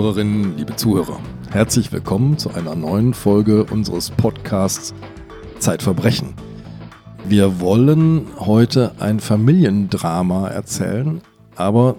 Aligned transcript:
Liebe 0.00 0.14
Zuhörerinnen, 0.14 0.56
liebe 0.56 0.76
Zuhörer, 0.76 1.20
herzlich 1.50 1.92
willkommen 1.92 2.38
zu 2.38 2.54
einer 2.54 2.74
neuen 2.74 3.12
Folge 3.12 3.64
unseres 3.64 4.08
Podcasts 4.08 4.94
Zeitverbrechen. 5.58 6.32
Wir 7.26 7.60
wollen 7.60 8.24
heute 8.38 8.92
ein 8.98 9.20
Familiendrama 9.20 10.48
erzählen, 10.48 11.20
aber 11.54 11.96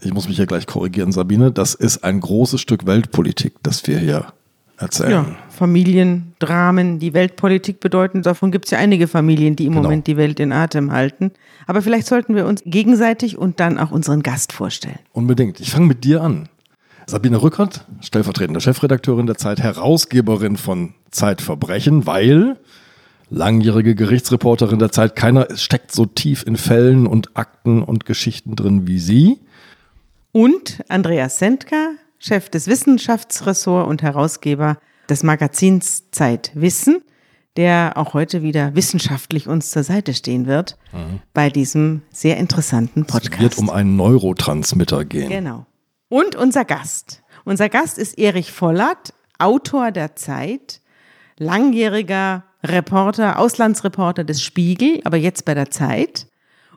ich 0.00 0.12
muss 0.12 0.26
mich 0.26 0.38
ja 0.38 0.46
gleich 0.46 0.66
korrigieren, 0.66 1.12
Sabine, 1.12 1.52
das 1.52 1.74
ist 1.74 2.02
ein 2.02 2.18
großes 2.18 2.60
Stück 2.60 2.86
Weltpolitik, 2.86 3.54
das 3.62 3.86
wir 3.86 4.00
hier 4.00 4.26
erzählen. 4.78 5.10
Ja, 5.12 5.26
Familiendramen, 5.48 6.98
die 6.98 7.14
Weltpolitik 7.14 7.78
bedeuten. 7.78 8.22
Davon 8.22 8.50
gibt 8.50 8.64
es 8.64 8.72
ja 8.72 8.78
einige 8.78 9.06
Familien, 9.06 9.54
die 9.54 9.66
im 9.66 9.74
genau. 9.74 9.84
Moment 9.84 10.08
die 10.08 10.16
Welt 10.16 10.40
in 10.40 10.50
Atem 10.50 10.90
halten. 10.90 11.30
Aber 11.68 11.82
vielleicht 11.82 12.08
sollten 12.08 12.34
wir 12.34 12.46
uns 12.46 12.64
gegenseitig 12.66 13.38
und 13.38 13.60
dann 13.60 13.78
auch 13.78 13.92
unseren 13.92 14.24
Gast 14.24 14.52
vorstellen. 14.52 14.98
Unbedingt. 15.12 15.60
Ich 15.60 15.70
fange 15.70 15.86
mit 15.86 16.02
dir 16.02 16.20
an. 16.20 16.48
Sabine 17.06 17.42
Rückert, 17.42 17.86
stellvertretende 18.00 18.60
Chefredakteurin 18.60 19.26
der 19.26 19.36
Zeit, 19.36 19.60
Herausgeberin 19.60 20.56
von 20.56 20.94
Zeitverbrechen, 21.10 22.06
weil 22.06 22.58
langjährige 23.30 23.94
Gerichtsreporterin 23.94 24.78
der 24.78 24.92
Zeit, 24.92 25.16
keiner 25.16 25.56
steckt 25.56 25.92
so 25.92 26.06
tief 26.06 26.44
in 26.46 26.56
Fällen 26.56 27.06
und 27.06 27.36
Akten 27.36 27.82
und 27.82 28.04
Geschichten 28.04 28.56
drin 28.56 28.86
wie 28.86 28.98
sie. 28.98 29.40
Und 30.32 30.82
Andreas 30.88 31.38
Sendka, 31.38 31.92
Chef 32.18 32.48
des 32.50 32.66
Wissenschaftsressorts 32.66 33.88
und 33.88 34.02
Herausgeber 34.02 34.78
des 35.08 35.22
Magazins 35.22 36.10
Zeit 36.10 36.52
Wissen, 36.54 37.02
der 37.56 37.92
auch 37.96 38.14
heute 38.14 38.42
wieder 38.42 38.74
wissenschaftlich 38.74 39.48
uns 39.48 39.70
zur 39.70 39.82
Seite 39.82 40.14
stehen 40.14 40.46
wird 40.46 40.78
mhm. 40.92 41.20
bei 41.34 41.50
diesem 41.50 42.02
sehr 42.10 42.36
interessanten 42.36 43.04
Podcast. 43.04 43.34
Es 43.34 43.40
wird 43.40 43.58
um 43.58 43.70
einen 43.70 43.96
Neurotransmitter 43.96 45.04
gehen. 45.04 45.28
Genau. 45.28 45.66
Und 46.12 46.36
unser 46.36 46.66
Gast. 46.66 47.22
Unser 47.46 47.70
Gast 47.70 47.96
ist 47.96 48.18
Erich 48.18 48.52
Vollert, 48.52 49.14
Autor 49.38 49.92
der 49.92 50.14
Zeit, 50.14 50.82
langjähriger 51.38 52.44
Reporter, 52.62 53.38
Auslandsreporter 53.38 54.22
des 54.22 54.42
Spiegel, 54.42 55.00
aber 55.04 55.16
jetzt 55.16 55.46
bei 55.46 55.54
der 55.54 55.70
Zeit. 55.70 56.26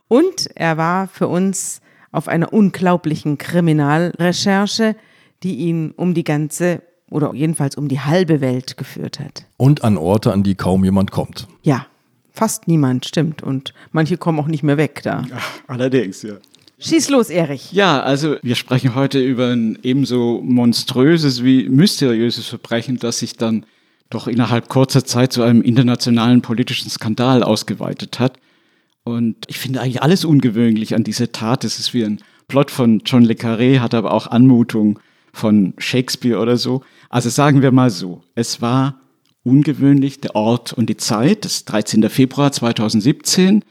Und 0.07 0.49
er 0.55 0.77
war 0.77 1.09
für 1.09 1.27
uns 1.27 1.81
auf 2.13 2.29
einer 2.29 2.53
unglaublichen 2.53 3.37
Kriminalrecherche, 3.37 4.95
die 5.43 5.55
ihn 5.55 5.91
um 5.91 6.13
die 6.13 6.23
ganze 6.23 6.81
oder 7.11 7.33
jedenfalls 7.33 7.75
um 7.75 7.89
die 7.89 7.99
halbe 7.99 8.39
Welt 8.39 8.77
geführt 8.77 9.19
hat. 9.19 9.47
Und 9.57 9.83
an 9.83 9.97
Orte, 9.97 10.31
an 10.31 10.43
die 10.43 10.55
kaum 10.55 10.85
jemand 10.85 11.11
kommt. 11.11 11.49
Ja, 11.61 11.87
fast 12.31 12.69
niemand, 12.69 13.05
stimmt. 13.05 13.43
Und 13.43 13.73
manche 13.91 14.15
kommen 14.15 14.39
auch 14.39 14.47
nicht 14.47 14.63
mehr 14.63 14.77
weg 14.77 15.01
da. 15.03 15.25
Ach, 15.35 15.59
allerdings, 15.67 16.21
ja. 16.21 16.35
Schieß 16.77 17.09
los, 17.09 17.29
Erich. 17.29 17.71
Ja, 17.71 18.01
also 18.01 18.35
wir 18.41 18.55
sprechen 18.55 18.95
heute 18.95 19.19
über 19.19 19.49
ein 19.51 19.79
ebenso 19.83 20.41
monströses 20.43 21.43
wie 21.43 21.69
mysteriöses 21.69 22.47
Verbrechen, 22.47 22.99
das 22.99 23.19
sich 23.19 23.37
dann 23.37 23.65
doch 24.09 24.27
innerhalb 24.27 24.67
kurzer 24.67 25.05
Zeit 25.05 25.33
zu 25.33 25.41
einem 25.41 25.61
internationalen 25.61 26.41
politischen 26.41 26.89
Skandal 26.89 27.43
ausgeweitet 27.43 28.19
hat. 28.19 28.37
Und 29.03 29.35
ich 29.47 29.57
finde 29.57 29.81
eigentlich 29.81 30.03
alles 30.03 30.25
ungewöhnlich 30.25 30.95
an 30.95 31.03
dieser 31.03 31.31
Tat. 31.31 31.63
Es 31.63 31.79
ist 31.79 31.93
wie 31.93 32.03
ein 32.03 32.19
Plot 32.47 32.71
von 32.71 33.01
John 33.05 33.23
Le 33.23 33.35
Carré, 33.35 33.79
hat 33.79 33.93
aber 33.93 34.11
auch 34.11 34.27
Anmutung 34.27 34.99
von 35.31 35.73
Shakespeare 35.77 36.39
oder 36.39 36.57
so. 36.57 36.83
Also 37.09 37.29
sagen 37.29 37.61
wir 37.61 37.71
mal 37.71 37.89
so, 37.89 38.23
es 38.35 38.61
war 38.61 38.99
ungewöhnlich, 39.43 40.21
der 40.21 40.35
Ort 40.35 40.73
und 40.73 40.89
die 40.89 40.97
Zeit, 40.97 41.45
das 41.45 41.57
ist 41.57 41.65
13. 41.65 42.09
Februar 42.09 42.51
2017. 42.51 43.63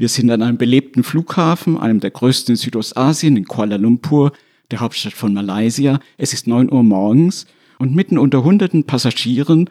Wir 0.00 0.08
sind 0.08 0.30
an 0.30 0.40
einem 0.40 0.56
belebten 0.56 1.02
Flughafen, 1.02 1.76
einem 1.76 2.00
der 2.00 2.10
größten 2.10 2.54
in 2.54 2.56
Südostasien, 2.56 3.36
in 3.36 3.44
Kuala 3.44 3.76
Lumpur, 3.76 4.32
der 4.70 4.80
Hauptstadt 4.80 5.12
von 5.12 5.34
Malaysia. 5.34 6.00
Es 6.16 6.32
ist 6.32 6.46
neun 6.46 6.72
Uhr 6.72 6.82
morgens 6.82 7.44
und 7.78 7.94
mitten 7.94 8.16
unter 8.16 8.42
hunderten 8.42 8.84
Passagieren 8.84 9.68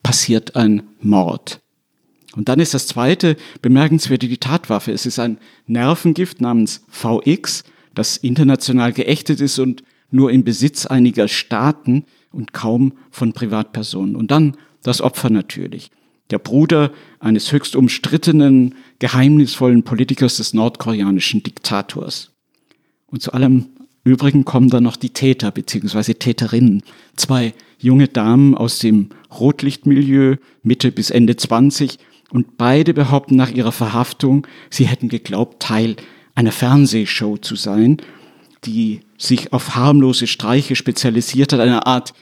passiert 0.00 0.54
ein 0.54 0.84
Mord. 1.00 1.60
Und 2.36 2.48
dann 2.48 2.60
ist 2.60 2.74
das 2.74 2.86
zweite 2.86 3.36
bemerkenswerte 3.60 4.28
die 4.28 4.38
Tatwaffe. 4.38 4.92
Es 4.92 5.04
ist 5.04 5.18
ein 5.18 5.38
Nervengift 5.66 6.40
namens 6.40 6.84
VX, 6.88 7.64
das 7.92 8.16
international 8.18 8.92
geächtet 8.92 9.40
ist 9.40 9.58
und 9.58 9.82
nur 10.12 10.30
im 10.30 10.44
Besitz 10.44 10.86
einiger 10.86 11.26
Staaten 11.26 12.04
und 12.30 12.52
kaum 12.52 12.92
von 13.10 13.32
Privatpersonen. 13.32 14.14
Und 14.14 14.30
dann 14.30 14.56
das 14.84 15.00
Opfer 15.00 15.28
natürlich. 15.28 15.90
Der 16.32 16.38
Bruder 16.38 16.90
eines 17.20 17.52
höchst 17.52 17.76
umstrittenen, 17.76 18.74
geheimnisvollen 18.98 19.84
Politikers 19.84 20.38
des 20.38 20.54
nordkoreanischen 20.54 21.42
Diktators. 21.42 22.32
Und 23.06 23.22
zu 23.22 23.32
allem 23.32 23.66
Übrigen 24.04 24.44
kommen 24.44 24.68
dann 24.68 24.82
noch 24.82 24.96
die 24.96 25.10
Täter 25.10 25.52
bzw. 25.52 26.14
Täterinnen. 26.14 26.82
Zwei 27.14 27.54
junge 27.78 28.08
Damen 28.08 28.56
aus 28.56 28.80
dem 28.80 29.10
Rotlichtmilieu, 29.38 30.36
Mitte 30.64 30.90
bis 30.90 31.10
Ende 31.10 31.36
20, 31.36 31.98
und 32.30 32.56
beide 32.56 32.94
behaupten 32.94 33.36
nach 33.36 33.50
ihrer 33.50 33.72
Verhaftung, 33.72 34.46
sie 34.70 34.86
hätten 34.86 35.08
geglaubt, 35.08 35.62
Teil 35.62 35.94
einer 36.34 36.50
Fernsehshow 36.50 37.36
zu 37.36 37.54
sein 37.54 37.98
die 38.64 39.00
sich 39.18 39.52
auf 39.52 39.74
harmlose 39.74 40.26
Streiche 40.26 40.76
spezialisiert 40.76 41.52
hat, 41.52 41.60
eine 41.60 41.86
Art 41.86 42.14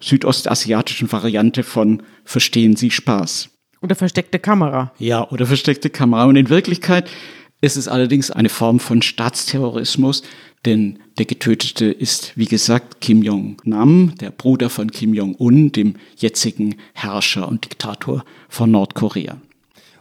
südostasiatischen 0.00 1.10
Variante 1.12 1.62
von 1.62 2.02
Verstehen 2.24 2.76
Sie 2.76 2.90
Spaß. 2.90 3.49
Oder 3.82 3.94
versteckte 3.94 4.38
Kamera. 4.38 4.92
Ja, 4.98 5.28
oder 5.30 5.46
versteckte 5.46 5.90
Kamera. 5.90 6.24
Und 6.26 6.36
in 6.36 6.50
Wirklichkeit 6.50 7.08
ist 7.60 7.76
es 7.76 7.88
allerdings 7.88 8.30
eine 8.30 8.48
Form 8.48 8.80
von 8.80 9.02
Staatsterrorismus, 9.02 10.22
denn 10.66 10.98
der 11.18 11.24
Getötete 11.24 11.86
ist, 11.86 12.36
wie 12.36 12.46
gesagt, 12.46 13.00
Kim 13.00 13.22
Jong-nam, 13.22 14.14
der 14.20 14.30
Bruder 14.30 14.68
von 14.68 14.90
Kim 14.90 15.14
Jong-un, 15.14 15.72
dem 15.72 15.96
jetzigen 16.16 16.76
Herrscher 16.92 17.48
und 17.48 17.64
Diktator 17.64 18.24
von 18.48 18.70
Nordkorea. 18.70 19.38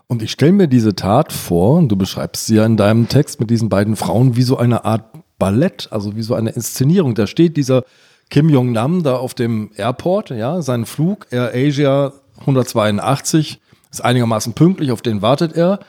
Und 0.07 0.23
ich 0.23 0.31
stelle 0.31 0.53
mir 0.53 0.68
diese 0.68 0.95
Tat 0.95 1.31
vor, 1.31 1.78
und 1.78 1.89
du 1.89 1.95
beschreibst 1.95 2.47
sie 2.47 2.56
ja 2.56 2.66
in 2.66 2.78
deinem 2.78 3.07
Text 3.07 3.39
mit 3.39 3.50
diesen 3.50 3.69
beiden 3.69 3.95
Frauen 3.95 4.35
wie 4.35 4.41
so 4.41 4.57
eine 4.57 4.84
Art 4.84 5.06
Ballett, 5.38 5.88
also 5.91 6.16
wie 6.16 6.23
so 6.23 6.34
eine 6.34 6.50
Inszenierung. 6.50 7.16
Da 7.16 7.28
steht 7.28 7.56
dieser 7.56 7.84
Kim 8.29 8.50
Jong-nam 8.50 9.03
da 9.03 9.16
auf 9.16 9.34
dem 9.34 9.72
Airport, 9.75 10.31
ja, 10.31 10.62
sein 10.62 10.85
Flug 10.85 11.28
Air 11.31 11.51
Asia 11.53 12.13
182 12.41 13.59
ist 13.91 14.03
einigermaßen 14.03 14.53
pünktlich, 14.53 14.91
auf 14.91 15.01
den 15.01 15.22
wartet 15.22 15.53
er. 15.55 15.79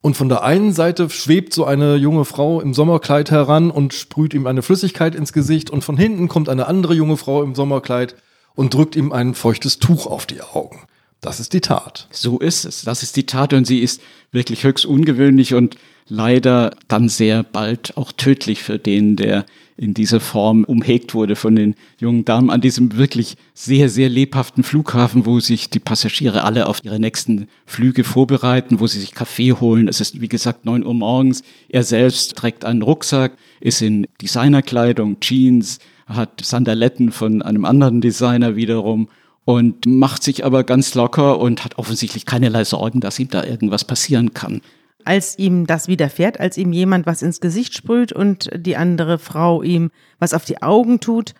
Und 0.00 0.16
von 0.16 0.28
der 0.28 0.42
einen 0.42 0.72
Seite 0.72 1.08
schwebt 1.10 1.54
so 1.54 1.64
eine 1.64 1.94
junge 1.94 2.24
Frau 2.24 2.60
im 2.60 2.74
Sommerkleid 2.74 3.30
heran 3.30 3.70
und 3.70 3.94
sprüht 3.94 4.34
ihm 4.34 4.46
eine 4.46 4.62
Flüssigkeit 4.62 5.14
ins 5.14 5.32
Gesicht. 5.32 5.70
Und 5.70 5.84
von 5.84 5.96
hinten 5.96 6.28
kommt 6.28 6.48
eine 6.48 6.66
andere 6.66 6.94
junge 6.94 7.16
Frau 7.16 7.42
im 7.42 7.54
Sommerkleid 7.54 8.16
und 8.54 8.74
drückt 8.74 8.96
ihm 8.96 9.12
ein 9.12 9.34
feuchtes 9.34 9.78
Tuch 9.78 10.06
auf 10.06 10.26
die 10.26 10.42
Augen. 10.42 10.80
Das 11.20 11.38
ist 11.38 11.52
die 11.52 11.60
Tat. 11.60 12.08
So 12.10 12.40
ist 12.40 12.64
es. 12.64 12.82
Das 12.82 13.04
ist 13.04 13.16
die 13.16 13.26
Tat 13.26 13.52
und 13.52 13.64
sie 13.64 13.78
ist 13.78 14.02
wirklich 14.32 14.64
höchst 14.64 14.84
ungewöhnlich 14.84 15.54
und 15.54 15.76
leider 16.08 16.74
dann 16.88 17.08
sehr 17.08 17.44
bald 17.44 17.96
auch 17.96 18.10
tödlich 18.10 18.64
für 18.64 18.80
den, 18.80 19.14
der 19.14 19.46
in 19.82 19.94
dieser 19.94 20.20
Form 20.20 20.62
umhegt 20.62 21.12
wurde 21.12 21.34
von 21.34 21.56
den 21.56 21.74
jungen 21.98 22.24
Damen 22.24 22.50
an 22.50 22.60
diesem 22.60 22.96
wirklich 22.96 23.34
sehr, 23.52 23.88
sehr 23.88 24.08
lebhaften 24.08 24.62
Flughafen, 24.62 25.26
wo 25.26 25.40
sich 25.40 25.70
die 25.70 25.80
Passagiere 25.80 26.44
alle 26.44 26.68
auf 26.68 26.84
ihre 26.84 27.00
nächsten 27.00 27.48
Flüge 27.66 28.04
vorbereiten, 28.04 28.78
wo 28.78 28.86
sie 28.86 29.00
sich 29.00 29.12
Kaffee 29.12 29.52
holen. 29.52 29.88
Es 29.88 30.00
ist, 30.00 30.20
wie 30.20 30.28
gesagt, 30.28 30.64
neun 30.64 30.86
Uhr 30.86 30.94
morgens. 30.94 31.42
Er 31.68 31.82
selbst 31.82 32.36
trägt 32.36 32.64
einen 32.64 32.82
Rucksack, 32.82 33.36
ist 33.60 33.82
in 33.82 34.06
Designerkleidung, 34.20 35.18
Jeans, 35.18 35.80
hat 36.06 36.44
Sandaletten 36.44 37.10
von 37.10 37.42
einem 37.42 37.64
anderen 37.64 38.00
Designer 38.00 38.54
wiederum 38.54 39.08
und 39.44 39.86
macht 39.86 40.22
sich 40.22 40.44
aber 40.44 40.62
ganz 40.62 40.94
locker 40.94 41.40
und 41.40 41.64
hat 41.64 41.76
offensichtlich 41.76 42.24
keinerlei 42.24 42.64
Sorgen, 42.64 43.00
dass 43.00 43.18
ihm 43.18 43.28
da 43.28 43.42
irgendwas 43.42 43.84
passieren 43.84 44.32
kann 44.32 44.60
als 45.04 45.38
ihm 45.38 45.66
das 45.66 45.88
widerfährt, 45.88 46.40
als 46.40 46.56
ihm 46.56 46.72
jemand 46.72 47.06
was 47.06 47.22
ins 47.22 47.40
Gesicht 47.40 47.74
sprüht 47.74 48.12
und 48.12 48.50
die 48.54 48.76
andere 48.76 49.18
Frau 49.18 49.62
ihm 49.62 49.90
was 50.18 50.34
auf 50.34 50.44
die 50.44 50.62
Augen 50.62 51.00
tut, 51.00 51.34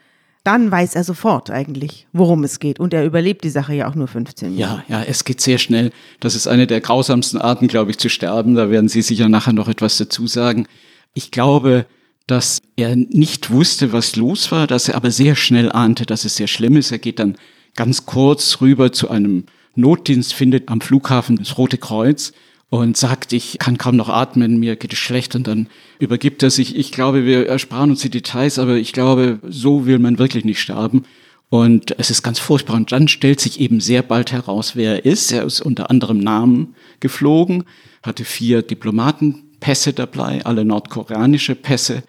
dann 0.45 0.71
weiß 0.71 0.97
er 0.97 1.05
sofort 1.05 1.51
eigentlich, 1.51 2.09
worum 2.13 2.43
es 2.43 2.59
geht. 2.59 2.81
Und 2.81 2.93
er 2.93 3.05
überlebt 3.05 3.45
die 3.45 3.51
Sache 3.51 3.75
ja 3.75 3.89
auch 3.89 3.95
nur 3.95 4.09
15 4.09 4.57
Jahre. 4.57 4.83
Ja, 4.89 4.99
ja, 4.99 5.05
es 5.05 5.25
geht 5.25 5.41
sehr 5.41 5.59
schnell. 5.59 5.93
Das 6.19 6.35
ist 6.35 6.49
eine 6.49 6.67
der 6.67 6.81
grausamsten 6.81 7.41
Arten, 7.41 7.69
glaube 7.69 7.93
ich, 7.93 7.99
zu 7.99 8.09
sterben. 8.09 8.57
Da 8.57 8.69
werden 8.69 8.89
Sie 8.89 9.03
sicher 9.03 9.29
nachher 9.29 9.53
noch 9.53 9.69
etwas 9.69 9.99
dazu 9.99 10.27
sagen. 10.27 10.67
Ich 11.15 11.31
glaube, 11.31 11.87
dass 12.27 12.61
er 12.77 12.97
nicht 12.97 13.51
wusste, 13.51 13.93
was 13.93 14.17
los 14.17 14.51
war, 14.51 14.67
dass 14.67 14.89
er 14.89 14.97
aber 14.97 15.11
sehr 15.11 15.37
schnell 15.37 15.71
ahnte, 15.71 16.07
dass 16.07 16.25
es 16.25 16.37
sehr 16.37 16.49
schlimm 16.49 16.77
ist. 16.77 16.91
Er 16.91 16.99
geht 16.99 17.21
dann 17.21 17.37
ganz 17.77 18.07
kurz 18.07 18.61
rüber 18.61 18.93
zu 18.93 19.11
einem 19.11 19.45
Notdienst, 19.75 20.35
findet 20.35 20.69
am 20.69 20.81
Flughafen 20.81 21.37
das 21.37 21.57
Rote 21.57 21.79
Kreuz 21.79 22.33
und 22.73 22.97
sagt, 22.97 23.35
ich 23.35 23.59
kann 23.59 23.77
kaum 23.77 23.97
noch 23.97 24.09
atmen, 24.09 24.59
mir 24.59 24.77
geht 24.77 24.95
es 24.95 24.99
schlecht 24.99 25.35
und 25.35 25.47
dann 25.47 25.69
übergibt 25.99 26.43
er 26.43 26.49
sich. 26.49 26.75
Ich 26.75 26.91
glaube, 26.91 27.27
wir 27.27 27.47
ersparen 27.47 27.91
uns 27.91 28.01
die 28.01 28.09
Details, 28.09 28.59
aber 28.59 28.77
ich 28.77 28.95
glaube, 28.95 29.41
so 29.47 29.85
will 29.85 29.99
man 29.99 30.19
wirklich 30.19 30.47
nicht 30.47 30.59
sterben. 30.59 31.05
Und 31.51 31.95
es 31.99 32.09
ist 32.09 32.23
ganz 32.23 32.39
furchtbar. 32.39 32.77
Und 32.77 32.91
dann 32.91 33.09
stellt 33.09 33.41
sich 33.41 33.61
eben 33.61 33.81
sehr 33.81 34.01
bald 34.03 34.33
heraus, 34.33 34.75
wer 34.75 34.95
er 34.95 35.05
ist. 35.05 35.33
Er 35.33 35.45
ist 35.45 35.61
unter 35.61 35.91
anderem 35.91 36.19
Namen 36.21 36.75
geflogen, 37.01 37.65
hatte 38.03 38.25
vier 38.25 38.63
Diplomatenpässe 38.63 39.93
dabei, 39.93 40.43
alle 40.47 40.65
nordkoreanische 40.65 41.55
Pässe 41.55 42.05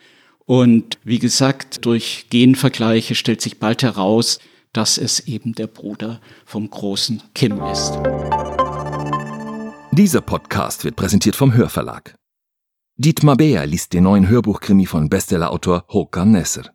Und 0.46 0.98
wie 1.04 1.20
gesagt, 1.20 1.86
durch 1.86 2.28
Genvergleiche 2.30 3.16
stellt 3.16 3.42
sich 3.42 3.60
bald 3.60 3.84
heraus, 3.84 4.40
dass 4.72 4.98
es 4.98 5.28
eben 5.28 5.56
der 5.56 5.68
Bruder 5.68 6.22
vom 6.46 6.70
großen 6.70 7.22
Kim 7.34 7.62
ist. 7.70 8.00
Dieser 9.96 10.22
Podcast 10.22 10.86
wird 10.86 10.96
präsentiert 10.96 11.36
vom 11.36 11.54
Hörverlag. 11.54 12.16
Dietmar 12.98 13.38
Beer 13.38 13.68
liest 13.68 13.94
den 13.94 14.06
neuen 14.06 14.28
Hörbuchkrimi 14.28 14.88
von 14.88 15.08
Bestsellerautor 15.08 15.86
Håkan 15.88 16.32
Nesser. 16.32 16.72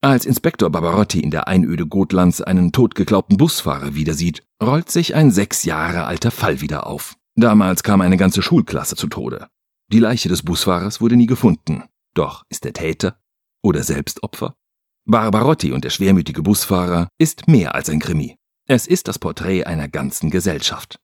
Als 0.00 0.24
Inspektor 0.24 0.70
Barbarotti 0.70 1.18
in 1.18 1.32
der 1.32 1.48
Einöde 1.48 1.84
Gotlands 1.84 2.40
einen 2.40 2.70
totgeglaubten 2.70 3.38
Busfahrer 3.38 3.96
wiedersieht, 3.96 4.44
rollt 4.62 4.88
sich 4.88 5.16
ein 5.16 5.32
sechs 5.32 5.64
Jahre 5.64 6.04
alter 6.04 6.30
Fall 6.30 6.60
wieder 6.60 6.86
auf. 6.86 7.16
Damals 7.34 7.82
kam 7.82 8.00
eine 8.00 8.16
ganze 8.16 8.40
Schulklasse 8.40 8.94
zu 8.94 9.08
Tode. 9.08 9.48
Die 9.92 9.98
Leiche 9.98 10.28
des 10.28 10.44
Busfahrers 10.44 11.00
wurde 11.00 11.16
nie 11.16 11.26
gefunden. 11.26 11.82
Doch 12.14 12.44
ist 12.50 12.62
der 12.62 12.72
Täter 12.72 13.18
oder 13.64 13.82
selbst 13.82 14.22
Opfer? 14.22 14.54
Barbarotti 15.06 15.72
und 15.72 15.82
der 15.82 15.90
schwermütige 15.90 16.42
Busfahrer 16.42 17.08
ist 17.18 17.48
mehr 17.48 17.74
als 17.74 17.90
ein 17.90 17.98
Krimi. 17.98 18.36
Es 18.68 18.86
ist 18.86 19.08
das 19.08 19.18
Porträt 19.18 19.64
einer 19.64 19.88
ganzen 19.88 20.30
Gesellschaft. 20.30 21.00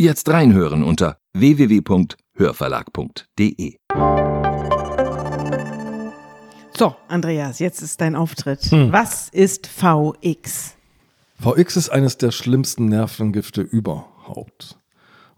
Jetzt 0.00 0.28
reinhören 0.28 0.84
unter 0.84 1.18
www.hörverlag.de. 1.32 3.78
So, 6.78 6.94
Andreas, 7.08 7.58
jetzt 7.58 7.82
ist 7.82 8.00
dein 8.00 8.14
Auftritt. 8.14 8.62
Hm. 8.66 8.92
Was 8.92 9.28
ist 9.30 9.66
VX? 9.66 10.76
VX 11.40 11.76
ist 11.76 11.88
eines 11.88 12.16
der 12.16 12.30
schlimmsten 12.30 12.84
Nervengifte 12.84 13.62
überhaupt. 13.62 14.78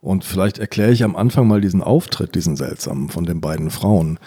Und 0.03 0.25
vielleicht 0.25 0.59
erkläre 0.59 0.93
ich 0.93 1.05
am 1.05 1.17
Anfang 1.17 1.49
mal 1.49 1.63
diesen 1.63 1.83
Auftritt, 1.83 2.35
diesen 2.35 2.57
seltsamen 2.57 3.09
von 3.09 3.25
den 3.25 3.41
beiden 3.41 3.71
Frauen. 3.71 4.19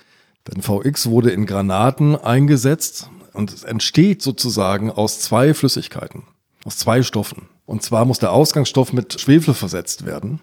Denn 0.47 0.63
VX 0.63 1.11
wurde 1.11 1.29
in 1.29 1.45
Granaten 1.45 2.15
eingesetzt 2.15 3.07
und 3.33 3.53
es 3.53 3.63
entsteht 3.63 4.23
sozusagen 4.23 4.89
aus 4.89 5.19
zwei 5.19 5.53
Flüssigkeiten, 5.53 6.23
aus 6.63 6.77
zwei 6.77 7.03
Stoffen. 7.03 7.49
Und 7.65 7.83
zwar 7.83 8.05
muss 8.05 8.19
der 8.19 8.31
Ausgangsstoff 8.31 8.93
mit 8.93 9.19
Schwefel 9.19 9.53
versetzt 9.53 10.05
werden. 10.05 10.41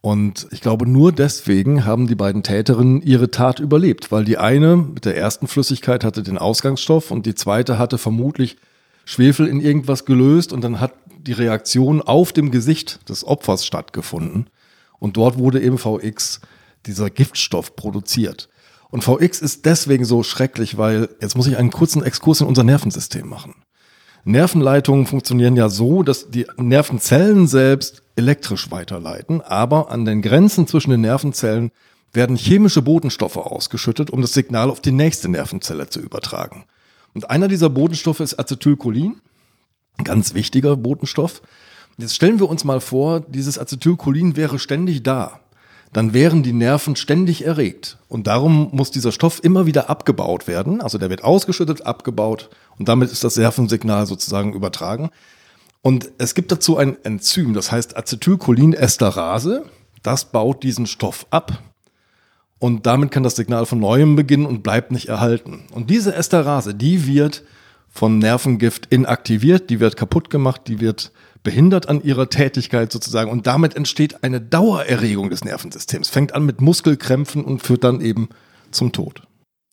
Und 0.00 0.46
ich 0.52 0.60
glaube, 0.60 0.88
nur 0.88 1.12
deswegen 1.12 1.84
haben 1.84 2.06
die 2.06 2.14
beiden 2.14 2.42
Täterinnen 2.42 3.02
ihre 3.02 3.30
Tat 3.30 3.58
überlebt, 3.58 4.12
weil 4.12 4.24
die 4.24 4.38
eine 4.38 4.76
mit 4.76 5.04
der 5.04 5.16
ersten 5.16 5.48
Flüssigkeit 5.48 6.04
hatte 6.04 6.22
den 6.22 6.38
Ausgangsstoff 6.38 7.10
und 7.10 7.26
die 7.26 7.34
zweite 7.34 7.78
hatte 7.78 7.98
vermutlich 7.98 8.56
Schwefel 9.04 9.48
in 9.48 9.60
irgendwas 9.60 10.04
gelöst 10.04 10.52
und 10.52 10.62
dann 10.62 10.80
hat 10.80 10.92
die 11.18 11.32
Reaktion 11.32 12.00
auf 12.00 12.32
dem 12.32 12.50
Gesicht 12.50 13.08
des 13.08 13.24
Opfers 13.24 13.66
stattgefunden. 13.66 14.48
Und 15.00 15.16
dort 15.16 15.36
wurde 15.38 15.60
eben 15.60 15.78
VX, 15.78 16.40
dieser 16.86 17.10
Giftstoff, 17.10 17.74
produziert. 17.74 18.48
Und 18.90 19.04
VX 19.04 19.40
ist 19.40 19.66
deswegen 19.66 20.04
so 20.04 20.22
schrecklich, 20.22 20.78
weil 20.78 21.08
jetzt 21.20 21.36
muss 21.36 21.46
ich 21.46 21.56
einen 21.56 21.70
kurzen 21.70 22.02
Exkurs 22.02 22.40
in 22.40 22.46
unser 22.46 22.64
Nervensystem 22.64 23.28
machen. 23.28 23.54
Nervenleitungen 24.28 25.06
funktionieren 25.06 25.56
ja 25.56 25.70
so, 25.70 26.02
dass 26.02 26.30
die 26.30 26.46
Nervenzellen 26.58 27.46
selbst 27.46 28.02
elektrisch 28.14 28.70
weiterleiten, 28.70 29.40
aber 29.40 29.90
an 29.90 30.04
den 30.04 30.20
Grenzen 30.20 30.66
zwischen 30.66 30.90
den 30.90 31.00
Nervenzellen 31.00 31.70
werden 32.12 32.36
chemische 32.36 32.82
Botenstoffe 32.82 33.38
ausgeschüttet, 33.38 34.10
um 34.10 34.20
das 34.20 34.34
Signal 34.34 34.68
auf 34.68 34.82
die 34.82 34.92
nächste 34.92 35.30
Nervenzelle 35.30 35.88
zu 35.88 36.00
übertragen. 36.00 36.66
Und 37.14 37.30
einer 37.30 37.48
dieser 37.48 37.70
Botenstoffe 37.70 38.20
ist 38.20 38.38
Acetylcholin, 38.38 39.16
ganz 40.04 40.34
wichtiger 40.34 40.76
Botenstoff. 40.76 41.40
Jetzt 41.96 42.14
stellen 42.14 42.38
wir 42.38 42.50
uns 42.50 42.64
mal 42.64 42.80
vor, 42.80 43.20
dieses 43.20 43.58
Acetylcholin 43.58 44.36
wäre 44.36 44.58
ständig 44.58 45.02
da 45.02 45.40
dann 45.92 46.12
wären 46.12 46.42
die 46.42 46.52
Nerven 46.52 46.96
ständig 46.96 47.44
erregt. 47.44 47.98
Und 48.08 48.26
darum 48.26 48.68
muss 48.72 48.90
dieser 48.90 49.12
Stoff 49.12 49.42
immer 49.42 49.66
wieder 49.66 49.88
abgebaut 49.88 50.46
werden. 50.46 50.80
Also 50.80 50.98
der 50.98 51.10
wird 51.10 51.24
ausgeschüttet, 51.24 51.86
abgebaut 51.86 52.50
und 52.78 52.88
damit 52.88 53.10
ist 53.10 53.24
das 53.24 53.36
Nervensignal 53.36 54.06
sozusagen 54.06 54.52
übertragen. 54.52 55.10
Und 55.82 56.10
es 56.18 56.34
gibt 56.34 56.52
dazu 56.52 56.76
ein 56.76 56.96
Enzym, 57.04 57.54
das 57.54 57.72
heißt 57.72 57.96
Acetylcholinesterase. 57.96 59.64
Das 60.02 60.26
baut 60.26 60.62
diesen 60.62 60.86
Stoff 60.86 61.26
ab. 61.30 61.62
Und 62.58 62.86
damit 62.86 63.10
kann 63.10 63.22
das 63.22 63.36
Signal 63.36 63.66
von 63.66 63.78
neuem 63.78 64.16
beginnen 64.16 64.46
und 64.46 64.62
bleibt 64.62 64.90
nicht 64.90 65.08
erhalten. 65.08 65.64
Und 65.72 65.90
diese 65.90 66.14
Esterase, 66.14 66.74
die 66.74 67.06
wird 67.06 67.44
von 67.88 68.18
Nervengift 68.18 68.86
inaktiviert, 68.86 69.70
die 69.70 69.80
wird 69.80 69.96
kaputt 69.96 70.28
gemacht, 70.28 70.62
die 70.66 70.80
wird 70.80 71.12
behindert 71.48 71.88
an 71.88 72.02
ihrer 72.02 72.28
Tätigkeit 72.28 72.92
sozusagen 72.92 73.30
und 73.30 73.46
damit 73.46 73.74
entsteht 73.74 74.22
eine 74.22 74.38
Dauererregung 74.38 75.30
des 75.30 75.46
Nervensystems. 75.46 76.10
Fängt 76.10 76.34
an 76.34 76.44
mit 76.44 76.60
Muskelkrämpfen 76.60 77.42
und 77.42 77.62
führt 77.62 77.84
dann 77.84 78.02
eben 78.02 78.28
zum 78.70 78.92
Tod. 78.92 79.22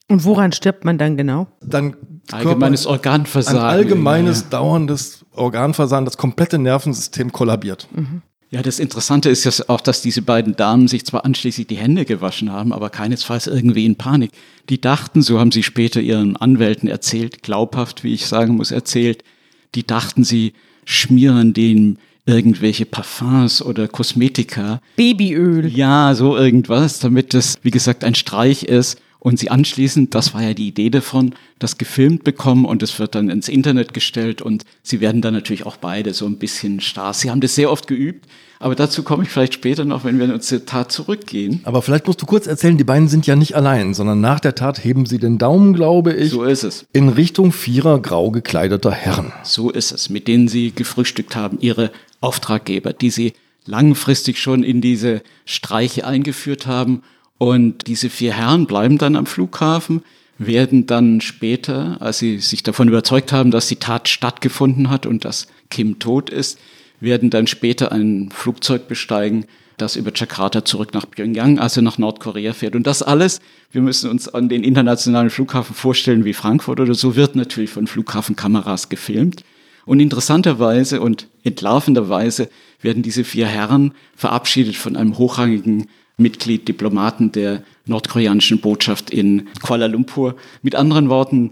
Und 0.08 0.24
woran 0.24 0.54
stirbt 0.54 0.86
man 0.86 0.98
dann 0.98 1.18
genau? 1.18 1.48
Dann 1.60 1.98
allgemeines 2.32 2.86
Organversagen. 2.86 3.60
Ein 3.60 3.66
allgemeines, 3.66 4.44
ja. 4.44 4.48
dauerndes 4.52 5.26
Organversagen, 5.34 6.06
das 6.06 6.16
komplette 6.16 6.60
Nervensystem 6.60 7.34
kollabiert. 7.34 7.90
Mhm. 7.94 8.22
Ja, 8.52 8.62
das 8.62 8.80
Interessante 8.80 9.30
ist 9.30 9.44
ja 9.44 9.52
auch, 9.68 9.82
dass 9.82 10.02
diese 10.02 10.22
beiden 10.22 10.56
Damen 10.56 10.88
sich 10.88 11.06
zwar 11.06 11.26
anschließend 11.26 11.70
die 11.70 11.76
Hände 11.76 12.06
gewaschen 12.06 12.54
haben, 12.54 12.72
aber 12.72 12.90
keinesfalls 12.90 13.48
irgendwie 13.48 13.86
in 13.86 13.98
Panik. 13.98 14.32
Die 14.70 14.80
dachten, 14.80 15.22
so 15.22 15.42
haben 15.42 15.52
sie 15.52 15.64
später 15.64 16.00
ihren 16.00 16.38
Anwälten 16.38 16.88
erzählt, 16.88 17.44
glaubhaft, 17.44 18.06
wie 18.06 18.14
ich 18.14 18.28
sagen 18.28 18.56
muss, 18.56 18.72
erzählt, 18.72 19.26
die 19.74 19.86
dachten, 19.86 20.24
sie 20.24 20.54
schmieren 20.86 21.54
denen 21.54 21.98
irgendwelche 22.26 22.86
Parfums 22.86 23.62
oder 23.62 23.88
Kosmetika. 23.88 24.82
Babyöl. 24.96 25.68
Ja, 25.68 26.16
so 26.16 26.36
irgendwas, 26.38 27.00
damit 27.00 27.34
das, 27.34 27.56
wie 27.62 27.72
gesagt, 27.72 28.04
ein 28.04 28.16
Streich 28.16 28.64
ist. 28.64 29.00
Und 29.26 29.40
sie 29.40 29.50
anschließend, 29.50 30.14
das 30.14 30.36
war 30.36 30.44
ja 30.44 30.54
die 30.54 30.68
Idee 30.68 30.92
davon, 30.92 31.34
das 31.58 31.80
gefilmt 31.80 32.24
bekommen 32.24 32.64
und 32.64 32.84
es 32.84 33.00
wird 33.00 33.16
dann 33.16 33.32
ins 33.32 33.50
Internet 33.50 33.96
gestellt 33.96 34.40
und 34.40 34.66
sie 34.84 35.02
werden 35.02 35.24
dann 35.24 35.34
natürlich 35.34 35.66
auch 35.66 35.78
beide 35.78 36.14
so 36.14 36.28
ein 36.28 36.38
bisschen 36.38 36.80
Stars. 36.80 37.22
Sie 37.22 37.32
haben 37.32 37.42
das 37.42 37.56
sehr 37.56 37.72
oft 37.72 37.88
geübt, 37.88 38.28
aber 38.60 38.76
dazu 38.76 39.02
komme 39.02 39.24
ich 39.24 39.30
vielleicht 39.30 39.56
später 39.56 39.84
noch, 39.84 40.04
wenn 40.04 40.20
wir 40.20 40.32
uns 40.32 40.46
zur 40.46 40.64
Tat 40.68 40.92
zurückgehen. 40.92 41.62
Aber 41.64 41.82
vielleicht 41.82 42.06
musst 42.06 42.22
du 42.22 42.28
kurz 42.28 42.46
erzählen, 42.46 42.78
die 42.78 42.84
beiden 42.84 43.08
sind 43.08 43.26
ja 43.26 43.36
nicht 43.36 43.56
allein, 43.56 43.96
sondern 43.96 44.22
nach 44.22 44.40
der 44.40 44.54
Tat 44.54 44.84
heben 44.84 45.08
sie 45.08 45.18
den 45.18 45.40
Daumen, 45.40 45.74
glaube 45.74 46.14
ich. 46.14 46.30
So 46.30 46.44
ist 46.44 46.62
es. 46.62 46.86
In 46.94 47.10
Richtung 47.10 47.52
vierer 47.52 48.00
grau 48.00 48.30
gekleideter 48.30 48.92
Herren. 48.92 49.34
So 49.42 49.72
ist 49.72 49.92
es, 49.92 50.12
mit 50.12 50.28
denen 50.28 50.48
sie 50.48 50.70
gefrühstückt 50.70 51.36
haben, 51.36 51.58
ihre 51.62 51.92
Auftraggeber, 52.22 52.94
die 52.94 53.10
sie 53.10 53.34
langfristig 53.66 54.40
schon 54.40 54.62
in 54.62 54.82
diese 54.82 55.24
Streiche 55.46 56.06
eingeführt 56.06 56.68
haben 56.68 57.02
und 57.38 57.88
diese 57.88 58.10
vier 58.10 58.34
Herren 58.34 58.66
bleiben 58.66 58.98
dann 58.98 59.16
am 59.16 59.26
Flughafen, 59.26 60.04
werden 60.38 60.86
dann 60.86 61.22
später, 61.22 61.98
als 62.02 62.20
sie 62.20 62.40
sich 62.40 62.64
davon 62.64 62.88
überzeugt 62.88 63.32
haben, 63.32 63.52
dass 63.52 63.68
die 63.68 63.78
Tat 63.78 64.10
stattgefunden 64.10 64.90
hat 64.90 65.06
und 65.06 65.26
dass 65.26 65.48
Kim 65.70 66.00
tot 66.00 66.30
ist, 66.30 66.60
werden 67.00 67.30
dann 67.30 67.48
später 67.48 67.92
ein 67.92 68.30
Flugzeug 68.32 68.88
besteigen, 68.88 69.46
das 69.78 69.96
über 69.98 70.12
Jakarta 70.14 70.64
zurück 70.64 70.94
nach 70.94 71.10
Pyongyang, 71.10 71.60
also 71.60 71.82
nach 71.82 71.98
Nordkorea 71.98 72.54
fährt. 72.54 72.76
Und 72.76 72.88
das 72.88 73.04
alles, 73.04 73.42
wir 73.72 73.82
müssen 73.82 74.10
uns 74.10 74.30
an 74.30 74.48
den 74.48 74.64
internationalen 74.64 75.30
Flughafen 75.30 75.76
vorstellen 75.76 76.24
wie 76.24 76.34
Frankfurt 76.34 76.80
oder 76.80 76.94
so, 76.94 77.16
wird 77.16 77.36
natürlich 77.36 77.70
von 77.70 77.88
Flughafenkameras 77.88 78.88
gefilmt. 78.88 79.44
Und 79.86 80.00
interessanterweise 80.00 81.02
und 81.02 81.28
entlarvenderweise 81.44 82.50
werden 82.82 83.04
diese 83.04 83.24
vier 83.24 83.48
Herren 83.48 83.94
verabschiedet 84.16 84.76
von 84.76 84.96
einem 84.96 85.18
hochrangigen 85.18 85.88
Mitglied, 86.18 86.68
Diplomaten 86.68 87.32
der 87.32 87.64
nordkoreanischen 87.86 88.60
Botschaft 88.60 89.10
in 89.10 89.48
Kuala 89.62 89.88
Lumpur. 89.88 90.36
Mit 90.62 90.76
anderen 90.76 91.10
Worten, 91.10 91.52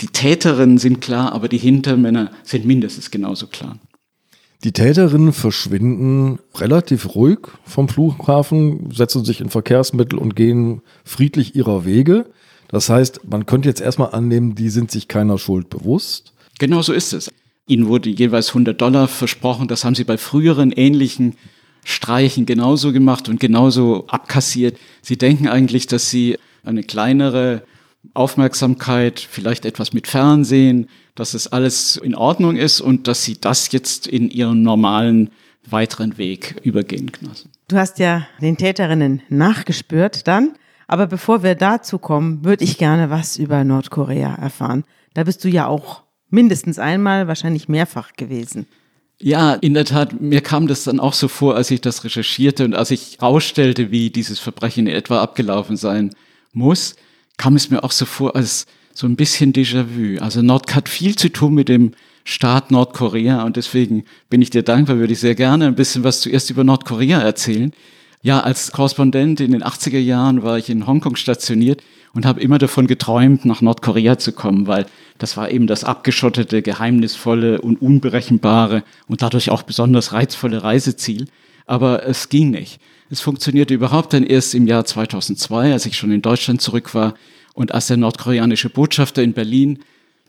die 0.00 0.08
Täterinnen 0.08 0.78
sind 0.78 1.00
klar, 1.00 1.32
aber 1.32 1.48
die 1.48 1.58
Hintermänner 1.58 2.30
sind 2.42 2.64
mindestens 2.64 3.10
genauso 3.10 3.46
klar. 3.46 3.78
Die 4.64 4.72
Täterinnen 4.72 5.32
verschwinden 5.32 6.40
relativ 6.56 7.14
ruhig 7.14 7.38
vom 7.64 7.88
Flughafen, 7.88 8.90
setzen 8.90 9.24
sich 9.24 9.40
in 9.40 9.50
Verkehrsmittel 9.50 10.18
und 10.18 10.34
gehen 10.34 10.82
friedlich 11.04 11.54
ihrer 11.54 11.84
Wege. 11.84 12.26
Das 12.66 12.88
heißt, 12.88 13.20
man 13.28 13.46
könnte 13.46 13.68
jetzt 13.68 13.80
erstmal 13.80 14.10
annehmen, 14.14 14.56
die 14.56 14.70
sind 14.70 14.90
sich 14.90 15.06
keiner 15.06 15.38
Schuld 15.38 15.70
bewusst. 15.70 16.32
Genau 16.58 16.82
so 16.82 16.92
ist 16.92 17.12
es. 17.12 17.30
Ihnen 17.68 17.86
wurde 17.86 18.08
jeweils 18.08 18.48
100 18.48 18.80
Dollar 18.80 19.06
versprochen. 19.06 19.68
Das 19.68 19.84
haben 19.84 19.94
sie 19.94 20.04
bei 20.04 20.18
früheren 20.18 20.72
ähnlichen 20.72 21.34
Streichen 21.88 22.44
genauso 22.44 22.92
gemacht 22.92 23.28
und 23.28 23.40
genauso 23.40 24.06
abkassiert. 24.08 24.78
Sie 25.00 25.16
denken 25.16 25.48
eigentlich, 25.48 25.86
dass 25.86 26.10
sie 26.10 26.36
eine 26.62 26.82
kleinere 26.82 27.62
Aufmerksamkeit, 28.12 29.20
vielleicht 29.20 29.64
etwas 29.64 29.94
mit 29.94 30.06
Fernsehen, 30.06 30.88
dass 31.14 31.32
es 31.32 31.48
alles 31.48 31.96
in 31.96 32.14
Ordnung 32.14 32.56
ist 32.56 32.80
und 32.80 33.08
dass 33.08 33.24
sie 33.24 33.40
das 33.40 33.72
jetzt 33.72 34.06
in 34.06 34.30
ihren 34.30 34.62
normalen 34.62 35.30
weiteren 35.68 36.18
Weg 36.18 36.56
übergehen 36.62 37.10
lassen. 37.22 37.50
Du 37.68 37.76
hast 37.76 37.98
ja 37.98 38.26
den 38.40 38.56
Täterinnen 38.58 39.22
nachgespürt 39.30 40.28
dann, 40.28 40.54
aber 40.86 41.06
bevor 41.06 41.42
wir 41.42 41.54
dazu 41.54 41.98
kommen, 41.98 42.44
würde 42.44 42.64
ich 42.64 42.76
gerne 42.76 43.08
was 43.08 43.38
über 43.38 43.64
Nordkorea 43.64 44.34
erfahren. 44.34 44.84
Da 45.14 45.24
bist 45.24 45.42
du 45.42 45.48
ja 45.48 45.66
auch 45.66 46.02
mindestens 46.28 46.78
einmal, 46.78 47.28
wahrscheinlich 47.28 47.68
mehrfach 47.68 48.12
gewesen. 48.12 48.66
Ja, 49.20 49.54
in 49.54 49.74
der 49.74 49.84
Tat, 49.84 50.20
mir 50.20 50.40
kam 50.40 50.68
das 50.68 50.84
dann 50.84 51.00
auch 51.00 51.12
so 51.12 51.26
vor, 51.26 51.56
als 51.56 51.72
ich 51.72 51.80
das 51.80 52.04
recherchierte 52.04 52.64
und 52.64 52.74
als 52.74 52.92
ich 52.92 53.20
ausstellte, 53.20 53.90
wie 53.90 54.10
dieses 54.10 54.38
Verbrechen 54.38 54.86
in 54.86 54.94
etwa 54.94 55.20
abgelaufen 55.20 55.76
sein 55.76 56.14
muss, 56.52 56.94
kam 57.36 57.56
es 57.56 57.68
mir 57.68 57.82
auch 57.82 57.90
so 57.90 58.04
vor 58.04 58.36
als 58.36 58.66
so 58.94 59.06
ein 59.08 59.16
bisschen 59.16 59.52
Déjà-vu. 59.52 60.20
Also 60.20 60.40
Nord 60.42 60.72
hat 60.74 60.88
viel 60.88 61.16
zu 61.16 61.30
tun 61.30 61.54
mit 61.54 61.68
dem 61.68 61.92
Staat 62.24 62.70
Nordkorea 62.70 63.42
und 63.42 63.56
deswegen 63.56 64.04
bin 64.30 64.40
ich 64.40 64.50
dir 64.50 64.62
dankbar, 64.62 64.98
würde 64.98 65.12
ich 65.14 65.20
sehr 65.20 65.34
gerne 65.34 65.66
ein 65.66 65.74
bisschen 65.74 66.04
was 66.04 66.20
zuerst 66.20 66.50
über 66.50 66.62
Nordkorea 66.62 67.20
erzählen. 67.20 67.72
Ja, 68.22 68.40
als 68.40 68.70
Korrespondent 68.70 69.40
in 69.40 69.52
den 69.52 69.64
80er 69.64 69.98
Jahren 69.98 70.42
war 70.42 70.58
ich 70.58 70.70
in 70.70 70.86
Hongkong 70.86 71.16
stationiert 71.16 71.82
und 72.14 72.26
habe 72.26 72.40
immer 72.40 72.58
davon 72.58 72.86
geträumt, 72.86 73.44
nach 73.44 73.60
Nordkorea 73.60 74.18
zu 74.18 74.32
kommen, 74.32 74.66
weil 74.66 74.86
das 75.18 75.36
war 75.36 75.50
eben 75.50 75.66
das 75.66 75.84
abgeschottete, 75.84 76.62
geheimnisvolle 76.62 77.60
und 77.60 77.80
unberechenbare 77.80 78.82
und 79.06 79.22
dadurch 79.22 79.50
auch 79.50 79.62
besonders 79.62 80.12
reizvolle 80.12 80.62
Reiseziel. 80.62 81.26
Aber 81.66 82.06
es 82.06 82.28
ging 82.28 82.50
nicht. 82.50 82.80
Es 83.10 83.20
funktionierte 83.20 83.74
überhaupt 83.74 84.12
dann 84.12 84.24
erst 84.24 84.54
im 84.54 84.66
Jahr 84.66 84.84
2002, 84.84 85.72
als 85.72 85.86
ich 85.86 85.96
schon 85.96 86.12
in 86.12 86.22
Deutschland 86.22 86.60
zurück 86.60 86.94
war 86.94 87.14
und 87.54 87.72
als 87.72 87.88
der 87.88 87.96
nordkoreanische 87.96 88.70
Botschafter 88.70 89.22
in 89.22 89.32
Berlin 89.32 89.80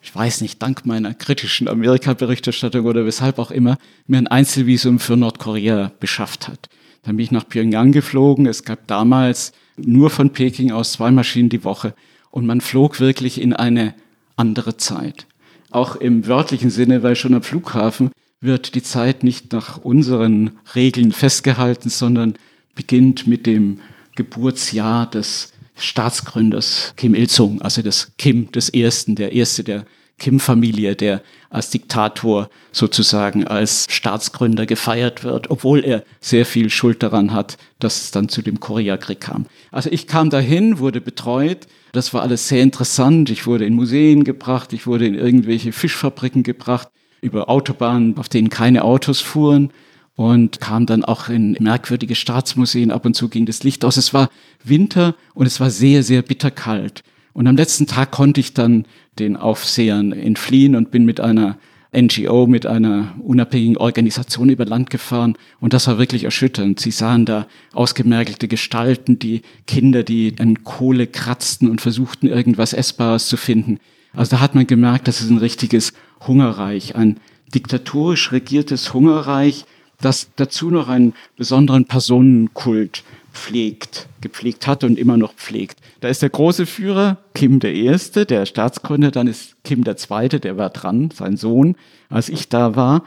ich 0.02 0.16
weiß 0.16 0.42
nicht, 0.42 0.62
dank 0.62 0.86
meiner 0.86 1.14
kritischen 1.14 1.68
Amerika-Berichterstattung 1.68 2.86
oder 2.86 3.06
weshalb 3.06 3.40
auch 3.40 3.52
immer, 3.52 3.78
mir 4.08 4.18
ein 4.18 4.28
Einzelvisum 4.28 5.00
für 5.00 5.18
Nordkorea 5.18 5.92
beschafft 6.00 6.48
hat. 6.48 6.70
Dann 7.04 7.18
bin 7.18 7.26
ich 7.26 7.32
nach 7.32 7.48
Pyongyang 7.48 7.92
geflogen. 7.92 8.46
Es 8.46 8.64
gab 8.64 8.88
damals 8.88 9.52
nur 9.86 10.10
von 10.10 10.32
Peking 10.32 10.72
aus 10.72 10.94
zwei 10.94 11.12
Maschinen 11.12 11.50
die 11.50 11.64
Woche 11.64 11.94
und 12.32 12.46
man 12.46 12.62
flog 12.62 13.00
wirklich 13.00 13.42
in 13.42 13.54
eine 13.54 13.94
andere 14.36 14.78
Zeit. 14.78 15.28
Auch 15.72 15.96
im 15.96 16.28
wörtlichen 16.28 16.70
Sinne, 16.70 17.04
weil 17.04 17.16
schon 17.16 17.34
am 17.34 17.44
Flughafen 17.44 18.12
wird 18.42 18.76
die 18.76 18.84
Zeit 18.84 19.24
nicht 19.24 19.52
nach 19.52 19.78
unseren 19.78 20.52
Regeln 20.74 21.12
festgehalten, 21.12 21.90
sondern 21.90 22.36
beginnt 22.76 23.28
mit 23.28 23.46
dem 23.46 23.80
Geburtsjahr 24.16 25.10
des 25.10 25.54
Staatsgründers 25.76 26.94
Kim 26.98 27.16
Il-sung, 27.16 27.62
also 27.62 27.82
des 27.82 28.14
Kim 28.18 28.52
des 28.52 28.70
Ersten, 28.70 29.16
der 29.16 29.34
Erste 29.34 29.64
der 29.64 29.86
Kim-Familie, 30.20 30.96
der 30.96 31.22
als 31.50 31.70
Diktator 31.72 32.50
sozusagen 32.72 33.48
als 33.48 33.88
Staatsgründer 33.90 34.66
gefeiert 34.66 35.24
wird, 35.24 35.50
obwohl 35.50 35.84
er 35.84 36.04
sehr 36.20 36.46
viel 36.46 36.70
Schuld 36.70 37.02
daran 37.02 37.34
hat, 37.34 37.58
dass 37.80 38.02
es 38.02 38.12
dann 38.12 38.30
zu 38.30 38.42
dem 38.42 38.60
Koreakrieg 38.60 39.22
kam. 39.22 39.48
Also 39.72 39.90
ich 39.92 40.06
kam 40.06 40.30
dahin, 40.30 40.80
wurde 40.80 41.02
betreut. 41.02 41.68
Das 41.92 42.14
war 42.14 42.22
alles 42.22 42.48
sehr 42.48 42.62
interessant. 42.62 43.30
Ich 43.30 43.48
wurde 43.48 43.66
in 43.66 43.74
Museen 43.74 44.24
gebracht, 44.24 44.74
ich 44.74 44.86
wurde 44.86 45.08
in 45.08 45.16
irgendwelche 45.16 45.72
Fischfabriken 45.72 46.44
gebracht, 46.44 46.90
über 47.22 47.50
Autobahnen, 47.50 48.18
auf 48.18 48.30
denen 48.30 48.50
keine 48.50 48.84
Autos 48.84 49.22
fuhren 49.22 49.72
und 50.16 50.60
kam 50.60 50.86
dann 50.86 51.06
auch 51.06 51.30
in 51.30 51.56
merkwürdige 51.60 52.14
Staatsmuseen. 52.14 52.92
Ab 52.92 53.06
und 53.06 53.16
zu 53.16 53.30
ging 53.30 53.46
das 53.46 53.64
Licht 53.64 53.86
aus. 53.86 53.98
Es 53.98 54.14
war 54.14 54.30
Winter 54.64 55.16
und 55.34 55.46
es 55.46 55.60
war 55.60 55.70
sehr, 55.70 56.04
sehr 56.04 56.22
bitterkalt. 56.22 57.04
Und 57.32 57.48
am 57.48 57.56
letzten 57.56 57.88
Tag 57.88 58.12
konnte 58.12 58.42
ich 58.42 58.54
dann 58.54 58.86
den 59.18 59.36
Aufsehern 59.36 60.12
entfliehen 60.12 60.76
und 60.76 60.92
bin 60.92 61.06
mit 61.06 61.20
einer 61.20 61.58
NGO, 61.96 62.46
mit 62.46 62.66
einer 62.68 63.16
unabhängigen 63.24 63.78
Organisation 63.78 64.50
über 64.50 64.66
Land 64.66 64.90
gefahren. 64.90 65.36
Und 65.60 65.74
das 65.74 65.88
war 65.88 65.98
wirklich 65.98 66.24
erschütternd. 66.24 66.80
Sie 66.80 66.92
sahen 66.92 67.26
da 67.26 67.48
ausgemergelte 67.74 68.48
Gestalten, 68.48 69.18
die 69.18 69.42
Kinder, 69.66 70.04
die 70.04 70.36
an 70.40 70.64
Kohle 70.64 71.08
kratzten 71.08 71.70
und 71.70 71.82
versuchten, 71.82 72.28
irgendwas 72.28 72.74
Essbares 72.74 73.28
zu 73.28 73.38
finden. 73.38 73.80
Also 74.14 74.36
da 74.36 74.42
hat 74.42 74.56
man 74.56 74.68
gemerkt, 74.68 75.08
das 75.08 75.22
ist 75.22 75.30
ein 75.30 75.38
richtiges 75.38 75.94
Hungerreich, 76.28 76.96
ein 76.96 77.20
diktatorisch 77.54 78.32
regiertes 78.32 78.94
Hungerreich, 78.94 79.66
das 80.00 80.30
dazu 80.36 80.70
noch 80.70 80.88
einen 80.88 81.14
besonderen 81.36 81.86
Personenkult 81.86 83.04
pflegt, 83.34 84.08
gepflegt 84.22 84.68
hat 84.68 84.84
und 84.84 84.98
immer 84.98 85.18
noch 85.18 85.34
pflegt. 85.34 85.79
Da 86.00 86.08
ist 86.08 86.22
der 86.22 86.30
große 86.30 86.66
Führer 86.66 87.18
Kim 87.34 87.60
der 87.60 87.74
Erste, 87.74 88.26
der 88.26 88.46
Staatsgründer, 88.46 89.12
dann 89.12 89.28
ist 89.28 89.62
Kim 89.64 89.84
der 89.84 89.98
Zweite, 89.98 90.40
der 90.40 90.58
war 90.58 90.70
dran, 90.70 91.10
sein 91.12 91.36
Sohn, 91.36 91.76
als 92.10 92.30
ich 92.30 92.48
da 92.48 92.76
war, 92.76 93.04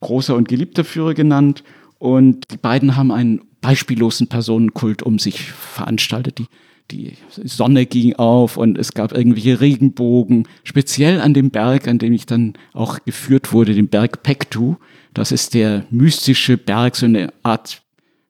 großer 0.00 0.34
und 0.34 0.48
geliebter 0.48 0.84
Führer 0.84 1.14
genannt. 1.14 1.62
Und 1.98 2.50
die 2.50 2.56
beiden 2.56 2.96
haben 2.96 3.12
einen 3.12 3.42
beispiellosen 3.60 4.28
Personenkult 4.28 5.02
um 5.02 5.18
sich 5.18 5.52
veranstaltet. 5.52 6.38
Die, 6.38 6.46
die 6.90 7.16
Sonne 7.44 7.84
ging 7.84 8.14
auf 8.14 8.56
und 8.56 8.78
es 8.78 8.92
gab 8.94 9.12
irgendwelche 9.12 9.60
Regenbogen, 9.60 10.48
speziell 10.64 11.20
an 11.20 11.34
dem 11.34 11.50
Berg, 11.50 11.88
an 11.88 11.98
dem 11.98 12.14
ich 12.14 12.24
dann 12.24 12.54
auch 12.72 13.04
geführt 13.04 13.52
wurde, 13.52 13.74
dem 13.74 13.88
Berg 13.88 14.22
Pektu. 14.22 14.76
Das 15.12 15.30
ist 15.30 15.52
der 15.52 15.84
mystische 15.90 16.56
Berg, 16.56 16.96
so 16.96 17.04
eine 17.04 17.32
Art 17.42 17.82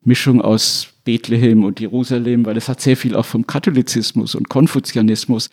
Mischung 0.03 0.41
aus 0.41 0.90
Bethlehem 1.03 1.63
und 1.63 1.79
Jerusalem, 1.79 2.45
weil 2.45 2.57
es 2.57 2.69
hat 2.69 2.81
sehr 2.81 2.97
viel 2.97 3.15
auch 3.15 3.25
vom 3.25 3.47
Katholizismus 3.47 4.35
und 4.35 4.49
Konfuzianismus. 4.49 5.49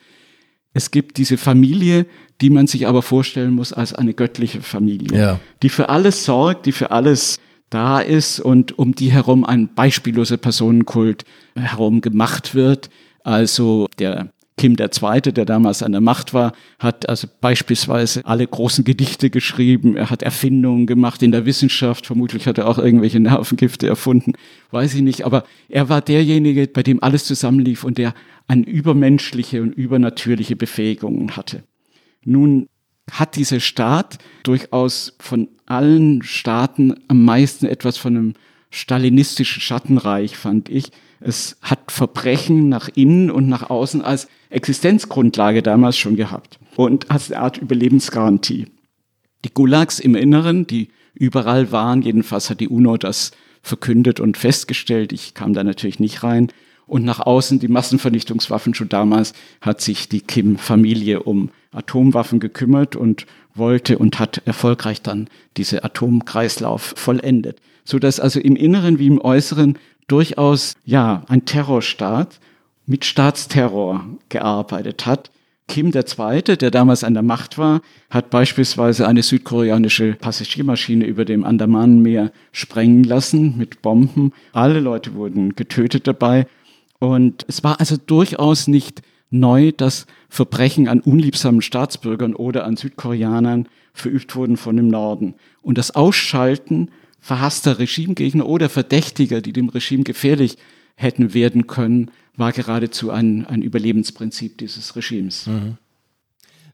Es 0.73 0.91
gibt 0.91 1.17
diese 1.17 1.37
Familie, 1.37 2.05
die 2.41 2.49
man 2.49 2.67
sich 2.67 2.87
aber 2.87 3.01
vorstellen 3.01 3.53
muss 3.53 3.73
als 3.73 3.93
eine 3.93 4.13
göttliche 4.13 4.61
Familie, 4.61 5.17
ja. 5.17 5.39
die 5.63 5.69
für 5.69 5.89
alles 5.89 6.25
sorgt, 6.25 6.65
die 6.65 6.71
für 6.71 6.91
alles 6.91 7.39
da 7.69 7.99
ist 7.99 8.39
und 8.39 8.77
um 8.77 8.95
die 8.95 9.11
herum 9.11 9.45
ein 9.45 9.73
beispielloser 9.73 10.37
Personenkult 10.37 11.25
herum 11.55 12.01
gemacht 12.01 12.55
wird. 12.55 12.89
Also 13.23 13.87
der 13.99 14.31
Kim 14.59 14.75
II., 14.77 15.21
der 15.21 15.45
damals 15.45 15.81
an 15.81 15.93
der 15.93 16.01
Macht 16.01 16.33
war, 16.33 16.51
hat 16.79 17.07
also 17.07 17.29
beispielsweise 17.39 18.25
alle 18.25 18.45
großen 18.45 18.83
Gedichte 18.83 19.29
geschrieben, 19.29 19.95
er 19.95 20.09
hat 20.09 20.21
Erfindungen 20.21 20.85
gemacht 20.85 21.23
in 21.23 21.31
der 21.31 21.45
Wissenschaft, 21.45 22.05
vermutlich 22.05 22.45
hat 22.45 22.57
er 22.57 22.67
auch 22.67 22.77
irgendwelche 22.77 23.21
Nervengifte 23.21 23.87
erfunden, 23.87 24.33
weiß 24.71 24.95
ich 24.95 25.01
nicht, 25.01 25.23
aber 25.25 25.45
er 25.69 25.87
war 25.87 26.01
derjenige, 26.01 26.67
bei 26.67 26.83
dem 26.83 27.01
alles 27.01 27.23
zusammenlief 27.23 27.85
und 27.85 27.97
der 27.97 28.13
eine 28.49 28.65
übermenschliche 28.65 29.61
und 29.61 29.71
übernatürliche 29.71 30.57
Befähigungen 30.57 31.37
hatte. 31.37 31.63
Nun 32.25 32.67
hat 33.09 33.37
dieser 33.37 33.61
Staat 33.61 34.17
durchaus 34.43 35.15
von 35.21 35.47
allen 35.67 36.21
Staaten 36.21 36.95
am 37.07 37.23
meisten 37.23 37.65
etwas 37.65 37.97
von 37.97 38.17
einem 38.17 38.33
stalinistischen 38.71 39.61
Schattenreich, 39.61 40.35
fand 40.35 40.67
ich. 40.67 40.91
Es 41.19 41.57
hat 41.61 41.91
Verbrechen 41.91 42.69
nach 42.69 42.89
innen 42.93 43.29
und 43.29 43.47
nach 43.47 43.69
außen 43.69 44.01
als 44.01 44.27
Existenzgrundlage 44.49 45.61
damals 45.61 45.97
schon 45.97 46.15
gehabt 46.15 46.59
und 46.75 47.11
als 47.11 47.31
eine 47.31 47.41
Art 47.41 47.57
Überlebensgarantie. 47.57 48.67
Die 49.45 49.53
Gulags 49.53 49.99
im 49.99 50.15
Inneren, 50.15 50.65
die 50.65 50.89
überall 51.13 51.71
waren, 51.71 52.01
jedenfalls 52.01 52.49
hat 52.49 52.59
die 52.59 52.69
UNO 52.69 52.97
das 52.97 53.31
verkündet 53.61 54.19
und 54.19 54.37
festgestellt. 54.37 55.11
Ich 55.13 55.33
kam 55.33 55.53
da 55.53 55.63
natürlich 55.63 55.99
nicht 55.99 56.23
rein. 56.23 56.51
Und 56.87 57.05
nach 57.05 57.19
außen 57.19 57.59
die 57.59 57.67
Massenvernichtungswaffen 57.67 58.73
schon 58.73 58.89
damals 58.89 59.33
hat 59.61 59.79
sich 59.79 60.09
die 60.09 60.21
Kim-Familie 60.21 61.21
um 61.21 61.51
Atomwaffen 61.71 62.39
gekümmert 62.39 62.95
und 62.95 63.27
wollte 63.53 63.99
und 63.99 64.17
hat 64.19 64.41
erfolgreich 64.45 65.01
dann 65.03 65.29
diese 65.55 65.83
Atomkreislauf 65.83 66.95
vollendet. 66.97 67.61
So 67.83 67.99
dass 67.99 68.19
also 68.19 68.39
im 68.39 68.55
Inneren 68.55 68.97
wie 68.97 69.07
im 69.07 69.21
Äußeren 69.21 69.77
durchaus, 70.11 70.75
ja, 70.85 71.23
ein 71.27 71.45
Terrorstaat 71.45 72.39
mit 72.85 73.05
Staatsterror 73.05 74.03
gearbeitet 74.29 75.05
hat. 75.05 75.31
Kim 75.67 75.91
II., 75.93 76.41
der 76.41 76.71
damals 76.71 77.03
an 77.03 77.13
der 77.13 77.21
Macht 77.23 77.59
war, 77.59 77.81
hat 78.09 78.31
beispielsweise 78.31 79.07
eine 79.07 79.21
südkoreanische 79.21 80.13
Passagiermaschine 80.13 81.05
über 81.05 81.25
dem 81.25 81.43
Andamanenmeer 81.43 82.31
sprengen 82.51 83.03
lassen 83.03 83.55
mit 83.57 83.83
Bomben. 83.83 84.33
Alle 84.51 84.79
Leute 84.79 85.13
wurden 85.13 85.55
getötet 85.55 86.07
dabei. 86.07 86.47
Und 86.97 87.45
es 87.47 87.63
war 87.63 87.79
also 87.79 87.97
durchaus 87.97 88.67
nicht 88.67 89.03
neu, 89.29 89.71
dass 89.71 90.07
Verbrechen 90.27 90.87
an 90.87 91.01
unliebsamen 91.01 91.61
Staatsbürgern 91.61 92.33
oder 92.35 92.65
an 92.65 92.75
Südkoreanern 92.75 93.67
verübt 93.93 94.35
wurden 94.35 94.57
von 94.57 94.75
dem 94.75 94.87
Norden. 94.87 95.35
Und 95.61 95.77
das 95.77 95.95
Ausschalten 95.95 96.89
verhasster 97.19 97.79
Regimegegner 97.79 98.45
oder 98.45 98.69
Verdächtiger, 98.69 99.41
die 99.41 99.53
dem 99.53 99.69
Regime 99.69 100.03
gefährlich 100.03 100.57
hätten 100.95 101.33
werden 101.33 101.67
können, 101.67 102.11
war 102.35 102.51
geradezu 102.51 103.11
ein, 103.11 103.45
ein 103.45 103.61
Überlebensprinzip 103.61 104.57
dieses 104.57 104.95
Regimes. 104.95 105.47
Mhm. 105.47 105.77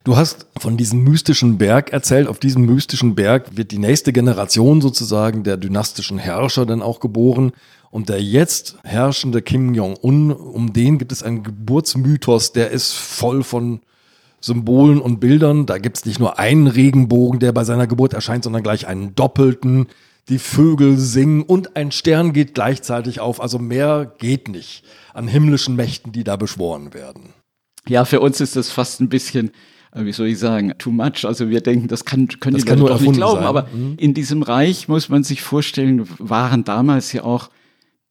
Du 0.03 0.15
hast 0.15 0.45
von 0.59 0.77
diesem 0.77 1.03
mystischen 1.03 1.57
Berg 1.57 1.91
erzählt. 1.91 2.27
Auf 2.27 2.37
diesem 2.37 2.67
mystischen 2.67 3.15
Berg 3.15 3.57
wird 3.57 3.71
die 3.71 3.79
nächste 3.79 4.13
Generation 4.13 4.79
sozusagen 4.79 5.43
der 5.43 5.57
dynastischen 5.57 6.19
Herrscher 6.19 6.67
dann 6.67 6.83
auch 6.83 6.99
geboren. 6.99 7.53
Und 7.89 8.09
der 8.09 8.21
jetzt 8.21 8.77
herrschende 8.83 9.41
Kim 9.41 9.73
Jong-un, 9.73 10.31
um 10.31 10.73
den 10.73 10.99
gibt 10.99 11.11
es 11.11 11.23
einen 11.23 11.41
Geburtsmythos, 11.41 12.51
der 12.51 12.69
ist 12.69 12.93
voll 12.93 13.41
von 13.41 13.79
Symbolen 14.41 15.01
und 15.01 15.19
Bildern. 15.19 15.65
Da 15.65 15.79
gibt 15.79 15.97
es 15.97 16.05
nicht 16.05 16.19
nur 16.19 16.37
einen 16.37 16.67
Regenbogen, 16.67 17.39
der 17.39 17.51
bei 17.51 17.63
seiner 17.63 17.87
Geburt 17.87 18.13
erscheint, 18.13 18.43
sondern 18.43 18.61
gleich 18.61 18.85
einen 18.85 19.15
doppelten 19.15 19.87
die 20.29 20.39
Vögel 20.39 20.98
singen 20.98 21.44
und 21.44 21.75
ein 21.75 21.91
Stern 21.91 22.34
geht 22.34 22.53
gleichzeitig 22.55 23.20
auf. 23.20 23.41
Also 23.41 23.60
mehr 23.60 24.12
geht 24.17 24.48
nicht 24.48 24.84
an 25.13 25.27
himmlischen 25.27 25.75
Mächten, 25.75 26.12
die 26.12 26.24
da 26.24 26.36
beschworen 26.36 26.94
werden. 26.94 27.34
Ja, 27.88 28.05
für 28.05 28.20
uns 28.20 28.41
ist 28.41 28.55
das 28.55 28.72
fast 28.72 29.00
ein 29.01 29.10
bisschen, 29.10 29.51
äh, 29.91 30.05
wie 30.05 30.12
soll 30.12 30.27
ich 30.27 30.39
sagen, 30.39 30.74
too 30.79 30.91
much. 30.91 31.25
Also 31.25 31.50
wir 31.50 31.62
denken, 31.62 31.88
das 31.88 32.05
kann, 32.05 32.27
können 32.39 32.55
das 32.55 32.63
die 32.63 32.70
kann 32.70 32.79
Leute 32.79 32.94
doch 32.94 33.01
nicht 33.01 33.13
glauben. 33.13 33.39
Sein. 33.39 33.48
Aber 33.48 33.67
mhm. 33.72 33.96
in 33.98 34.13
diesem 34.15 34.41
Reich 34.41 34.88
muss 34.88 35.10
man 35.10 35.24
sich 35.24 35.44
vorstellen, 35.44 36.08
waren 36.17 36.63
damals 36.63 37.13
ja 37.13 37.24
auch 37.24 37.50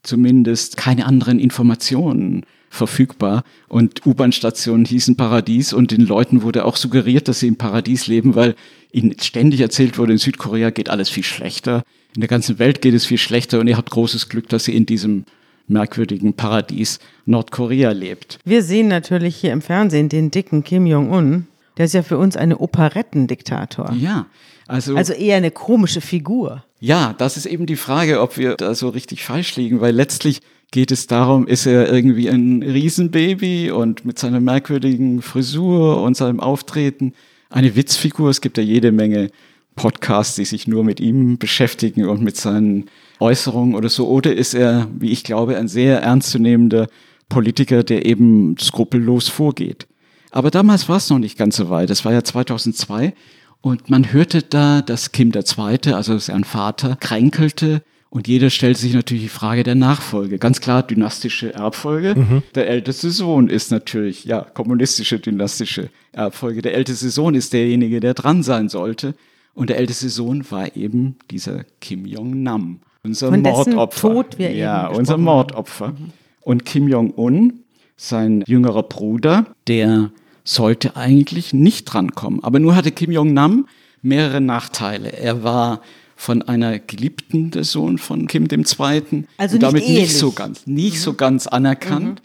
zumindest 0.05 0.77
keine 0.77 1.07
anderen 1.07 1.41
Informationen 1.41 2.45
verfügbar 2.71 3.45
und 3.69 4.05
U-Bahn-Stationen 4.05 4.85
hießen 4.85 5.17
Paradies 5.17 5.73
und 5.73 5.91
den 5.91 6.03
Leuten 6.03 6.43
wurde 6.43 6.65
auch 6.65 6.77
suggeriert, 6.77 7.29
dass 7.29 7.41
sie 7.41 7.49
im 7.49 7.57
Paradies 7.57 8.07
leben, 8.07 8.35
weil 8.35 8.57
ihnen 8.93 9.17
ständig 9.21 9.61
erzählt 9.61 9.97
wurde, 9.97 10.13
in 10.13 10.19
Südkorea 10.19 10.71
geht 10.71 10.91
alles 10.91 11.09
viel 11.09 11.23
schlechter, 11.23 11.85
in 12.15 12.21
der 12.21 12.29
ganzen 12.29 12.59
Welt 12.59 12.81
geht 12.81 12.95
es 12.95 13.07
viel 13.07 13.19
schlechter 13.19 13.61
und 13.61 13.67
ihr 13.67 13.77
habt 13.77 13.91
großes 13.91 14.29
Glück, 14.29 14.49
dass 14.49 14.69
ihr 14.69 14.75
in 14.75 14.87
diesem 14.87 15.25
merkwürdigen 15.67 16.35
Paradies 16.35 16.99
Nordkorea 17.27 17.91
lebt. 17.93 18.39
Wir 18.45 18.63
sehen 18.63 18.89
natürlich 18.89 19.37
hier 19.37 19.53
im 19.53 19.63
Fernsehen 19.63 20.09
den 20.09 20.31
dicken 20.31 20.63
Kim 20.63 20.87
Jong-un. 20.87 21.47
Der 21.77 21.87
ist 21.87 21.95
ja 21.95 22.03
für 22.03 22.19
uns 22.19 22.37
eine 22.37 22.59
Operettendiktator. 22.59 23.93
Ja, 23.99 24.27
also, 24.67 24.97
Also 24.97 25.13
eher 25.13 25.37
eine 25.37 25.51
komische 25.51 26.01
Figur. 26.01 26.65
ja, 26.81 27.15
das 27.17 27.37
ist 27.37 27.47
eben 27.47 27.67
die 27.67 27.77
Frage, 27.77 28.21
ob 28.21 28.37
wir 28.37 28.55
da 28.57 28.75
so 28.75 28.91
richtig 28.91 29.25
falsch 29.25 29.57
liegen, 29.57 29.81
weil 29.81 29.95
letztlich 29.95 30.41
geht 30.71 30.91
es 30.91 31.07
darum, 31.07 31.47
ist 31.47 31.67
er 31.67 31.91
irgendwie 31.93 32.29
ein 32.29 32.63
Riesenbaby 32.63 33.71
und 33.71 34.05
mit 34.05 34.19
seiner 34.19 34.41
merkwürdigen 34.41 35.23
Frisur 35.23 36.03
und 36.03 36.17
seinem 36.17 36.41
Auftreten 36.41 37.15
eine 37.49 37.75
Witzfigur. 37.77 38.31
Es 38.31 38.41
gibt 38.41 38.59
ja 38.59 38.65
jede 38.65 38.91
Menge 38.93 39.31
Podcasts, 39.77 40.37
die 40.37 40.45
sich 40.45 40.67
nur 40.69 40.85
mit 40.85 41.01
ihm 41.01 41.39
beschäftigen 41.39 42.07
und 42.07 42.23
mit 42.23 42.37
seinen 42.37 42.87
Äußerungen 43.21 43.75
oder 43.75 43.89
so. 43.89 44.09
Oder 44.09 44.35
ist 44.35 44.55
er, 44.55 44.89
wie 44.99 45.11
ich 45.11 45.25
glaube, 45.25 45.57
ein 45.57 45.69
sehr 45.69 46.01
ernstzunehmender 46.03 46.89
Politiker, 47.29 47.83
der 47.83 48.07
eben 48.07 48.57
skrupellos 48.59 49.29
vorgeht. 49.29 49.87
Aber 50.31 50.51
damals 50.51 50.89
war 50.89 50.97
es 50.97 51.11
noch 51.11 51.19
nicht 51.19 51.39
ganz 51.39 51.57
so 51.57 51.71
weit. 51.71 51.91
Das 51.91 52.05
war 52.05 52.13
ja 52.13 52.23
2002 52.23 53.15
und 53.61 53.89
man 53.89 54.13
hörte 54.13 54.43
da, 54.43 54.83
dass 54.83 55.13
Kim 55.13 55.33
II., 55.33 55.93
also 55.95 56.19
sein 56.19 56.45
Vater, 56.45 56.97
kränkelte 56.97 57.83
und 58.11 58.29
jeder 58.29 58.51
stellt 58.51 58.77
sich 58.77 58.95
natürlich 58.95 59.25
die 59.25 59.29
Frage 59.29 59.65
der 59.65 59.75
Nachfolge. 59.75 60.39
Ganz 60.39 60.61
klar 60.61 60.85
dynastische 60.85 61.53
Erbfolge. 61.55 62.15
Der 62.55 62.69
älteste 62.69 63.11
Sohn 63.11 63.49
ist 63.49 63.73
natürlich, 63.73 64.25
ja, 64.25 64.43
kommunistische 64.43 65.19
dynastische 65.19 65.91
Erbfolge. 66.13 66.63
Der 66.63 66.75
älteste 66.75 67.11
Sohn 67.11 67.35
ist 67.35 67.53
derjenige, 67.53 67.99
der 67.99 68.15
dran 68.15 68.45
sein 68.45 68.69
sollte. 68.69 69.15
Und 69.55 69.71
der 69.71 69.79
älteste 69.79 70.09
Sohn 70.09 70.45
war 70.51 70.77
eben 70.77 71.17
dieser 71.31 71.65
Kim 71.81 72.07
Jong-nam, 72.07 72.81
unser 73.03 73.31
Von 73.31 73.43
Mordopfer. 73.43 74.13
Tod 74.13 74.39
wir 74.39 74.53
ja, 74.53 74.89
eben 74.89 74.99
unser 74.99 75.17
Mordopfer. 75.17 75.95
Und 76.41 76.65
Kim 76.65 76.89
Jong-un, 76.89 77.61
sein 77.97 78.43
jüngerer 78.47 78.83
Bruder, 78.83 79.47
der 79.69 80.11
sollte 80.43 80.97
eigentlich 80.97 81.55
nicht 81.55 81.85
drankommen. 81.85 82.43
Aber 82.43 82.59
nur 82.59 82.75
hatte 82.77 82.91
Kim 82.91 83.13
Jong-nam 83.13 83.67
mehrere 84.03 84.41
Nachteile. 84.41 85.13
Er 85.13 85.43
war 85.43 85.81
von 86.17 86.43
einer 86.43 86.79
Geliebten 86.79 87.51
der 87.51 87.65
Sohn 87.65 87.99
von 87.99 88.27
Kim 88.27 88.47
II. 88.51 89.25
Also 89.39 89.57
und 89.57 89.63
damit 89.63 89.87
nicht 89.87 89.99
nicht 89.99 90.19
so 90.19 90.33
ganz, 90.33 90.67
nicht 90.67 91.01
so 91.01 91.15
ganz 91.15 91.47
anerkannt. 91.47 92.23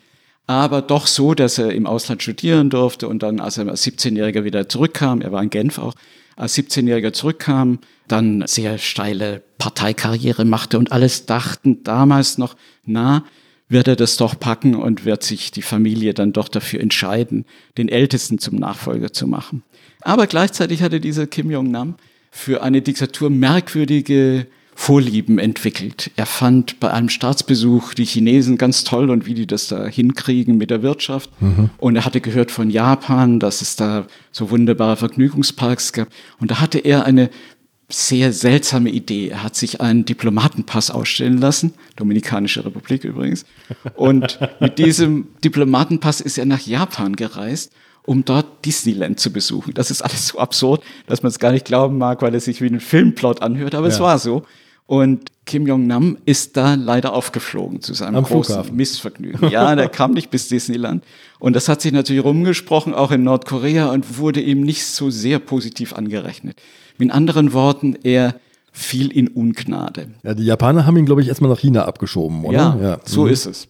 Aber 0.50 0.82
doch 0.82 1.06
so, 1.06 1.36
dass 1.36 1.60
er 1.60 1.74
im 1.74 1.86
Ausland 1.86 2.24
studieren 2.24 2.72
durfte 2.72 3.08
und 3.08 3.22
dann, 3.22 3.40
als 3.40 3.60
er 3.60 3.68
als 3.68 3.86
17-Jähriger 3.86 4.44
wieder 4.44 4.68
zurückkam, 4.68 5.22
er 5.22 5.32
war 5.32 5.44
in 5.44 5.52
Genf 5.52 5.78
auch, 5.78 5.94
als 6.36 6.58
17-Jähriger 6.58 7.14
zurückkam, 7.14 7.78
dann 8.08 8.44
sehr 8.48 8.80
steile 8.80 9.44
Parteikarriere 9.60 10.46
machte 10.46 10.80
und 10.80 10.92
alles 10.92 11.28
dachten 11.28 11.84
damals 11.84 12.40
noch, 12.40 12.56
na, 12.84 13.26
wird 13.68 13.88
er 13.88 13.96
das 13.96 14.18
doch 14.18 14.40
packen 14.40 14.74
und 14.74 15.06
wird 15.06 15.22
sich 15.22 15.52
die 15.52 15.62
Familie 15.62 16.16
dann 16.16 16.34
doch 16.34 16.48
dafür 16.48 16.80
entscheiden, 16.80 17.46
den 17.78 17.88
Ältesten 17.88 18.40
zum 18.40 18.56
Nachfolger 18.56 19.14
zu 19.14 19.28
machen. 19.28 19.62
Aber 20.02 20.26
gleichzeitig 20.26 20.82
hatte 20.82 21.00
dieser 21.00 21.28
Kim 21.28 21.52
Jong-nam 21.52 21.94
für 22.32 22.64
eine 22.64 22.82
Diktatur 22.82 23.30
merkwürdige 23.30 24.48
Vorlieben 24.82 25.40
entwickelt. 25.40 26.10
Er 26.16 26.26
fand 26.26 26.80
bei 26.80 26.90
einem 26.90 27.10
Staatsbesuch 27.10 27.94
die 27.94 28.06
Chinesen 28.06 28.58
ganz 28.58 28.86
toll 28.86 29.10
und 29.10 29.26
wie 29.26 29.34
die 29.34 29.46
das 29.46 29.68
da 29.68 29.86
hinkriegen 29.86 30.58
mit 30.58 30.70
der 30.70 30.82
Wirtschaft. 30.82 31.30
Und 31.78 31.98
er 31.98 32.06
hatte 32.06 32.22
gehört 32.22 32.50
von 32.50 32.70
Japan, 32.70 33.42
dass 33.42 33.62
es 33.62 33.76
da 33.76 34.08
so 34.32 34.52
wunderbare 34.52 34.96
Vergnügungsparks 34.96 35.92
gab. 35.92 36.08
Und 36.40 36.50
da 36.52 36.62
hatte 36.62 36.80
er 36.80 37.04
eine 37.04 37.30
sehr 37.90 38.32
seltsame 38.32 38.90
Idee. 38.90 39.28
Er 39.28 39.44
hat 39.44 39.58
sich 39.58 39.82
einen 39.82 40.06
Diplomatenpass 40.06 40.92
ausstellen 40.92 41.40
lassen, 41.40 41.74
Dominikanische 41.98 42.64
Republik 42.64 43.04
übrigens. 43.04 43.46
Und 43.96 44.40
mit 44.62 44.80
diesem 44.80 45.28
Diplomatenpass 45.44 46.22
ist 46.22 46.38
er 46.38 46.46
nach 46.46 46.62
Japan 46.62 47.18
gereist, 47.18 47.74
um 48.04 48.24
dort 48.24 48.66
Disneyland 48.66 49.20
zu 49.20 49.34
besuchen. 49.34 49.74
Das 49.74 49.92
ist 49.92 50.02
alles 50.04 50.30
so 50.30 50.40
absurd, 50.40 50.84
dass 51.06 51.22
man 51.22 51.32
es 51.32 51.38
gar 51.38 51.52
nicht 51.52 51.66
glauben 51.66 51.98
mag, 51.98 52.22
weil 52.22 52.34
es 52.34 52.46
sich 52.46 52.62
wie 52.62 52.68
ein 52.68 52.80
Filmplot 52.80 53.42
anhört, 53.42 53.76
aber 53.76 53.88
es 53.88 53.98
Ja. 53.98 54.04
war 54.06 54.18
so. 54.20 54.44
Und 54.90 55.30
Kim 55.46 55.68
Jong-nam 55.68 56.18
ist 56.26 56.58
da 56.58 56.74
leider 56.74 57.14
aufgeflogen 57.14 57.80
zu 57.80 57.94
seinem 57.94 58.16
Am 58.16 58.24
großen 58.24 58.56
Flughafen. 58.56 58.76
Missvergnügen. 58.76 59.50
Ja, 59.52 59.76
der 59.76 59.88
kam 60.00 60.14
nicht 60.14 60.32
bis 60.32 60.48
Disneyland. 60.48 61.04
Und 61.38 61.56
das 61.56 61.70
hat 61.70 61.80
sich 61.80 61.92
natürlich 61.92 62.24
rumgesprochen, 62.24 62.96
auch 62.96 63.12
in 63.12 63.22
Nordkorea, 63.24 63.92
und 63.92 64.18
wurde 64.18 64.42
ihm 64.42 64.62
nicht 64.62 64.84
so 64.88 65.12
sehr 65.12 65.38
positiv 65.38 65.94
angerechnet. 65.94 66.60
Mit 66.98 67.12
anderen 67.12 67.54
Worten, 67.54 67.98
er 68.02 68.34
fiel 68.72 69.12
in 69.12 69.28
Ungnade. 69.28 70.08
Ja, 70.24 70.34
die 70.34 70.46
Japaner 70.46 70.88
haben 70.88 70.98
ihn, 70.98 71.06
glaube 71.06 71.22
ich, 71.22 71.28
erstmal 71.28 71.52
nach 71.52 71.60
China 71.60 71.86
abgeschoben, 71.86 72.44
oder? 72.44 72.78
Ja, 72.82 73.00
so 73.06 73.26
Mhm. 73.26 73.30
ist 73.30 73.46
es. 73.46 73.68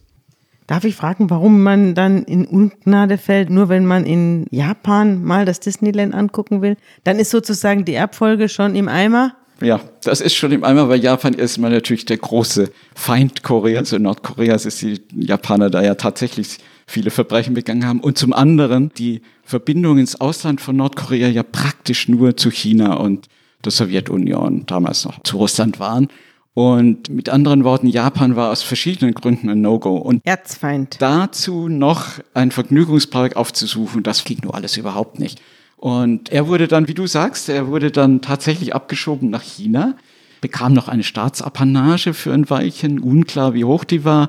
Darf 0.66 0.84
ich 0.84 0.96
fragen, 0.96 1.28
warum 1.28 1.62
man 1.62 1.94
dann 1.94 2.22
in 2.24 2.46
Ungnade 2.46 3.18
fällt, 3.18 3.50
nur 3.50 3.68
wenn 3.68 3.84
man 3.84 4.06
in 4.06 4.46
Japan 4.50 5.22
mal 5.22 5.44
das 5.44 5.60
Disneyland 5.60 6.14
angucken 6.14 6.62
will? 6.62 6.78
Dann 7.04 7.18
ist 7.18 7.28
sozusagen 7.30 7.84
die 7.84 7.92
Erbfolge 7.94 8.48
schon 8.48 8.74
im 8.74 8.88
Eimer. 8.88 9.34
Ja, 9.62 9.80
das 10.02 10.20
ist 10.20 10.34
schon 10.34 10.52
im 10.52 10.64
Eimer, 10.64 10.88
weil 10.88 11.02
Japan 11.02 11.34
ist 11.34 11.58
mal 11.58 11.70
natürlich 11.70 12.06
der 12.06 12.16
große 12.16 12.70
Feind 12.94 13.42
Koreas 13.42 13.92
und 13.92 14.02
Nordkoreas 14.02 14.64
ist 14.64 14.80
die 14.80 15.00
Japaner 15.14 15.68
da 15.70 15.82
ja 15.82 15.94
tatsächlich 15.96 16.58
viele 16.86 17.10
Verbrechen 17.10 17.54
begangen 17.54 17.86
haben. 17.86 18.00
Und 18.00 18.16
zum 18.16 18.32
anderen 18.32 18.90
die 18.96 19.22
Verbindung 19.44 19.98
ins 19.98 20.20
Ausland 20.20 20.60
von 20.60 20.76
Nordkorea 20.76 21.28
ja 21.28 21.42
praktisch 21.42 22.08
nur 22.08 22.36
zu 22.36 22.50
China 22.50 22.94
und 22.94 23.28
der 23.64 23.72
Sowjetunion, 23.72 24.64
damals 24.66 25.04
noch 25.04 25.22
zu 25.22 25.36
Russland 25.36 25.78
waren. 25.78 26.08
Und 26.54 27.08
mit 27.10 27.28
anderen 27.28 27.62
Worten, 27.64 27.86
Japan 27.86 28.34
war 28.36 28.50
aus 28.50 28.62
verschiedenen 28.62 29.14
Gründen 29.14 29.48
ein 29.50 29.60
No-Go. 29.60 29.96
Und 29.96 30.20
Erzfeind. 30.24 30.96
dazu 30.98 31.68
noch 31.68 32.18
einen 32.34 32.50
Vergnügungspark 32.50 33.36
aufzusuchen, 33.36 34.02
das 34.02 34.24
ging 34.24 34.38
nur 34.42 34.54
alles 34.54 34.76
überhaupt 34.76 35.20
nicht. 35.20 35.40
Und 35.80 36.30
er 36.30 36.46
wurde 36.46 36.68
dann, 36.68 36.88
wie 36.88 36.94
du 36.94 37.06
sagst, 37.06 37.48
er 37.48 37.68
wurde 37.68 37.90
dann 37.90 38.20
tatsächlich 38.20 38.74
abgeschoben 38.74 39.30
nach 39.30 39.40
China, 39.42 39.94
bekam 40.42 40.74
noch 40.74 40.88
eine 40.88 41.02
Staatsapanage 41.02 42.12
für 42.12 42.34
ein 42.34 42.50
Weilchen, 42.50 42.98
unklar 42.98 43.54
wie 43.54 43.64
hoch 43.64 43.84
die 43.84 44.04
war. 44.04 44.28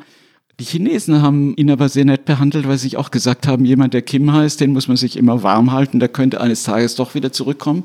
Die 0.62 0.64
Chinesen 0.64 1.22
haben 1.22 1.54
ihn 1.58 1.70
aber 1.70 1.90
sehr 1.90 2.06
nett 2.06 2.24
behandelt, 2.24 2.70
weil 2.70 2.78
sie 2.78 2.84
sich 2.84 2.96
auch 2.96 3.12
gesagt 3.12 3.48
haben, 3.48 3.66
jemand, 3.66 3.94
der 3.94 4.02
Kim 4.02 4.32
heißt, 4.32 4.62
den 4.62 4.72
muss 4.72 4.88
man 4.88 4.96
sich 4.96 5.18
immer 5.18 5.44
warm 5.44 5.74
halten, 5.74 6.00
der 6.00 6.08
könnte 6.08 6.40
eines 6.40 6.64
Tages 6.64 6.96
doch 6.96 7.16
wieder 7.16 7.34
zurückkommen. 7.34 7.84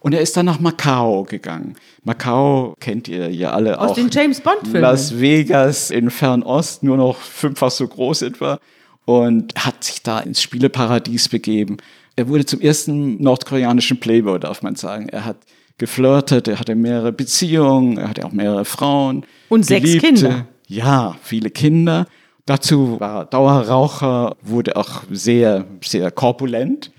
Und 0.00 0.12
er 0.12 0.20
ist 0.20 0.36
dann 0.36 0.46
nach 0.46 0.58
Macau 0.58 1.22
gegangen. 1.22 1.76
Macau 2.02 2.74
kennt 2.80 3.06
ihr 3.06 3.30
ja 3.30 3.50
alle 3.50 3.78
Aus 3.78 3.92
auch. 3.92 3.94
den 3.94 4.10
James 4.10 4.40
Bond-Filmen. 4.40 4.80
Las 4.80 5.20
Vegas 5.20 5.92
in 5.92 6.10
Fernost, 6.10 6.82
nur 6.82 6.96
noch 6.96 7.18
fünffach 7.18 7.70
so 7.70 7.86
groß 7.86 8.22
etwa. 8.22 8.58
Und 9.04 9.54
hat 9.64 9.84
sich 9.84 10.02
da 10.02 10.18
ins 10.18 10.42
Spieleparadies 10.42 11.28
begeben. 11.28 11.76
Er 12.16 12.28
wurde 12.28 12.46
zum 12.46 12.60
ersten 12.60 13.22
nordkoreanischen 13.22 14.00
Playboy, 14.00 14.40
darf 14.40 14.62
man 14.62 14.74
sagen. 14.74 15.08
Er 15.10 15.24
hat 15.26 15.36
geflirtet, 15.78 16.48
er 16.48 16.58
hatte 16.58 16.74
mehrere 16.74 17.12
Beziehungen, 17.12 17.98
er 17.98 18.08
hatte 18.08 18.24
auch 18.24 18.32
mehrere 18.32 18.64
Frauen. 18.64 19.24
Und 19.50 19.66
sechs 19.66 19.84
Geliebte. 19.84 20.06
Kinder. 20.06 20.46
Ja, 20.66 21.16
viele 21.22 21.50
Kinder. 21.50 22.06
Dazu 22.46 22.98
war 23.00 23.20
er 23.20 23.24
Dauerraucher, 23.26 24.36
wurde 24.42 24.76
auch 24.76 25.02
sehr, 25.10 25.66
sehr 25.84 26.10
korpulent 26.10 26.90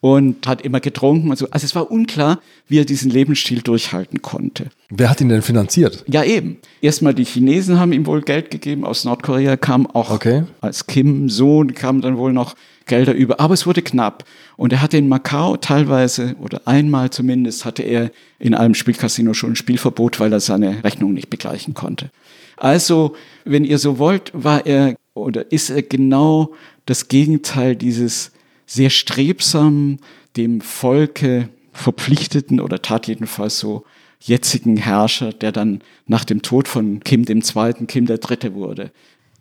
und 0.00 0.46
hat 0.46 0.62
immer 0.62 0.80
getrunken 0.80 1.30
und 1.30 1.36
so. 1.36 1.46
Also 1.50 1.64
es 1.64 1.74
war 1.74 1.90
unklar, 1.90 2.38
wie 2.68 2.78
er 2.78 2.84
diesen 2.84 3.10
Lebensstil 3.10 3.60
durchhalten 3.62 4.22
konnte. 4.22 4.66
Wer 4.90 5.10
hat 5.10 5.20
ihn 5.20 5.28
denn 5.28 5.42
finanziert? 5.42 6.04
Ja, 6.06 6.22
eben. 6.22 6.58
Erstmal 6.80 7.12
die 7.14 7.24
Chinesen 7.24 7.78
haben 7.80 7.92
ihm 7.92 8.06
wohl 8.06 8.22
Geld 8.22 8.50
gegeben. 8.50 8.84
Aus 8.84 9.04
Nordkorea 9.04 9.56
kam 9.56 9.86
auch 9.88 10.10
Okay. 10.10 10.44
als 10.60 10.86
Kim-Sohn 10.86 11.74
kam 11.74 12.00
dann 12.00 12.16
wohl 12.16 12.32
noch 12.32 12.54
Gelder 12.90 13.14
über. 13.14 13.40
Aber 13.40 13.54
es 13.54 13.66
wurde 13.66 13.82
knapp. 13.82 14.24
Und 14.56 14.72
er 14.72 14.82
hatte 14.82 14.98
in 14.98 15.08
Macau 15.08 15.56
teilweise 15.56 16.34
oder 16.40 16.66
einmal 16.66 17.10
zumindest 17.10 17.64
hatte 17.64 17.84
er 17.84 18.10
in 18.38 18.52
einem 18.52 18.74
Spielcasino 18.74 19.32
schon 19.32 19.52
ein 19.52 19.56
Spielverbot, 19.56 20.20
weil 20.20 20.32
er 20.32 20.40
seine 20.40 20.84
Rechnung 20.84 21.14
nicht 21.14 21.30
begleichen 21.30 21.72
konnte. 21.72 22.10
Also, 22.56 23.14
wenn 23.44 23.64
ihr 23.64 23.78
so 23.78 23.98
wollt, 23.98 24.32
war 24.34 24.66
er 24.66 24.96
oder 25.14 25.50
ist 25.52 25.70
er 25.70 25.82
genau 25.82 26.52
das 26.84 27.08
Gegenteil 27.08 27.76
dieses 27.76 28.32
sehr 28.66 28.90
strebsam, 28.90 29.98
dem 30.36 30.60
Volke 30.60 31.48
verpflichteten 31.72 32.60
oder 32.60 32.82
tat 32.82 33.06
jedenfalls 33.06 33.58
so 33.58 33.84
jetzigen 34.20 34.76
Herrscher, 34.76 35.32
der 35.32 35.52
dann 35.52 35.80
nach 36.06 36.24
dem 36.24 36.42
Tod 36.42 36.68
von 36.68 37.00
Kim 37.00 37.24
II., 37.26 37.86
Kim 37.86 38.06
III. 38.06 38.54
wurde. 38.54 38.90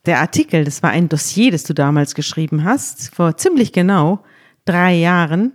Der 0.06 0.20
Artikel, 0.20 0.64
das 0.64 0.82
war 0.82 0.92
ein 0.92 1.10
Dossier, 1.10 1.52
das 1.52 1.64
du 1.64 1.74
damals 1.74 2.16
geschrieben 2.16 2.64
hast, 2.64 3.14
vor 3.14 3.38
ziemlich 3.38 3.74
genau 3.74 4.24
drei 4.66 4.96
Jahren. 4.96 5.54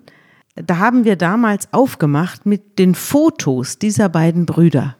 Da 0.55 0.79
haben 0.79 1.05
wir 1.05 1.17
damals 1.17 1.73
aufgemacht 1.73 2.47
mit 2.47 2.79
den 2.79 2.95
Fotos 2.95 3.79
dieser 3.79 4.09
beiden 4.09 4.47
Brüder. 4.47 4.97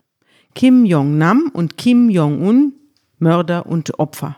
Kim 0.55 0.85
Jong-nam 0.85 1.51
und 1.53 1.77
Kim 1.77 2.11
Jong-un, 2.11 2.73
Mörder 3.19 3.67
und 3.67 3.99
Opfer. 3.99 4.37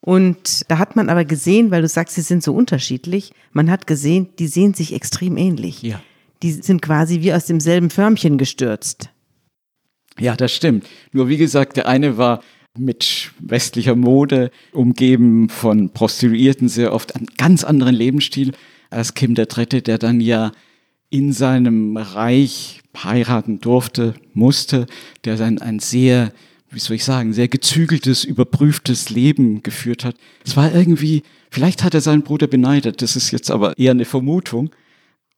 Und 0.00 0.70
da 0.70 0.78
hat 0.78 0.94
man 0.94 1.08
aber 1.08 1.24
gesehen, 1.24 1.70
weil 1.70 1.82
du 1.82 1.88
sagst, 1.88 2.14
sie 2.14 2.22
sind 2.22 2.42
so 2.42 2.54
unterschiedlich, 2.54 3.32
man 3.52 3.70
hat 3.70 3.86
gesehen, 3.86 4.28
die 4.38 4.46
sehen 4.46 4.74
sich 4.74 4.94
extrem 4.94 5.36
ähnlich. 5.36 5.82
Ja. 5.82 6.00
Die 6.42 6.52
sind 6.52 6.82
quasi 6.82 7.20
wie 7.20 7.32
aus 7.32 7.46
demselben 7.46 7.90
Förmchen 7.90 8.38
gestürzt. 8.38 9.10
Ja, 10.18 10.36
das 10.36 10.52
stimmt. 10.52 10.86
Nur 11.12 11.28
wie 11.28 11.36
gesagt, 11.36 11.76
der 11.76 11.88
eine 11.88 12.16
war 12.16 12.42
mit 12.78 13.32
westlicher 13.38 13.96
Mode 13.96 14.50
umgeben 14.72 15.48
von 15.48 15.90
Prostituierten, 15.90 16.68
sehr 16.68 16.92
oft 16.92 17.16
einen 17.16 17.26
ganz 17.36 17.64
anderen 17.64 17.94
Lebensstil 17.94 18.52
als 18.90 19.14
Kim 19.14 19.34
der 19.34 19.46
Dritte, 19.46 19.82
der 19.82 19.98
dann 19.98 20.20
ja 20.20 20.52
in 21.10 21.32
seinem 21.32 21.96
Reich 21.96 22.82
heiraten 22.96 23.60
durfte, 23.60 24.14
musste, 24.34 24.86
der 25.24 25.36
dann 25.36 25.58
ein 25.58 25.78
sehr, 25.78 26.32
wie 26.70 26.80
soll 26.80 26.96
ich 26.96 27.04
sagen, 27.04 27.32
sehr 27.32 27.48
gezügeltes, 27.48 28.24
überprüftes 28.24 29.10
Leben 29.10 29.62
geführt 29.62 30.04
hat. 30.04 30.16
Es 30.44 30.56
war 30.56 30.74
irgendwie, 30.74 31.22
vielleicht 31.50 31.84
hat 31.84 31.94
er 31.94 32.00
seinen 32.00 32.22
Bruder 32.22 32.46
beneidet, 32.46 33.02
das 33.02 33.16
ist 33.16 33.30
jetzt 33.30 33.50
aber 33.50 33.78
eher 33.78 33.92
eine 33.92 34.04
Vermutung. 34.04 34.70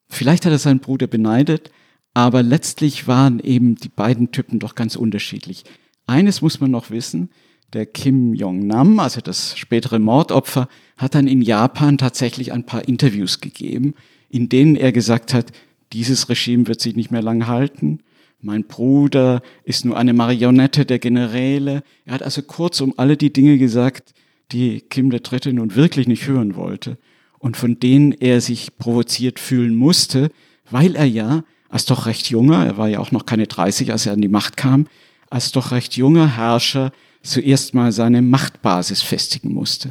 Vielleicht 0.09 0.45
hat 0.45 0.53
er 0.53 0.59
seinen 0.59 0.81
Bruder 0.81 1.07
beneidet, 1.07 1.71
aber 2.15 2.43
letztlich 2.43 3.07
waren 3.07 3.39
eben 3.39 3.77
die 3.77 3.89
beiden 3.89 4.33
Typen 4.33 4.59
doch 4.59 4.75
ganz 4.75 4.97
unterschiedlich. 4.97 5.65
Eines 6.11 6.43
muss 6.43 6.61
man 6.61 6.73
noch 6.73 6.91
wissen, 6.91 7.31
der 7.73 7.87
Kim 7.87 8.35
Jong-nam, 8.35 8.99
also 8.99 9.21
das 9.21 9.57
spätere 9.57 10.01
Mordopfer, 10.01 10.67
hat 10.97 11.15
dann 11.15 11.29
in 11.29 11.41
Japan 11.41 11.99
tatsächlich 11.99 12.53
ein 12.53 12.67
paar 12.67 12.89
Interviews 12.89 13.41
gegeben, 13.41 13.95
in 14.29 14.49
denen 14.49 14.75
er 14.75 14.91
gesagt 14.91 15.33
hat, 15.33 15.53
dieses 15.93 16.29
Regime 16.29 16.67
wird 16.67 16.81
sich 16.81 16.97
nicht 16.97 17.13
mehr 17.13 17.23
lang 17.23 17.47
halten. 17.47 18.01
Mein 18.41 18.65
Bruder 18.65 19.41
ist 19.63 19.85
nur 19.85 19.97
eine 19.97 20.13
Marionette 20.13 20.85
der 20.85 20.99
Generäle. 20.99 21.85
Er 22.07 22.15
hat 22.15 22.25
also 22.25 22.43
kurzum 22.43 22.93
alle 22.97 23.17
die 23.17 23.33
Dinge 23.33 23.57
gesagt, 23.57 24.13
die 24.51 24.81
Kim 24.81 25.11
der 25.11 25.21
Dritte 25.21 25.53
nun 25.53 25.77
wirklich 25.77 26.09
nicht 26.09 26.27
hören 26.27 26.57
wollte 26.57 26.99
und 27.39 27.57
von 27.57 27.79
denen 27.79 28.11
er 28.11 28.41
sich 28.41 28.77
provoziert 28.79 29.39
fühlen 29.39 29.77
musste, 29.77 30.31
weil 30.73 30.97
er 30.97 31.07
ja 31.07 31.45
als 31.69 31.85
doch 31.85 32.07
recht 32.07 32.31
junger, 32.31 32.67
er 32.67 32.79
war 32.79 32.89
ja 32.89 32.99
auch 32.99 33.13
noch 33.13 33.27
keine 33.27 33.47
30, 33.47 33.93
als 33.93 34.07
er 34.07 34.15
an 34.15 34.21
die 34.21 34.27
Macht 34.27 34.57
kam, 34.57 34.89
als 35.31 35.53
doch 35.53 35.71
recht 35.71 35.97
junger 35.97 36.37
Herrscher 36.37 36.93
zuerst 37.23 37.75
mal 37.75 37.93
seine 37.93 38.23
Machtbasis 38.23 39.03
festigen 39.03 39.55
musste. 39.55 39.91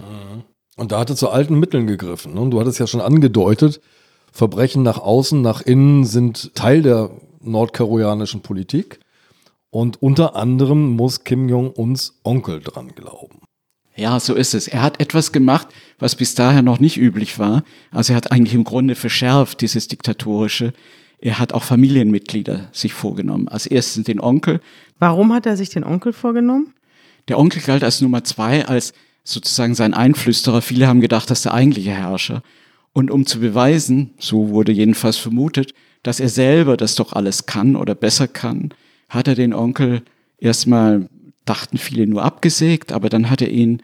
Und 0.76 0.92
da 0.92 1.00
hat 1.00 1.10
er 1.10 1.16
zu 1.16 1.30
alten 1.30 1.60
Mitteln 1.60 1.88
gegriffen. 1.88 2.34
Ne? 2.34 2.42
Und 2.42 2.52
du 2.52 2.60
hattest 2.60 2.80
ja 2.80 2.88
schon 2.88 3.02
angedeutet, 3.02 3.82
Verbrechen 4.32 4.84
nach 4.84 5.00
außen, 5.00 5.42
nach 5.42 5.62
innen 5.62 6.06
sind 6.06 6.54
Teil 6.56 6.82
der 6.82 7.12
nordkoreanischen 7.42 8.42
Politik. 8.42 9.00
Und 9.72 10.02
unter 10.02 10.36
anderem 10.36 10.96
muss 10.96 11.24
Kim 11.24 11.50
Jong-uns 11.50 12.20
Onkel 12.24 12.60
dran 12.60 12.94
glauben. 12.96 13.42
Ja, 13.96 14.20
so 14.20 14.34
ist 14.34 14.54
es. 14.54 14.68
Er 14.68 14.82
hat 14.82 15.02
etwas 15.02 15.32
gemacht, 15.32 15.68
was 16.00 16.16
bis 16.16 16.34
daher 16.34 16.62
noch 16.62 16.80
nicht 16.80 16.98
üblich 16.98 17.38
war. 17.38 17.64
Also 17.92 18.14
er 18.14 18.18
hat 18.18 18.32
eigentlich 18.32 18.54
im 18.54 18.64
Grunde 18.64 18.96
verschärft 18.96 19.62
dieses 19.62 19.88
diktatorische. 19.88 20.74
Er 21.20 21.38
hat 21.38 21.52
auch 21.54 21.64
Familienmitglieder 21.64 22.70
sich 22.72 22.94
vorgenommen. 22.94 23.50
Als 23.50 23.66
erstes 23.68 24.06
den 24.06 24.22
Onkel. 24.22 24.62
Warum 25.00 25.34
hat 25.34 25.46
er 25.46 25.58
sich 25.58 25.70
den 25.70 25.84
Onkel 25.84 26.14
vorgenommen? 26.14 26.74
Der 27.28 27.40
Onkel 27.40 27.62
galt 27.62 27.84
als 27.84 28.02
Nummer 28.02 28.24
zwei, 28.24 28.66
als 28.66 28.94
sozusagen 29.24 29.76
sein 29.76 29.94
Einflüsterer. 29.94 30.62
Viele 30.62 30.88
haben 30.88 31.02
gedacht, 31.02 31.30
dass 31.30 31.44
der 31.44 31.54
eigentliche 31.54 31.92
Herrscher. 31.92 32.44
Und 32.94 33.12
um 33.12 33.26
zu 33.26 33.40
beweisen, 33.40 34.14
so 34.20 34.50
wurde 34.50 34.72
jedenfalls 34.72 35.18
vermutet, 35.18 35.74
dass 36.04 36.20
er 36.20 36.30
selber 36.30 36.76
das 36.78 36.96
doch 36.96 37.14
alles 37.14 37.46
kann 37.46 37.76
oder 37.76 37.96
besser 37.96 38.28
kann, 38.28 38.74
hat 39.10 39.28
er 39.28 39.36
den 39.36 39.54
Onkel 39.54 40.02
erstmal, 40.38 41.10
dachten 41.46 41.78
viele, 41.78 42.08
nur 42.08 42.24
abgesägt, 42.24 42.92
aber 42.92 43.10
dann 43.10 43.30
hat 43.30 43.42
er 43.42 43.50
ihn 43.50 43.82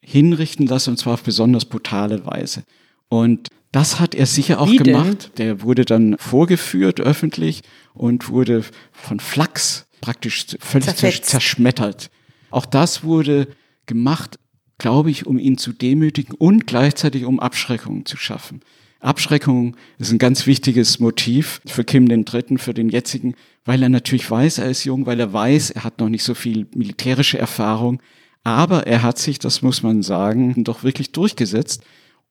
hinrichten 0.00 0.66
lassen 0.66 0.90
und 0.90 0.96
zwar 0.96 1.14
auf 1.14 1.22
besonders 1.22 1.64
brutale 1.64 2.26
Weise. 2.26 2.64
Und 3.08 3.48
das 3.70 4.00
hat 4.00 4.14
er 4.14 4.26
sicher 4.26 4.60
auch 4.60 4.70
Wie 4.70 4.76
gemacht. 4.76 5.32
Der 5.38 5.62
wurde 5.62 5.84
dann 5.84 6.16
vorgeführt 6.18 7.00
öffentlich 7.00 7.62
und 7.94 8.28
wurde 8.28 8.64
von 8.92 9.20
Flachs 9.20 9.86
praktisch 10.02 10.44
völlig 10.60 10.84
Zerfetzt. 10.84 11.24
zerschmettert. 11.24 12.10
Auch 12.50 12.66
das 12.66 13.02
wurde 13.02 13.48
gemacht, 13.86 14.38
glaube 14.76 15.10
ich, 15.10 15.26
um 15.26 15.38
ihn 15.38 15.56
zu 15.56 15.72
demütigen 15.72 16.34
und 16.34 16.66
gleichzeitig 16.66 17.24
um 17.24 17.40
Abschreckung 17.40 18.04
zu 18.04 18.18
schaffen. 18.18 18.60
Abschreckung 19.00 19.76
ist 19.98 20.12
ein 20.12 20.18
ganz 20.18 20.46
wichtiges 20.46 21.00
Motiv 21.00 21.60
für 21.66 21.82
Kim 21.82 22.08
den 22.08 22.24
Dritten, 22.24 22.58
für 22.58 22.74
den 22.74 22.88
jetzigen, 22.88 23.34
weil 23.64 23.82
er 23.82 23.88
natürlich 23.88 24.30
weiß, 24.30 24.58
er 24.58 24.70
ist 24.70 24.84
jung, 24.84 25.06
weil 25.06 25.18
er 25.18 25.32
weiß, 25.32 25.70
er 25.70 25.84
hat 25.84 25.98
noch 25.98 26.08
nicht 26.08 26.22
so 26.22 26.34
viel 26.34 26.66
militärische 26.74 27.38
Erfahrung, 27.38 28.00
aber 28.44 28.86
er 28.86 29.02
hat 29.02 29.18
sich, 29.18 29.38
das 29.38 29.62
muss 29.62 29.82
man 29.82 30.02
sagen, 30.02 30.62
doch 30.64 30.84
wirklich 30.84 31.12
durchgesetzt 31.12 31.82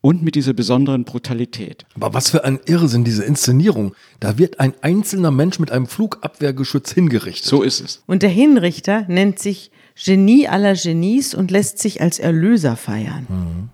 und 0.01 0.23
mit 0.23 0.35
dieser 0.35 0.53
besonderen 0.53 1.03
Brutalität. 1.03 1.85
Aber 1.95 2.13
was 2.13 2.31
für 2.31 2.43
ein 2.43 2.59
Irrsinn, 2.65 3.03
diese 3.03 3.23
Inszenierung. 3.23 3.93
Da 4.19 4.37
wird 4.37 4.59
ein 4.59 4.73
einzelner 4.81 5.31
Mensch 5.31 5.59
mit 5.59 5.71
einem 5.71 5.87
Flugabwehrgeschütz 5.87 6.91
hingerichtet. 6.91 7.45
So 7.45 7.61
ist 7.61 7.79
es. 7.81 8.03
Und 8.07 8.23
der 8.23 8.29
Hinrichter 8.29 9.05
nennt 9.07 9.39
sich 9.39 9.71
Genie 10.03 10.47
aller 10.47 10.73
Genies 10.73 11.35
und 11.35 11.51
lässt 11.51 11.77
sich 11.77 12.01
als 12.01 12.17
Erlöser 12.17 12.75
feiern. 12.75 13.69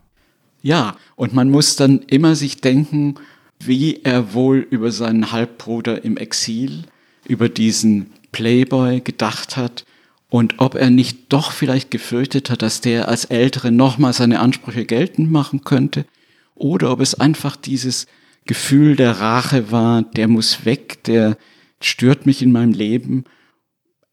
Ja, 0.61 0.97
und 1.15 1.33
man 1.33 1.49
muss 1.49 1.77
dann 1.77 1.99
immer 2.07 2.35
sich 2.35 2.59
denken, 2.59 3.15
wie 3.59 4.01
er 4.03 4.33
wohl 4.33 4.67
über 4.69 4.91
seinen 4.91 5.31
Halbbruder 5.31 6.03
im 6.03 6.17
Exil, 6.17 6.83
über 7.27 7.47
diesen 7.47 8.07
Playboy 8.33 8.99
gedacht 8.99 9.55
hat 9.55 9.85
und 10.29 10.55
ob 10.57 10.75
er 10.75 10.89
nicht 10.89 11.31
doch 11.31 11.51
vielleicht 11.51 11.89
gefürchtet 11.89 12.49
hat, 12.49 12.61
dass 12.61 12.81
der 12.81 13.07
als 13.07 13.25
Ältere 13.25 13.71
nochmal 13.71 14.11
seine 14.13 14.39
Ansprüche 14.39 14.85
geltend 14.85 15.31
machen 15.31 15.63
könnte 15.63 16.05
oder 16.59 16.91
ob 16.91 16.99
es 16.99 17.15
einfach 17.15 17.55
dieses 17.55 18.07
Gefühl 18.45 18.95
der 18.95 19.19
Rache 19.19 19.71
war, 19.71 20.03
der 20.03 20.27
muss 20.27 20.65
weg, 20.65 21.03
der 21.03 21.37
stört 21.81 22.25
mich 22.25 22.41
in 22.41 22.51
meinem 22.51 22.73
Leben. 22.73 23.25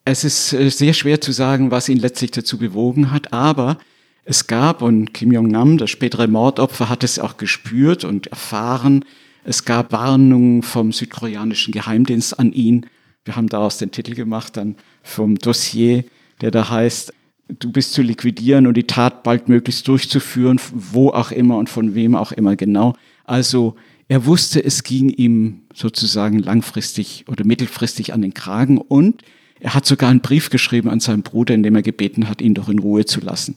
Es 0.05 0.25
ist 0.25 0.53
äh, 0.53 0.69
sehr 0.71 0.93
schwer 0.93 1.21
zu 1.21 1.33
sagen, 1.33 1.71
was 1.71 1.89
ihn 1.89 1.99
letztlich 1.99 2.33
dazu 2.33 2.59
bewogen 2.59 3.11
hat, 3.11 3.33
aber 3.33 3.79
es 4.25 4.47
gab, 4.47 4.83
und 4.83 5.13
Kim 5.13 5.33
Jong-nam, 5.33 5.79
das 5.79 5.91
spätere 5.91 6.27
Mordopfer, 6.27 6.89
hat 6.89 7.05
es 7.05 7.19
auch 7.19 7.37
gespürt 7.37 8.05
und 8.05 8.29
erfahren, 8.29 9.05
es 9.45 9.67
gab 9.67 9.93
Warnungen 9.93 10.63
vom 10.63 10.93
südkoreanischen 10.93 11.73
Geheimdienst 11.73 12.39
an 12.39 12.53
ihn. 12.53 12.87
Wir 13.27 13.37
haben 13.37 13.51
daraus 13.51 13.77
den 13.77 13.91
Titel 13.91 14.15
gemacht, 14.15 14.57
dann 14.57 14.77
vom 15.03 15.37
Dossier, 15.37 16.05
der 16.41 16.51
da 16.51 16.71
heißt, 16.71 17.13
du 17.49 17.71
bist 17.71 17.93
zu 17.93 18.03
liquidieren 18.03 18.67
und 18.67 18.75
die 18.75 18.87
Tat 18.87 19.23
baldmöglichst 19.23 19.87
durchzuführen, 19.87 20.61
wo 20.73 21.11
auch 21.11 21.31
immer 21.31 21.59
und 21.59 21.69
von 21.69 21.95
wem 21.95 22.15
auch 22.15 22.33
immer 22.33 22.57
genau. 22.57 22.95
Also 23.25 23.77
er 24.09 24.27
wusste, 24.27 24.63
es 24.65 24.83
ging 24.83 25.09
ihm 25.09 25.63
sozusagen 25.73 26.39
langfristig 26.39 27.25
oder 27.29 27.45
mittelfristig 27.45 28.13
an 28.13 28.23
den 28.23 28.35
Kragen 28.35 28.79
und 28.79 29.23
er 29.61 29.75
hat 29.75 29.87
sogar 29.87 30.11
einen 30.11 30.21
Brief 30.21 30.51
geschrieben 30.51 30.91
an 30.91 31.01
seinen 31.01 31.23
Bruder, 31.23 31.55
in 31.55 31.63
dem 31.63 31.75
er 31.75 31.83
gebeten 31.83 32.29
hat, 32.29 32.43
ihn 32.43 32.55
doch 32.55 32.69
in 32.69 32.79
Ruhe 32.79 33.07
zu 33.07 33.21
lassen. 33.21 33.57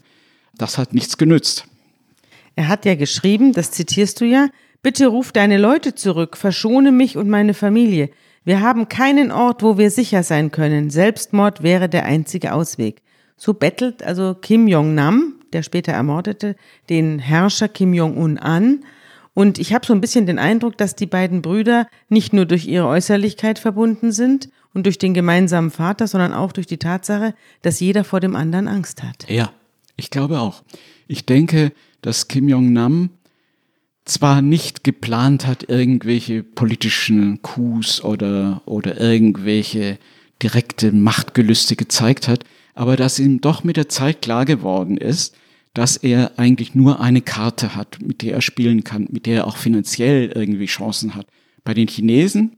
Das 0.58 0.78
hat 0.78 0.94
nichts 0.94 1.18
genützt. 1.18 1.66
Er 2.56 2.68
hat 2.70 2.86
ja 2.86 2.96
geschrieben, 2.96 3.52
das 3.54 3.72
zitierst 3.72 4.22
du 4.22 4.26
ja, 4.26 4.48
bitte 4.82 5.08
ruf 5.08 5.32
deine 5.32 5.58
Leute 5.58 5.96
zurück, 5.96 6.38
verschone 6.38 6.92
mich 6.92 7.18
und 7.18 7.30
meine 7.30 7.54
Familie. 7.54 8.10
Wir 8.46 8.62
haben 8.62 8.88
keinen 8.88 9.32
Ort, 9.32 9.62
wo 9.62 9.78
wir 9.78 9.92
sicher 9.92 10.24
sein 10.24 10.52
können. 10.52 10.90
Selbstmord 10.90 11.62
wäre 11.62 11.90
der 11.90 12.06
einzige 12.06 12.54
Ausweg. 12.54 13.02
So 13.38 13.54
bettelt 13.54 14.04
also 14.04 14.34
Kim 14.34 14.68
Jong-nam, 14.68 15.36
der 15.54 15.64
später 15.64 15.94
ermordete, 15.94 16.56
den 16.90 17.20
Herrscher 17.20 17.68
Kim 17.70 17.94
Jong-un 17.94 18.38
an. 18.38 18.84
Und 19.34 19.60
ich 19.60 19.74
habe 19.74 19.86
so 19.86 19.94
ein 19.94 20.02
bisschen 20.02 20.26
den 20.26 20.40
Eindruck, 20.40 20.78
dass 20.78 20.96
die 20.96 21.06
beiden 21.06 21.44
Brüder 21.44 21.88
nicht 22.10 22.34
nur 22.34 22.46
durch 22.46 22.66
ihre 22.66 22.88
Äußerlichkeit 22.88 23.60
verbunden 23.60 24.12
sind 24.12 24.50
und 24.74 24.86
durch 24.86 24.98
den 24.98 25.14
gemeinsamen 25.14 25.70
Vater, 25.70 26.08
sondern 26.08 26.34
auch 26.34 26.52
durch 26.52 26.66
die 26.66 26.78
Tatsache, 26.78 27.36
dass 27.62 27.80
jeder 27.80 28.04
vor 28.04 28.20
dem 28.20 28.36
anderen 28.36 28.68
Angst 28.68 29.04
hat. 29.04 29.30
Ja, 29.30 29.52
ich 29.96 30.10
glaube 30.10 30.40
auch. 30.40 30.64
Ich 31.08 31.26
denke, 31.26 31.72
dass 32.02 32.28
Kim 32.28 32.50
Jong-nam 32.50 33.12
zwar 34.06 34.42
nicht 34.42 34.84
geplant 34.84 35.46
hat, 35.46 35.70
irgendwelche 35.70 36.42
politischen 36.42 37.42
Coups 37.42 38.04
oder, 38.04 38.62
oder 38.66 39.00
irgendwelche 39.00 40.00
direkte 40.42 40.92
Machtgelüste 40.92 41.76
gezeigt 41.76 42.28
hat, 42.28 42.44
aber 42.78 42.96
dass 42.96 43.18
ihm 43.20 43.42
doch 43.42 43.64
mit 43.64 43.76
der 43.76 43.90
Zeit 43.90 44.22
klar 44.22 44.46
geworden 44.46 44.98
ist, 44.98 45.36
dass 45.74 45.98
er 45.98 46.32
eigentlich 46.38 46.76
nur 46.76 47.02
eine 47.02 47.22
Karte 47.22 47.76
hat, 47.76 47.98
mit 48.02 48.22
der 48.22 48.34
er 48.36 48.42
spielen 48.42 48.84
kann, 48.84 49.08
mit 49.12 49.26
der 49.26 49.38
er 49.38 49.48
auch 49.48 49.58
finanziell 49.58 50.32
irgendwie 50.34 50.66
Chancen 50.66 51.16
hat. 51.16 51.28
Bei 51.64 51.74
den 51.74 51.88
Chinesen 51.88 52.56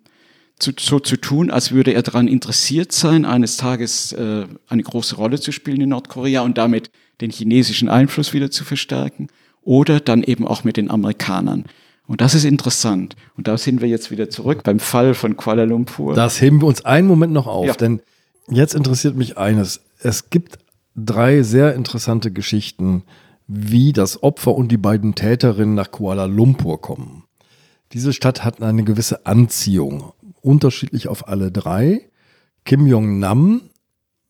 zu, 0.60 0.71
so 0.77 0.99
zu 0.99 1.15
tun, 1.17 1.49
als 1.51 1.71
würde 1.71 1.91
er 1.93 2.01
daran 2.01 2.27
interessiert 2.27 2.91
sein, 2.91 3.25
eines 3.25 3.58
Tages 3.58 4.12
äh, 4.12 4.45
eine 4.67 4.84
große 4.84 5.15
Rolle 5.15 5.39
zu 5.39 5.51
spielen 5.51 5.82
in 5.82 5.89
Nordkorea 5.89 6.41
und 6.41 6.58
damit 6.58 6.91
den 7.21 7.32
chinesischen 7.32 7.89
Einfluss 7.89 8.34
wieder 8.34 8.51
zu 8.51 8.63
verstärken 8.65 9.27
oder 9.63 9.99
dann 9.99 10.23
eben 10.23 10.45
auch 10.47 10.63
mit 10.63 10.77
den 10.77 10.89
Amerikanern. 10.91 11.65
Und 12.08 12.21
das 12.21 12.34
ist 12.36 12.43
interessant. 12.43 13.15
Und 13.38 13.47
da 13.47 13.58
sind 13.58 13.82
wir 13.82 13.88
jetzt 13.88 14.12
wieder 14.12 14.29
zurück 14.29 14.63
beim 14.63 14.79
Fall 14.79 15.13
von 15.13 15.38
Kuala 15.38 15.63
Lumpur. 15.63 16.13
Das 16.15 16.41
heben 16.41 16.62
wir 16.62 16.67
uns 16.67 16.84
einen 16.84 17.08
Moment 17.08 17.32
noch 17.34 17.47
auf, 17.47 17.67
Ja. 17.67 17.73
denn 17.73 18.01
jetzt 18.49 18.75
interessiert 18.75 19.15
mich 19.15 19.38
eines. 19.38 19.82
Es 20.01 20.29
gibt 20.29 20.59
drei 20.95 21.43
sehr 21.43 21.75
interessante 21.75 22.31
Geschichten, 22.31 23.03
wie 23.47 23.91
das 23.91 24.23
Opfer 24.23 24.55
und 24.55 24.71
die 24.71 24.77
beiden 24.77 25.13
Täterinnen 25.13 25.75
nach 25.75 25.91
Kuala 25.91 26.25
Lumpur 26.25 26.81
kommen. 26.81 27.23
Diese 27.91 28.13
Stadt 28.13 28.45
hat 28.45 28.62
eine 28.62 28.83
gewisse 28.83 29.25
Anziehung, 29.25 30.13
unterschiedlich 30.41 31.09
auf 31.09 31.27
alle 31.27 31.51
drei. 31.51 32.09
Kim 32.63 32.88
Jong-nam 32.88 33.62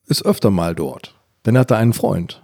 ist 0.06 0.24
öfter 0.24 0.50
mal 0.50 0.74
dort, 0.74 1.14
denn 1.46 1.54
er 1.54 1.60
hat 1.60 1.70
da 1.70 1.76
einen 1.76 1.92
Freund. 1.92 2.42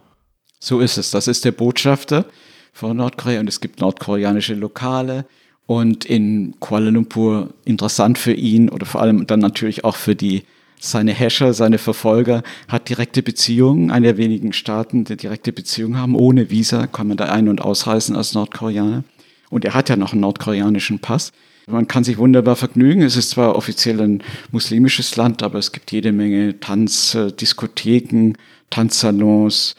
So 0.60 0.78
ist 0.78 0.96
es. 0.96 1.10
Das 1.10 1.26
ist 1.26 1.44
der 1.44 1.52
Botschafter 1.52 2.26
von 2.72 2.96
Nordkorea 2.96 3.40
und 3.40 3.48
es 3.48 3.60
gibt 3.60 3.80
nordkoreanische 3.80 4.54
Lokale. 4.54 5.26
Und 5.66 6.04
in 6.04 6.54
Kuala 6.60 6.90
Lumpur 6.90 7.52
interessant 7.64 8.18
für 8.18 8.34
ihn 8.34 8.68
oder 8.68 8.86
vor 8.86 9.00
allem 9.00 9.26
dann 9.26 9.40
natürlich 9.40 9.82
auch 9.82 9.96
für 9.96 10.14
die 10.14 10.44
seine 10.78 11.14
Hasher, 11.14 11.52
seine 11.52 11.78
Verfolger, 11.78 12.42
hat 12.68 12.88
direkte 12.88 13.22
Beziehungen, 13.22 13.90
einer 13.90 14.08
der 14.08 14.16
wenigen 14.16 14.52
Staaten, 14.52 15.04
die 15.04 15.16
direkte 15.16 15.52
Beziehungen 15.52 15.98
haben. 15.98 16.14
Ohne 16.14 16.50
Visa 16.50 16.86
kann 16.86 17.08
man 17.08 17.16
da 17.16 17.26
ein- 17.26 17.48
und 17.48 17.60
ausreisen 17.62 18.16
als 18.16 18.34
Nordkoreaner. 18.34 19.04
Und 19.50 19.64
er 19.64 19.74
hat 19.74 19.88
ja 19.88 19.96
noch 19.96 20.12
einen 20.12 20.20
nordkoreanischen 20.22 20.98
Pass. 20.98 21.32
Man 21.68 21.88
kann 21.88 22.04
sich 22.04 22.18
wunderbar 22.18 22.54
vergnügen. 22.54 23.02
Es 23.02 23.16
ist 23.16 23.30
zwar 23.30 23.56
offiziell 23.56 24.00
ein 24.00 24.22
muslimisches 24.52 25.16
Land, 25.16 25.42
aber 25.42 25.58
es 25.58 25.72
gibt 25.72 25.90
jede 25.90 26.12
Menge 26.12 26.60
Tanzdiskotheken, 26.60 28.34
Tanzsalons, 28.70 29.74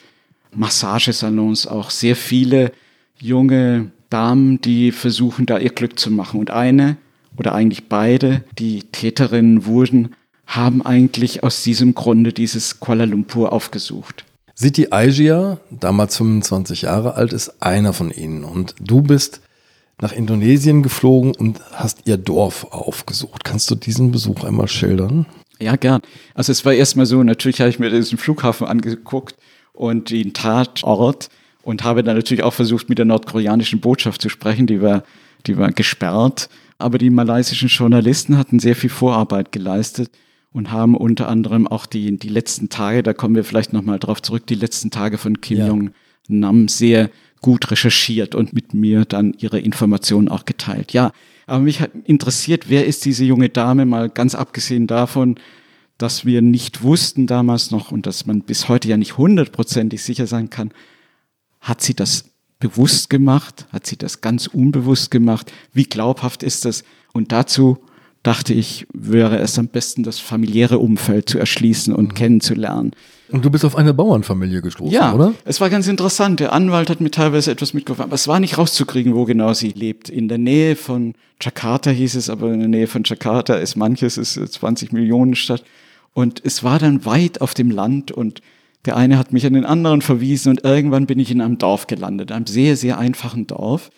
Massagesalons, 0.53 1.67
auch 1.67 1.89
sehr 1.89 2.15
viele 2.15 2.73
junge 3.19 3.91
Damen, 4.10 4.60
die 4.62 4.91
versuchen, 4.91 5.45
da 5.45 5.60
ihr 5.60 5.69
Glück 5.69 5.97
zu 5.97 6.12
machen. 6.12 6.39
Und 6.39 6.51
eine 6.51 6.97
oder 7.38 7.53
eigentlich 7.53 7.88
beide, 7.88 8.43
die 8.57 8.83
Täterinnen 8.83 9.65
wurden, 9.65 10.15
haben 10.47 10.83
eigentlich 10.83 11.43
aus 11.43 11.62
diesem 11.62 11.93
Grunde 11.93 12.33
dieses 12.33 12.79
Kuala 12.79 13.03
Lumpur 13.03 13.51
aufgesucht. 13.51 14.25
Siti 14.55 14.88
Aijia, 14.89 15.60
damals 15.69 16.17
25 16.17 16.83
Jahre 16.83 17.13
alt, 17.13 17.33
ist 17.33 17.62
einer 17.62 17.93
von 17.93 18.10
ihnen. 18.10 18.43
Und 18.43 18.73
du 18.79 19.01
bist 19.01 19.41
nach 20.01 20.13
Indonesien 20.13 20.81
geflogen 20.81 21.36
und 21.36 21.60
hast 21.73 22.07
ihr 22.07 22.17
Dorf 22.17 22.63
aufgesucht. 22.71 23.43
Kannst 23.43 23.69
du 23.69 23.75
diesen 23.75 24.12
Besuch 24.12 24.43
einmal 24.45 24.67
schildern? 24.67 25.25
Ja, 25.60 25.75
gern. 25.75 26.01
Also 26.33 26.51
es 26.51 26.65
war 26.65 26.73
erstmal 26.73 27.05
so, 27.05 27.21
natürlich 27.21 27.60
habe 27.60 27.69
ich 27.69 27.79
mir 27.79 27.89
diesen 27.89 28.17
Flughafen 28.17 28.67
angeguckt 28.67 29.36
und 29.73 30.10
den 30.10 30.33
Tatort 30.33 31.29
und 31.62 31.83
habe 31.83 32.03
dann 32.03 32.15
natürlich 32.15 32.43
auch 32.43 32.53
versucht, 32.53 32.89
mit 32.89 32.99
der 32.99 33.05
nordkoreanischen 33.05 33.79
Botschaft 33.79 34.21
zu 34.21 34.29
sprechen. 34.29 34.65
Die 34.65 34.81
war, 34.81 35.03
die 35.45 35.57
war 35.57 35.71
gesperrt. 35.71 36.49
Aber 36.79 36.99
die 36.99 37.10
malaysischen 37.10 37.69
Journalisten 37.69 38.38
hatten 38.38 38.60
sehr 38.60 38.75
viel 38.75 38.91
Vorarbeit 38.91 39.51
geleistet 39.51 40.12
und 40.58 40.72
haben 40.72 40.96
unter 40.96 41.30
anderem 41.30 41.67
auch 41.67 41.86
die, 41.86 42.17
die 42.17 42.30
letzten 42.30 42.67
Tage, 42.67 43.04
da 43.04 43.13
kommen 43.13 43.36
wir 43.36 43.43
vielleicht 43.43 43.74
nochmal 43.74 44.00
drauf 44.00 44.24
zurück, 44.24 44.48
die 44.48 44.56
letzten 44.56 44.89
Tage 44.89 45.20
von 45.20 45.39
Kim 45.39 45.60
ja. 45.60 45.67
Jong-nam 45.67 46.67
sehr 46.67 47.12
gut 47.41 47.70
recherchiert 47.70 48.34
und 48.34 48.54
mit 48.54 48.74
mir 48.74 49.06
dann 49.06 49.36
ihre 49.38 49.60
Informationen 49.60 50.30
auch 50.30 50.46
geteilt. 50.46 50.93
Ja, 50.93 51.12
aber 51.46 51.60
mich 51.60 51.80
hat 51.80 51.91
interessiert, 52.06 52.72
wer 52.72 52.88
ist 52.88 53.06
diese 53.06 53.24
junge 53.24 53.50
Dame, 53.50 53.86
mal 53.86 54.10
ganz 54.10 54.34
abgesehen 54.34 54.88
davon, 54.88 55.36
dass 56.00 56.26
wir 56.26 56.41
nicht 56.41 56.82
wussten 56.82 57.28
damals 57.28 57.70
noch 57.70 57.91
und 57.91 58.08
dass 58.08 58.26
man 58.26 58.41
bis 58.41 58.67
heute 58.67 58.88
ja 58.88 58.98
nicht 58.98 59.15
hundertprozentig 59.15 60.02
sicher 60.02 60.26
sein 60.26 60.50
kann, 60.50 60.72
hat 61.62 61.84
sie 61.84 61.93
das 61.93 62.32
bewusst 62.58 63.12
gemacht? 63.12 63.67
Hat 63.72 63.86
sie 63.86 63.98
das 63.98 64.22
ganz 64.22 64.48
unbewusst 64.48 65.12
gemacht? 65.12 65.52
Wie 65.72 65.84
glaubhaft 65.84 66.41
ist 66.41 66.65
das? 66.65 66.84
Und 67.13 67.32
dazu 67.32 67.78
dachte 68.23 68.53
ich, 68.53 68.88
wäre 68.93 69.38
es 69.38 69.58
am 69.58 69.67
besten, 69.67 70.03
das 70.03 70.19
familiäre 70.19 70.80
Umfeld 70.80 71.30
zu 71.30 71.39
erschließen 71.39 71.93
und 71.93 72.10
mhm. 72.10 72.13
kennenzulernen. 72.13 72.91
Und 73.30 73.43
du 73.43 73.49
bist 73.49 73.65
auf 73.65 73.75
eine 73.75 73.93
Bauernfamilie 73.93 74.62
gestoßen, 74.62 74.93
ja, 74.93 75.13
oder? 75.13 75.34
Es 75.43 75.60
war 75.60 75.69
ganz 75.69 75.88
interessant. 75.88 76.39
Der 76.39 76.53
Anwalt 76.53 76.89
hat 76.89 77.01
mir 77.01 77.12
teilweise 77.12 77.51
etwas 77.51 77.73
mitgeholfen, 77.73 78.06
aber 78.06 78.15
es 78.15 78.27
war 78.27 78.39
nicht 78.39 78.58
rauszukriegen, 78.58 79.15
wo 79.15 79.25
genau 79.25 79.53
sie 79.53 79.69
lebt. 79.69 80.10
In 80.10 80.30
der 80.30 80.38
Nähe 80.38 80.75
von 80.75 81.13
Jakarta 81.41 81.91
hieß 81.91 82.15
es, 82.15 82.30
aber 82.30 82.51
in 82.53 82.60
der 82.60 82.69
Nähe 82.69 82.88
von 82.88 83.03
Jakarta 83.03 83.56
ist 83.56 83.75
manches, 83.75 84.17
ist 84.17 84.34
20 84.34 84.93
Millionen 84.93 85.36
Stadt. 85.36 85.63
Und 86.13 86.41
es 86.43 86.63
war 86.63 86.80
dann 86.80 87.06
weit 87.06 87.41
auf 87.41 87.53
dem 87.53 87.69
Land 87.69 88.12
und 88.12 88.41
der 88.86 88.95
eine 88.95 89.17
hat 89.17 89.34
mich 89.34 89.45
an 89.45 89.53
den 89.53 89.65
anderen 89.65 90.01
verwiesen 90.01 90.49
und 90.49 90.63
irgendwann 90.63 91.06
bin 91.06 91.19
ich 91.19 91.30
in 91.30 91.41
einem 91.41 91.58
Dorf 91.58 91.88
gelandet, 91.88 92.32
einem 92.32 92.47
sehr, 92.47 92.77
sehr 92.77 92.97
einfachen 92.97 93.45
Dorf 93.45 93.89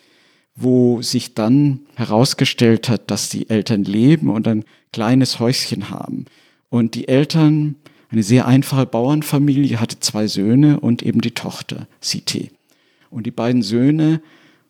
wo 0.56 1.02
sich 1.02 1.34
dann 1.34 1.80
herausgestellt 1.96 2.88
hat, 2.88 3.10
dass 3.10 3.28
die 3.28 3.48
Eltern 3.48 3.84
leben 3.84 4.28
und 4.28 4.46
ein 4.46 4.64
kleines 4.92 5.40
Häuschen 5.40 5.90
haben. 5.90 6.26
Und 6.68 6.94
die 6.94 7.08
Eltern, 7.08 7.76
eine 8.10 8.22
sehr 8.22 8.46
einfache 8.46 8.86
Bauernfamilie, 8.86 9.80
hatte 9.80 10.00
zwei 10.00 10.26
Söhne 10.26 10.80
und 10.80 11.02
eben 11.02 11.20
die 11.20 11.32
Tochter, 11.32 11.86
Siti. 12.00 12.50
Und 13.10 13.26
die 13.26 13.30
beiden 13.30 13.62
Söhne 13.62 14.20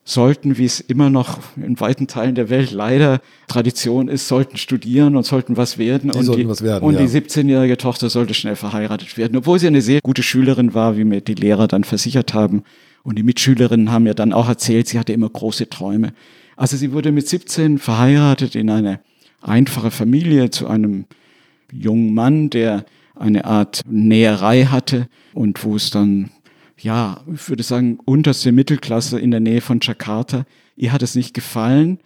sollten, 0.03 0.57
wie 0.57 0.65
es 0.65 0.79
immer 0.79 1.09
noch 1.09 1.39
in 1.55 1.79
weiten 1.79 2.07
Teilen 2.07 2.35
der 2.35 2.49
Welt 2.49 2.71
leider 2.71 3.21
Tradition 3.47 4.07
ist, 4.07 4.27
sollten 4.27 4.57
studieren 4.57 5.15
und 5.15 5.25
sollten 5.25 5.57
was 5.57 5.77
werden. 5.77 6.11
Die 6.11 6.17
und 6.17 6.25
sollten 6.25 6.41
die, 6.41 6.47
was 6.47 6.61
werden, 6.61 6.83
und 6.83 6.95
ja. 6.95 7.01
die 7.01 7.07
17-jährige 7.07 7.77
Tochter 7.77 8.09
sollte 8.09 8.33
schnell 8.33 8.55
verheiratet 8.55 9.17
werden, 9.17 9.37
obwohl 9.37 9.59
sie 9.59 9.67
eine 9.67 9.81
sehr 9.81 10.01
gute 10.01 10.23
Schülerin 10.23 10.73
war, 10.73 10.97
wie 10.97 11.03
mir 11.03 11.21
die 11.21 11.35
Lehrer 11.35 11.67
dann 11.67 11.83
versichert 11.83 12.33
haben. 12.33 12.63
Und 13.03 13.17
die 13.17 13.23
Mitschülerinnen 13.23 13.91
haben 13.91 14.03
mir 14.03 14.13
dann 14.13 14.33
auch 14.33 14.47
erzählt, 14.47 14.87
sie 14.87 14.99
hatte 14.99 15.13
immer 15.13 15.29
große 15.29 15.69
Träume. 15.69 16.13
Also 16.55 16.77
sie 16.77 16.91
wurde 16.91 17.11
mit 17.11 17.27
17 17.27 17.79
verheiratet 17.79 18.55
in 18.55 18.69
eine 18.69 18.99
einfache 19.41 19.91
Familie 19.91 20.51
zu 20.51 20.67
einem 20.67 21.05
jungen 21.71 22.13
Mann, 22.13 22.49
der 22.49 22.85
eine 23.15 23.45
Art 23.45 23.81
Näherei 23.87 24.65
hatte 24.65 25.07
und 25.33 25.63
wo 25.63 25.75
es 25.75 25.89
dann, 25.89 26.31
ja, 26.77 27.21
ich 27.33 27.49
würde 27.49 27.63
sagen, 27.63 27.99
unterste 28.05 28.51
Mittelklasse 28.51 29.19
in 29.19 29.31
der 29.31 29.39
Nähe 29.39 29.61
von 29.61 29.79
Jakarta. 29.81 30.45
Ihr 30.75 30.91
hat 30.91 31.01
es 31.01 31.15
nicht 31.15 31.33
gefallen. 31.33 31.99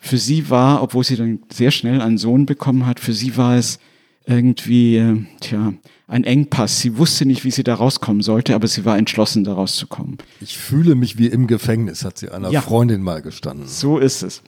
Für 0.00 0.18
sie 0.18 0.50
war, 0.50 0.82
obwohl 0.82 1.04
sie 1.04 1.16
dann 1.16 1.40
sehr 1.50 1.70
schnell 1.70 2.00
einen 2.00 2.18
Sohn 2.18 2.46
bekommen 2.46 2.86
hat, 2.86 3.00
für 3.00 3.12
sie 3.12 3.36
war 3.36 3.56
es 3.56 3.78
irgendwie, 4.26 4.96
äh, 4.96 5.16
tja, 5.40 5.74
ein 6.06 6.24
Engpass. 6.24 6.80
Sie 6.80 6.98
wusste 6.98 7.26
nicht, 7.26 7.44
wie 7.44 7.50
sie 7.50 7.64
da 7.64 7.74
rauskommen 7.74 8.22
sollte, 8.22 8.54
aber 8.54 8.66
sie 8.68 8.84
war 8.84 8.96
entschlossen, 8.98 9.44
da 9.44 9.54
rauszukommen. 9.54 10.18
Ich 10.40 10.56
fühle 10.58 10.94
mich 10.94 11.18
wie 11.18 11.26
im 11.26 11.46
Gefängnis, 11.46 12.04
hat 12.04 12.18
sie 12.18 12.30
einer 12.30 12.50
Ja. 12.50 12.60
Freundin 12.60 13.02
mal 13.02 13.22
gestanden. 13.22 13.66
So 13.66 13.98
ist 13.98 14.22
es. 14.22 14.42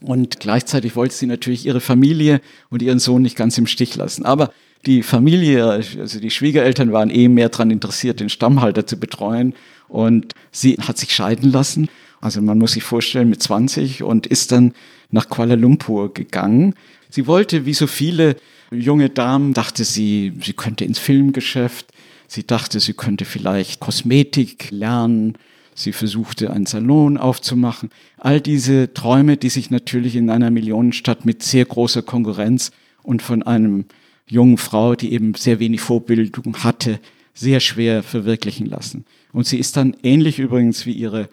Und 0.00 0.40
gleichzeitig 0.40 0.96
wollte 0.96 1.14
sie 1.14 1.26
natürlich 1.26 1.66
ihre 1.66 1.80
Familie 1.80 2.40
und 2.70 2.80
ihren 2.82 2.98
Sohn 2.98 3.22
nicht 3.22 3.36
ganz 3.36 3.58
im 3.58 3.66
Stich 3.66 3.96
lassen. 3.96 4.24
Aber 4.24 4.50
die 4.86 5.02
Familie, 5.02 5.66
also 5.66 6.20
die 6.20 6.30
Schwiegereltern 6.30 6.90
waren 6.92 7.10
eh 7.10 7.28
mehr 7.28 7.50
daran 7.50 7.70
interessiert, 7.70 8.20
den 8.20 8.30
Stammhalter 8.30 8.86
zu 8.86 8.98
betreuen. 8.98 9.54
Und 9.88 10.34
sie 10.52 10.76
hat 10.80 10.96
sich 10.96 11.12
scheiden 11.12 11.52
lassen. 11.52 11.88
Also 12.20 12.40
man 12.40 12.58
muss 12.58 12.72
sich 12.72 12.82
vorstellen, 12.82 13.28
mit 13.28 13.42
20 13.42 14.02
und 14.02 14.26
ist 14.26 14.52
dann 14.52 14.72
nach 15.10 15.28
Kuala 15.28 15.54
Lumpur 15.54 16.14
gegangen. 16.14 16.74
Sie 17.10 17.26
wollte, 17.26 17.66
wie 17.66 17.74
so 17.74 17.86
viele 17.86 18.36
junge 18.70 19.10
Damen, 19.10 19.54
dachte 19.54 19.84
sie, 19.84 20.32
sie 20.42 20.52
könnte 20.52 20.84
ins 20.84 20.98
Filmgeschäft. 20.98 21.92
Sie 22.26 22.46
dachte, 22.46 22.78
sie 22.78 22.92
könnte 22.92 23.24
vielleicht 23.24 23.80
Kosmetik 23.80 24.70
lernen. 24.70 25.36
Sie 25.74 25.92
versuchte, 25.92 26.52
einen 26.52 26.66
Salon 26.66 27.16
aufzumachen. 27.16 27.90
All 28.18 28.40
diese 28.40 28.92
Träume, 28.92 29.36
die 29.36 29.48
sich 29.48 29.70
natürlich 29.70 30.14
in 30.14 30.30
einer 30.30 30.50
Millionenstadt 30.50 31.24
mit 31.24 31.42
sehr 31.42 31.64
großer 31.64 32.02
Konkurrenz 32.02 32.70
und 33.02 33.22
von 33.22 33.42
einem 33.42 33.86
jungen 34.28 34.58
Frau, 34.58 34.94
die 34.94 35.12
eben 35.12 35.34
sehr 35.34 35.58
wenig 35.58 35.80
Vorbildung 35.80 36.62
hatte, 36.62 37.00
sehr 37.34 37.60
schwer 37.60 38.02
verwirklichen 38.02 38.66
lassen. 38.66 39.04
Und 39.32 39.46
sie 39.46 39.58
ist 39.58 39.76
dann 39.76 39.96
ähnlich 40.02 40.38
übrigens 40.38 40.86
wie 40.86 40.92
ihre 40.92 41.28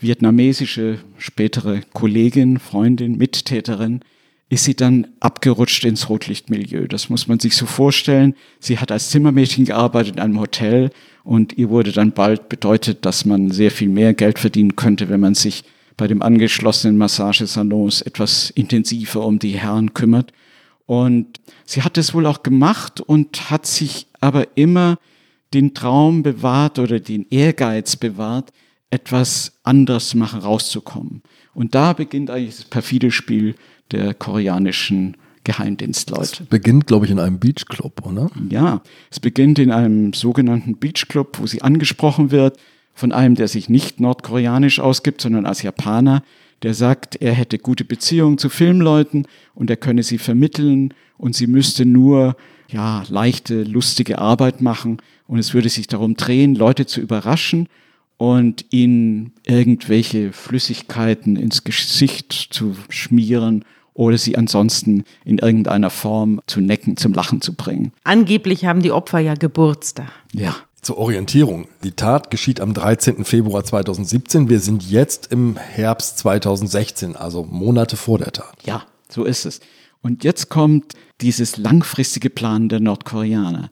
vietnamesische 0.00 0.98
spätere 1.18 1.82
Kollegin, 1.92 2.58
Freundin, 2.58 3.18
Mittäterin, 3.18 4.00
ist 4.50 4.64
sie 4.64 4.74
dann 4.74 5.06
abgerutscht 5.20 5.84
ins 5.84 6.08
Rotlichtmilieu. 6.08 6.88
Das 6.88 7.08
muss 7.08 7.28
man 7.28 7.38
sich 7.38 7.56
so 7.56 7.66
vorstellen. 7.66 8.34
Sie 8.58 8.78
hat 8.78 8.90
als 8.90 9.10
Zimmermädchen 9.10 9.64
gearbeitet 9.64 10.16
in 10.16 10.20
einem 10.20 10.40
Hotel 10.40 10.90
und 11.22 11.56
ihr 11.56 11.70
wurde 11.70 11.92
dann 11.92 12.10
bald 12.10 12.48
bedeutet, 12.48 13.06
dass 13.06 13.24
man 13.24 13.52
sehr 13.52 13.70
viel 13.70 13.88
mehr 13.88 14.12
Geld 14.12 14.40
verdienen 14.40 14.74
könnte, 14.74 15.08
wenn 15.08 15.20
man 15.20 15.36
sich 15.36 15.62
bei 15.96 16.08
dem 16.08 16.20
angeschlossenen 16.20 16.98
Massagesalons 16.98 18.02
etwas 18.02 18.50
intensiver 18.50 19.24
um 19.24 19.38
die 19.38 19.56
Herren 19.56 19.94
kümmert. 19.94 20.32
Und 20.84 21.38
sie 21.64 21.82
hat 21.82 21.96
es 21.96 22.12
wohl 22.12 22.26
auch 22.26 22.42
gemacht 22.42 23.00
und 23.00 23.50
hat 23.50 23.66
sich 23.66 24.08
aber 24.20 24.48
immer 24.56 24.98
den 25.54 25.74
Traum 25.74 26.24
bewahrt 26.24 26.80
oder 26.80 26.98
den 26.98 27.24
Ehrgeiz 27.30 27.94
bewahrt, 27.94 28.50
etwas 28.90 29.60
anderes 29.62 30.16
machen, 30.16 30.40
rauszukommen. 30.40 31.22
Und 31.54 31.76
da 31.76 31.92
beginnt 31.92 32.30
eigentlich 32.30 32.56
das 32.56 32.64
perfide 32.64 33.12
Spiel 33.12 33.54
der 33.92 34.14
koreanischen 34.14 35.16
Geheimdienstleute. 35.44 36.44
Beginnt, 36.44 36.86
glaube 36.86 37.06
ich, 37.06 37.12
in 37.12 37.18
einem 37.18 37.38
Beachclub, 37.38 38.06
oder? 38.06 38.30
Ja, 38.50 38.82
es 39.10 39.20
beginnt 39.20 39.58
in 39.58 39.70
einem 39.70 40.12
sogenannten 40.12 40.78
Beachclub, 40.78 41.38
wo 41.40 41.46
sie 41.46 41.62
angesprochen 41.62 42.30
wird 42.30 42.58
von 42.94 43.12
einem, 43.12 43.34
der 43.34 43.48
sich 43.48 43.68
nicht 43.68 44.00
nordkoreanisch 44.00 44.80
ausgibt, 44.80 45.22
sondern 45.22 45.46
als 45.46 45.62
Japaner, 45.62 46.22
der 46.62 46.74
sagt, 46.74 47.16
er 47.16 47.32
hätte 47.32 47.58
gute 47.58 47.84
Beziehungen 47.84 48.36
zu 48.36 48.50
Filmleuten 48.50 49.26
und 49.54 49.70
er 49.70 49.76
könne 49.76 50.02
sie 50.02 50.18
vermitteln 50.18 50.92
und 51.16 51.34
sie 51.34 51.46
müsste 51.46 51.86
nur 51.86 52.36
ja, 52.68 53.02
leichte, 53.08 53.62
lustige 53.62 54.18
Arbeit 54.18 54.60
machen 54.60 54.98
und 55.26 55.38
es 55.38 55.54
würde 55.54 55.70
sich 55.70 55.86
darum 55.86 56.16
drehen, 56.16 56.54
Leute 56.54 56.84
zu 56.84 57.00
überraschen 57.00 57.68
und 58.18 58.66
ihnen 58.70 59.32
irgendwelche 59.46 60.32
Flüssigkeiten 60.32 61.36
ins 61.36 61.64
Gesicht 61.64 62.32
zu 62.32 62.76
schmieren 62.90 63.64
oder 63.94 64.18
sie 64.18 64.36
ansonsten 64.36 65.04
in 65.24 65.38
irgendeiner 65.38 65.90
Form 65.90 66.40
zu 66.46 66.60
necken, 66.60 66.96
zum 66.96 67.12
Lachen 67.12 67.40
zu 67.40 67.54
bringen. 67.54 67.92
Angeblich 68.04 68.64
haben 68.64 68.82
die 68.82 68.92
Opfer 68.92 69.18
ja 69.18 69.34
Geburtstag. 69.34 70.10
Ja. 70.32 70.56
Zur 70.82 70.96
Orientierung. 70.96 71.68
Die 71.84 71.92
Tat 71.92 72.30
geschieht 72.30 72.58
am 72.58 72.72
13. 72.72 73.26
Februar 73.26 73.62
2017. 73.64 74.48
Wir 74.48 74.60
sind 74.60 74.82
jetzt 74.88 75.30
im 75.30 75.58
Herbst 75.58 76.16
2016, 76.18 77.16
also 77.16 77.44
Monate 77.44 77.98
vor 77.98 78.16
der 78.16 78.32
Tat. 78.32 78.56
Ja, 78.64 78.84
so 79.10 79.24
ist 79.24 79.44
es. 79.44 79.60
Und 80.00 80.24
jetzt 80.24 80.48
kommt 80.48 80.94
dieses 81.20 81.58
langfristige 81.58 82.30
Plan 82.30 82.70
der 82.70 82.80
Nordkoreaner. 82.80 83.70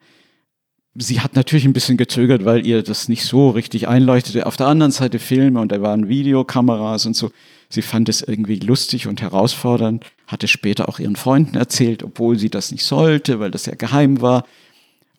Sie 0.94 1.20
hat 1.20 1.36
natürlich 1.36 1.64
ein 1.64 1.72
bisschen 1.72 1.96
gezögert, 1.96 2.44
weil 2.44 2.66
ihr 2.66 2.82
das 2.82 3.08
nicht 3.08 3.24
so 3.24 3.50
richtig 3.50 3.88
einleuchtete. 3.88 4.44
Auf 4.46 4.56
der 4.56 4.66
anderen 4.66 4.92
Seite 4.92 5.18
Filme 5.18 5.60
und 5.60 5.72
da 5.72 5.80
waren 5.80 6.08
Videokameras 6.08 7.06
und 7.06 7.14
so. 7.14 7.30
Sie 7.68 7.82
fand 7.82 8.08
es 8.08 8.22
irgendwie 8.22 8.58
lustig 8.58 9.06
und 9.06 9.20
herausfordernd, 9.20 10.04
hatte 10.26 10.48
später 10.48 10.88
auch 10.88 10.98
ihren 10.98 11.16
Freunden 11.16 11.56
erzählt, 11.56 12.02
obwohl 12.02 12.38
sie 12.38 12.50
das 12.50 12.72
nicht 12.72 12.84
sollte, 12.84 13.40
weil 13.40 13.50
das 13.50 13.66
ja 13.66 13.74
geheim 13.74 14.20
war. 14.20 14.44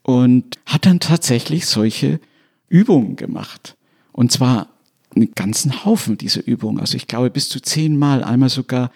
Und 0.01 0.57
hat 0.65 0.85
dann 0.85 0.99
tatsächlich 0.99 1.67
solche 1.67 2.19
Übungen 2.67 3.15
gemacht. 3.15 3.75
Und 4.11 4.31
zwar 4.31 4.69
einen 5.15 5.31
ganzen 5.35 5.85
Haufen 5.85 6.17
dieser 6.17 6.45
Übungen. 6.45 6.79
Also 6.79 6.97
ich 6.97 7.07
glaube 7.07 7.29
bis 7.29 7.49
zu 7.49 7.61
zehnmal, 7.61 8.23
einmal 8.23 8.49
sogar 8.49 8.91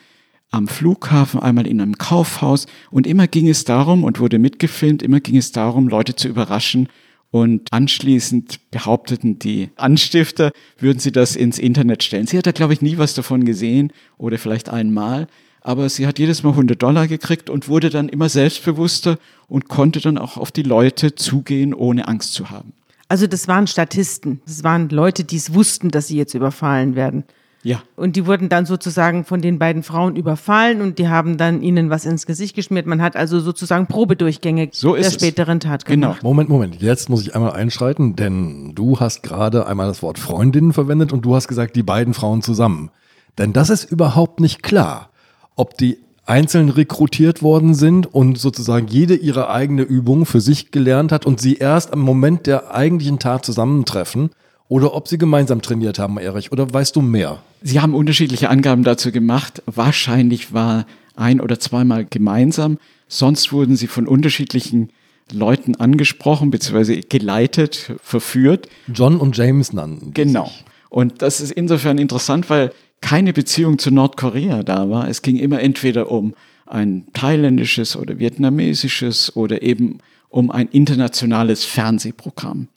am 0.49 0.67
Flughafen, 0.67 1.39
einmal 1.39 1.67
in 1.67 1.81
einem 1.81 1.97
Kaufhaus. 1.97 2.65
Und 2.89 3.05
immer 3.05 3.27
ging 3.27 3.49
es 3.49 3.63
darum 3.63 4.03
und 4.03 4.19
wurde 4.19 4.39
mitgefilmt, 4.39 5.03
immer 5.03 5.19
ging 5.19 5.37
es 5.37 5.51
darum, 5.51 5.87
Leute 5.87 6.15
zu 6.15 6.27
überraschen 6.27 6.89
und 7.33 7.73
anschließend 7.73 8.59
behaupteten 8.69 9.39
die 9.39 9.71
Anstifter, 9.75 10.51
würden 10.77 10.99
sie 10.99 11.11
das 11.11 11.35
ins 11.35 11.57
Internet 11.57 12.03
stellen. 12.03 12.27
Sie 12.27 12.37
hat 12.37 12.45
da, 12.45 12.51
glaube 12.51 12.73
ich, 12.73 12.81
nie 12.83 12.99
was 12.99 13.15
davon 13.15 13.43
gesehen 13.43 13.91
oder 14.19 14.37
vielleicht 14.37 14.69
einmal. 14.69 15.25
Aber 15.61 15.89
sie 15.89 16.05
hat 16.05 16.19
jedes 16.19 16.43
Mal 16.43 16.51
100 16.51 16.79
Dollar 16.79 17.07
gekriegt 17.07 17.49
und 17.49 17.67
wurde 17.67 17.89
dann 17.89 18.07
immer 18.07 18.29
selbstbewusster 18.29 19.17
und 19.47 19.67
konnte 19.67 19.99
dann 19.99 20.19
auch 20.19 20.37
auf 20.37 20.51
die 20.51 20.61
Leute 20.61 21.15
zugehen, 21.15 21.73
ohne 21.73 22.07
Angst 22.07 22.33
zu 22.33 22.51
haben. 22.51 22.73
Also 23.07 23.25
das 23.25 23.47
waren 23.47 23.65
Statisten. 23.65 24.39
Das 24.45 24.63
waren 24.63 24.89
Leute, 24.89 25.23
die 25.23 25.37
es 25.37 25.55
wussten, 25.55 25.89
dass 25.89 26.09
sie 26.09 26.17
jetzt 26.17 26.35
überfallen 26.35 26.95
werden. 26.95 27.23
Ja. 27.63 27.81
Und 27.95 28.17
die 28.17 28.27
wurden 28.27 28.49
dann 28.49 28.65
sozusagen 28.65 29.23
von 29.23 29.41
den 29.41 29.57
beiden 29.57 29.83
Frauen 29.83 30.17
überfallen 30.17 30.81
und 30.81 30.99
die 30.99 31.07
haben 31.07 31.37
dann 31.37 31.61
ihnen 31.61 31.89
was 31.89 32.05
ins 32.05 32.25
Gesicht 32.25 32.55
geschmiert. 32.55 32.85
Man 32.85 33.01
hat 33.01 33.15
also 33.15 33.39
sozusagen 33.39 33.87
Probedurchgänge 33.87 34.69
so 34.73 34.95
der 34.95 35.05
es. 35.05 35.13
späteren 35.13 35.61
Tat 35.61 35.85
genau. 35.85 36.07
gemacht. 36.07 36.23
Moment, 36.23 36.49
Moment. 36.49 36.81
Jetzt 36.81 37.09
muss 37.09 37.21
ich 37.21 37.35
einmal 37.35 37.53
einschreiten, 37.53 38.17
denn 38.17 38.73
du 38.75 38.99
hast 38.99 39.23
gerade 39.23 39.65
einmal 39.65 39.87
das 39.87 40.03
Wort 40.03 40.19
Freundinnen 40.19 40.73
verwendet 40.73 41.13
und 41.13 41.23
du 41.23 41.35
hast 41.35 41.47
gesagt, 41.47 41.77
die 41.77 41.83
beiden 41.83 42.13
Frauen 42.13 42.41
zusammen. 42.41 42.91
Denn 43.37 43.53
das 43.53 43.69
ist 43.69 43.85
überhaupt 43.89 44.41
nicht 44.41 44.61
klar, 44.61 45.09
ob 45.55 45.77
die 45.77 45.97
einzeln 46.25 46.69
rekrutiert 46.69 47.41
worden 47.41 47.73
sind 47.73 48.13
und 48.13 48.37
sozusagen 48.37 48.87
jede 48.87 49.15
ihre 49.15 49.49
eigene 49.49 49.83
Übung 49.83 50.25
für 50.25 50.41
sich 50.41 50.71
gelernt 50.71 51.11
hat 51.11 51.25
und 51.25 51.39
sie 51.39 51.55
erst 51.55 51.93
am 51.93 51.99
Moment 51.99 52.45
der 52.45 52.73
eigentlichen 52.73 53.19
Tat 53.19 53.45
zusammentreffen 53.45 54.31
oder 54.73 54.95
ob 54.95 55.07
sie 55.07 55.19
gemeinsam 55.19 55.61
trainiert 55.61 55.99
haben, 55.99 56.17
Erich, 56.17 56.51
oder 56.51 56.73
weißt 56.73 56.95
du 56.95 57.01
mehr? 57.03 57.43
Sie 57.61 57.79
haben 57.79 57.93
unterschiedliche 57.93 58.49
Angaben 58.49 58.83
dazu 58.83 59.11
gemacht. 59.11 59.61
Wahrscheinlich 59.67 60.51
war 60.51 60.87
ein 61.15 61.41
oder 61.41 61.59
zweimal 61.59 62.05
gemeinsam. 62.09 62.79
Sonst 63.07 63.53
wurden 63.53 63.75
sie 63.75 63.85
von 63.85 64.07
unterschiedlichen 64.07 64.89
Leuten 65.31 65.75
angesprochen 65.75 66.49
bzw. 66.49 67.01
geleitet, 67.07 67.91
verführt. 68.01 68.67
John 68.91 69.17
und 69.17 69.37
James 69.37 69.73
nannten. 69.73 70.11
Genau. 70.15 70.45
sich. 70.45 70.65
Und 70.89 71.21
das 71.21 71.39
ist 71.39 71.51
insofern 71.51 71.99
interessant, 71.99 72.49
weil 72.49 72.71
keine 72.99 73.31
Beziehung 73.31 73.77
zu 73.77 73.91
Nordkorea 73.91 74.63
da 74.63 74.89
war. 74.89 75.07
Es 75.07 75.21
ging 75.21 75.37
immer 75.37 75.61
entweder 75.61 76.09
um 76.09 76.33
ein 76.65 77.05
thailändisches 77.13 77.95
oder 77.95 78.17
vietnamesisches 78.17 79.35
oder 79.35 79.61
eben 79.61 79.99
um 80.29 80.49
ein 80.49 80.67
internationales 80.69 81.63
Fernsehprogramm. 81.63 82.69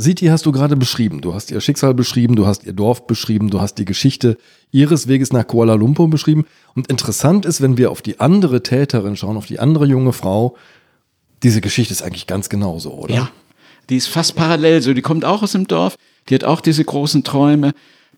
Siti 0.00 0.26
hast 0.26 0.46
du 0.46 0.52
gerade 0.52 0.76
beschrieben. 0.76 1.20
Du 1.20 1.34
hast 1.34 1.50
ihr 1.50 1.60
Schicksal 1.60 1.92
beschrieben, 1.92 2.36
du 2.36 2.46
hast 2.46 2.64
ihr 2.64 2.72
Dorf 2.72 3.08
beschrieben, 3.08 3.50
du 3.50 3.60
hast 3.60 3.78
die 3.78 3.84
Geschichte 3.84 4.36
ihres 4.70 5.08
Weges 5.08 5.32
nach 5.32 5.44
Kuala 5.44 5.74
Lumpur 5.74 6.08
beschrieben. 6.08 6.46
Und 6.76 6.86
interessant 6.86 7.44
ist, 7.44 7.60
wenn 7.60 7.78
wir 7.78 7.90
auf 7.90 8.00
die 8.00 8.20
andere 8.20 8.62
Täterin 8.62 9.16
schauen, 9.16 9.36
auf 9.36 9.46
die 9.46 9.58
andere 9.58 9.86
junge 9.86 10.12
Frau, 10.12 10.56
diese 11.42 11.60
Geschichte 11.60 11.92
ist 11.92 12.02
eigentlich 12.02 12.28
ganz 12.28 12.48
genauso, 12.48 12.92
oder? 12.92 13.12
Ja, 13.12 13.30
die 13.90 13.96
ist 13.96 14.06
fast 14.06 14.36
parallel 14.36 14.82
so. 14.82 14.94
Die 14.94 15.02
kommt 15.02 15.24
auch 15.24 15.42
aus 15.42 15.52
dem 15.52 15.66
Dorf, 15.66 15.96
die 16.28 16.36
hat 16.36 16.44
auch 16.44 16.60
diese 16.60 16.84
großen 16.84 17.24
Träume. 17.24 17.72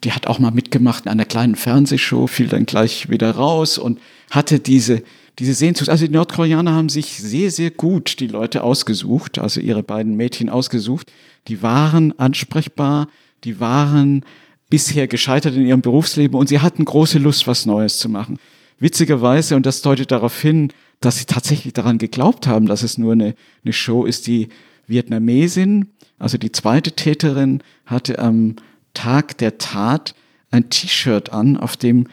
Die 0.04 0.12
hat 0.12 0.26
auch 0.26 0.38
mal 0.38 0.50
mitgemacht 0.50 1.04
in 1.04 1.10
einer 1.10 1.26
kleinen 1.26 1.56
Fernsehshow, 1.56 2.26
fiel 2.26 2.48
dann 2.48 2.64
gleich 2.64 3.10
wieder 3.10 3.30
raus 3.32 3.76
und 3.78 4.00
hatte 4.30 4.58
diese, 4.58 5.02
diese 5.38 5.54
Sehnsucht. 5.54 5.88
Also 5.88 6.06
die 6.06 6.12
Nordkoreaner 6.12 6.72
haben 6.72 6.88
sich 6.88 7.18
sehr, 7.18 7.50
sehr 7.50 7.70
gut 7.70 8.20
die 8.20 8.26
Leute 8.26 8.62
ausgesucht, 8.62 9.38
also 9.38 9.60
ihre 9.60 9.82
beiden 9.82 10.16
Mädchen 10.16 10.48
ausgesucht. 10.48 11.10
Die 11.48 11.62
waren 11.62 12.18
ansprechbar, 12.18 13.08
die 13.44 13.60
waren 13.60 14.24
bisher 14.68 15.08
gescheitert 15.08 15.56
in 15.56 15.66
ihrem 15.66 15.80
Berufsleben 15.80 16.38
und 16.38 16.48
sie 16.48 16.60
hatten 16.60 16.84
große 16.84 17.18
Lust, 17.18 17.46
was 17.46 17.66
Neues 17.66 17.98
zu 17.98 18.08
machen. 18.08 18.38
Witzigerweise, 18.78 19.56
und 19.56 19.66
das 19.66 19.82
deutet 19.82 20.10
darauf 20.10 20.40
hin, 20.40 20.72
dass 21.00 21.18
sie 21.18 21.26
tatsächlich 21.26 21.72
daran 21.72 21.98
geglaubt 21.98 22.46
haben, 22.46 22.66
dass 22.66 22.82
es 22.82 22.98
nur 22.98 23.12
eine, 23.12 23.34
eine 23.64 23.72
Show 23.72 24.04
ist, 24.04 24.26
die 24.26 24.48
Vietnamesin, 24.86 25.88
also 26.18 26.38
die 26.38 26.52
zweite 26.52 26.92
Täterin, 26.92 27.62
hatte 27.86 28.18
am 28.18 28.56
Tag 28.94 29.38
der 29.38 29.58
Tat 29.58 30.14
ein 30.50 30.70
T-Shirt 30.70 31.32
an, 31.32 31.56
auf 31.56 31.76
dem 31.76 32.06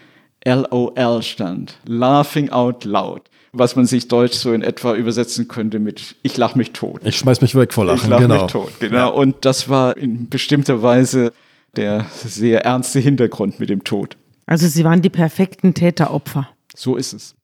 LOL 0.46 1.24
stand. 1.24 1.78
Laughing 1.86 2.50
out 2.50 2.86
loud. 2.86 3.24
Was 3.58 3.76
man 3.76 3.86
sich 3.86 4.08
deutsch 4.08 4.36
so 4.36 4.54
in 4.54 4.62
etwa 4.62 4.94
übersetzen 4.96 5.48
könnte 5.48 5.80
mit 5.80 6.16
Ich 6.22 6.38
lach 6.38 6.56
mich 6.56 6.72
tot. 6.72 7.02
Ich 7.04 7.18
schmeiß 7.18 7.42
mich 7.42 7.56
weg 7.56 7.74
vor 7.74 7.86
Ich 7.86 7.92
Lachen, 7.92 8.10
lach 8.10 8.20
genau. 8.20 8.44
mich 8.44 8.52
tot, 8.52 8.72
genau. 8.80 9.14
Und 9.14 9.46
das 9.46 9.70
war 9.70 9.98
in 9.98 10.30
bestimmter 10.30 10.82
Weise 10.82 11.34
der 11.76 12.06
sehr 12.26 12.66
ernste 12.66 13.00
Hintergrund 13.00 13.60
mit 13.60 13.70
dem 13.70 13.84
Tod. 13.84 14.18
Also 14.46 14.68
sie 14.68 14.84
waren 14.84 15.02
die 15.02 15.10
perfekten 15.10 15.74
Täteropfer. 15.74 16.50
So 16.76 16.96
ist 16.96 17.14
es. 17.14 17.36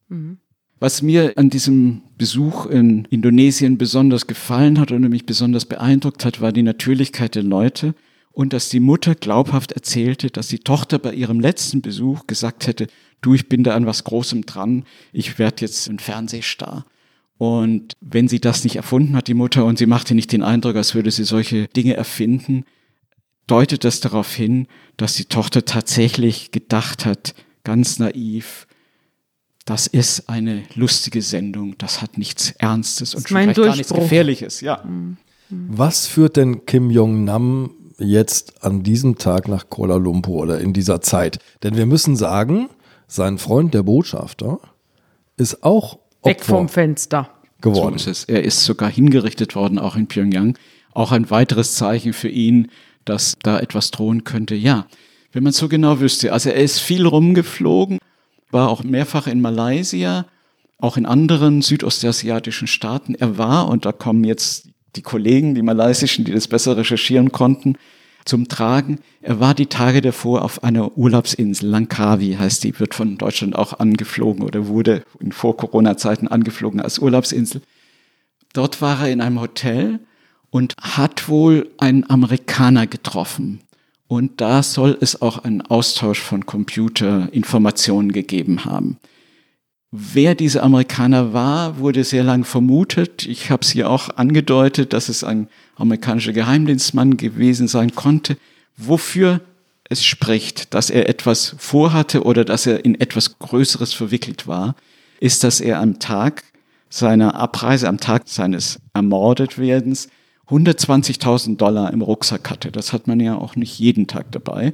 Was 0.79 1.01
mir 1.01 1.33
an 1.37 1.49
diesem 1.49 2.01
Besuch 2.17 2.65
in 2.65 3.05
Indonesien 3.05 3.77
besonders 3.77 4.27
gefallen 4.27 4.79
hat 4.79 4.91
und 4.91 5.07
mich 5.09 5.25
besonders 5.25 5.65
beeindruckt 5.65 6.25
hat, 6.25 6.41
war 6.41 6.51
die 6.51 6.63
Natürlichkeit 6.63 7.35
der 7.35 7.43
Leute 7.43 7.95
und 8.31 8.53
dass 8.53 8.69
die 8.69 8.79
Mutter 8.79 9.15
glaubhaft 9.15 9.71
erzählte, 9.71 10.29
dass 10.29 10.47
die 10.49 10.59
Tochter 10.59 10.99
bei 10.99 11.13
ihrem 11.13 11.39
letzten 11.39 11.81
Besuch 11.81 12.27
gesagt 12.27 12.67
hätte, 12.67 12.87
du, 13.23 13.33
ich 13.33 13.49
bin 13.49 13.63
da 13.63 13.75
an 13.75 13.85
was 13.85 14.03
Großem 14.03 14.45
dran, 14.45 14.85
ich 15.11 15.39
werde 15.39 15.61
jetzt 15.61 15.87
ein 15.89 15.99
Fernsehstar. 15.99 16.85
Und 17.37 17.93
wenn 17.99 18.27
sie 18.27 18.39
das 18.39 18.63
nicht 18.63 18.75
erfunden 18.75 19.15
hat, 19.15 19.27
die 19.27 19.33
Mutter, 19.33 19.65
und 19.65 19.77
sie 19.77 19.85
machte 19.85 20.13
nicht 20.13 20.31
den 20.31 20.43
Eindruck, 20.43 20.75
als 20.75 20.93
würde 20.93 21.11
sie 21.11 21.23
solche 21.23 21.67
Dinge 21.67 21.95
erfinden, 21.95 22.63
deutet 23.47 23.83
das 23.83 23.99
darauf 23.99 24.33
hin, 24.33 24.67
dass 24.97 25.15
die 25.15 25.25
Tochter 25.25 25.65
tatsächlich 25.65 26.51
gedacht 26.51 27.05
hat, 27.05 27.33
ganz 27.63 27.99
naiv, 27.99 28.67
das 29.65 29.87
ist 29.87 30.29
eine 30.29 30.63
lustige 30.75 31.21
Sendung, 31.21 31.77
das 31.77 32.01
hat 32.01 32.17
nichts 32.17 32.51
Ernstes 32.51 33.15
und 33.15 33.27
vielleicht 33.27 33.55
gar 33.55 33.75
nichts. 33.75 33.93
Gefährliches. 33.93 34.61
Ja. 34.61 34.83
Was 35.49 36.07
führt 36.07 36.37
denn 36.37 36.65
Kim 36.65 36.89
Jong-nam 36.89 37.71
jetzt 37.97 38.63
an 38.63 38.83
diesem 38.83 39.17
Tag 39.17 39.47
nach 39.47 39.69
Kuala 39.69 39.95
Lumpur 39.95 40.41
oder 40.41 40.59
in 40.59 40.73
dieser 40.73 41.01
Zeit? 41.01 41.39
Denn 41.63 41.77
wir 41.77 41.85
müssen 41.85 42.15
sagen, 42.15 42.69
sein 43.07 43.37
Freund, 43.37 43.73
der 43.73 43.83
Botschafter, 43.83 44.59
ist 45.37 45.63
auch 45.63 45.99
Weg 46.23 46.37
Opfer 46.37 46.45
vom 46.45 46.69
Fenster. 46.69 47.29
geworden. 47.61 47.97
So 47.97 48.09
ist 48.09 48.19
es. 48.19 48.23
Er 48.25 48.43
ist 48.43 48.63
sogar 48.63 48.89
hingerichtet 48.89 49.55
worden, 49.55 49.79
auch 49.79 49.95
in 49.95 50.07
Pyongyang. 50.07 50.57
Auch 50.93 51.11
ein 51.11 51.29
weiteres 51.29 51.75
Zeichen 51.75 52.13
für 52.13 52.29
ihn, 52.29 52.69
dass 53.05 53.33
da 53.41 53.59
etwas 53.59 53.91
drohen 53.91 54.23
könnte. 54.23 54.55
Ja, 54.55 54.85
wenn 55.31 55.43
man 55.43 55.53
so 55.53 55.67
genau 55.67 55.99
wüsste. 55.99 56.31
Also 56.31 56.49
er 56.49 56.61
ist 56.61 56.79
viel 56.79 57.05
rumgeflogen, 57.05 57.99
war 58.51 58.69
auch 58.69 58.83
mehrfach 58.83 59.27
in 59.27 59.41
Malaysia, 59.41 60.25
auch 60.77 60.97
in 60.97 61.05
anderen 61.05 61.61
südostasiatischen 61.61 62.67
Staaten. 62.67 63.15
Er 63.15 63.37
war, 63.37 63.67
und 63.67 63.85
da 63.85 63.91
kommen 63.91 64.23
jetzt 64.23 64.69
die 64.95 65.01
Kollegen, 65.01 65.55
die 65.55 65.63
malaysischen, 65.63 66.23
die 66.25 66.31
das 66.31 66.47
besser 66.47 66.77
recherchieren 66.77 67.31
konnten, 67.31 67.77
zum 68.25 68.47
Tragen. 68.47 68.99
Er 69.21 69.39
war 69.39 69.53
die 69.53 69.67
Tage 69.67 70.01
davor 70.01 70.43
auf 70.43 70.63
einer 70.63 70.97
Urlaubsinsel, 70.97 71.69
Langkawi 71.69 72.35
heißt 72.39 72.63
die, 72.63 72.79
wird 72.79 72.95
von 72.95 73.17
Deutschland 73.17 73.55
auch 73.55 73.79
angeflogen 73.79 74.43
oder 74.43 74.67
wurde 74.67 75.03
in 75.19 75.31
Vor-Corona-Zeiten 75.31 76.27
angeflogen 76.27 76.81
als 76.81 76.99
Urlaubsinsel. 76.99 77.61
Dort 78.53 78.81
war 78.81 79.01
er 79.01 79.11
in 79.11 79.21
einem 79.21 79.41
Hotel 79.41 79.99
und 80.51 80.75
hat 80.79 81.27
wohl 81.27 81.69
einen 81.77 82.09
Amerikaner 82.09 82.85
getroffen. 82.85 83.61
Und 84.07 84.41
da 84.41 84.61
soll 84.61 84.97
es 85.01 85.21
auch 85.21 85.39
einen 85.39 85.61
Austausch 85.61 86.19
von 86.21 86.45
Computerinformationen 86.45 88.11
gegeben 88.11 88.65
haben. 88.65 88.97
Wer 89.95 90.33
dieser 90.33 90.63
Amerikaner 90.63 91.33
war, 91.33 91.77
wurde 91.77 92.03
sehr 92.03 92.23
lange 92.23 92.45
vermutet. 92.45 93.27
Ich 93.27 93.51
habe 93.51 93.61
es 93.61 93.69
hier 93.69 93.91
auch 93.91 94.09
angedeutet, 94.17 94.91
dass 94.91 95.07
es 95.07 95.23
ein 95.23 95.47
amerikanischer 95.75 96.33
Geheimdienstmann 96.33 97.15
gewesen 97.15 97.67
sein 97.67 97.93
konnte. 97.93 98.37
wofür 98.75 99.41
es 99.87 100.03
spricht, 100.03 100.73
dass 100.73 100.89
er 100.89 101.07
etwas 101.09 101.55
vorhatte 101.59 102.23
oder 102.23 102.43
dass 102.43 102.65
er 102.65 102.83
in 102.83 102.99
etwas 102.99 103.37
Größeres 103.37 103.93
verwickelt 103.93 104.47
war, 104.47 104.75
ist, 105.19 105.43
dass 105.43 105.61
er 105.61 105.79
am 105.79 105.99
Tag 105.99 106.43
seiner 106.89 107.35
Abreise, 107.35 107.87
am 107.87 107.99
Tag 107.99 108.23
seines 108.25 108.79
Ermordetwerdens 108.95 110.07
120.000 110.49 111.57
Dollar 111.57 111.93
im 111.93 112.01
Rucksack 112.01 112.49
hatte. 112.49 112.71
Das 112.71 112.93
hat 112.93 113.05
man 113.05 113.19
ja 113.19 113.35
auch 113.35 113.55
nicht 113.55 113.77
jeden 113.77 114.07
Tag 114.07 114.31
dabei. 114.31 114.73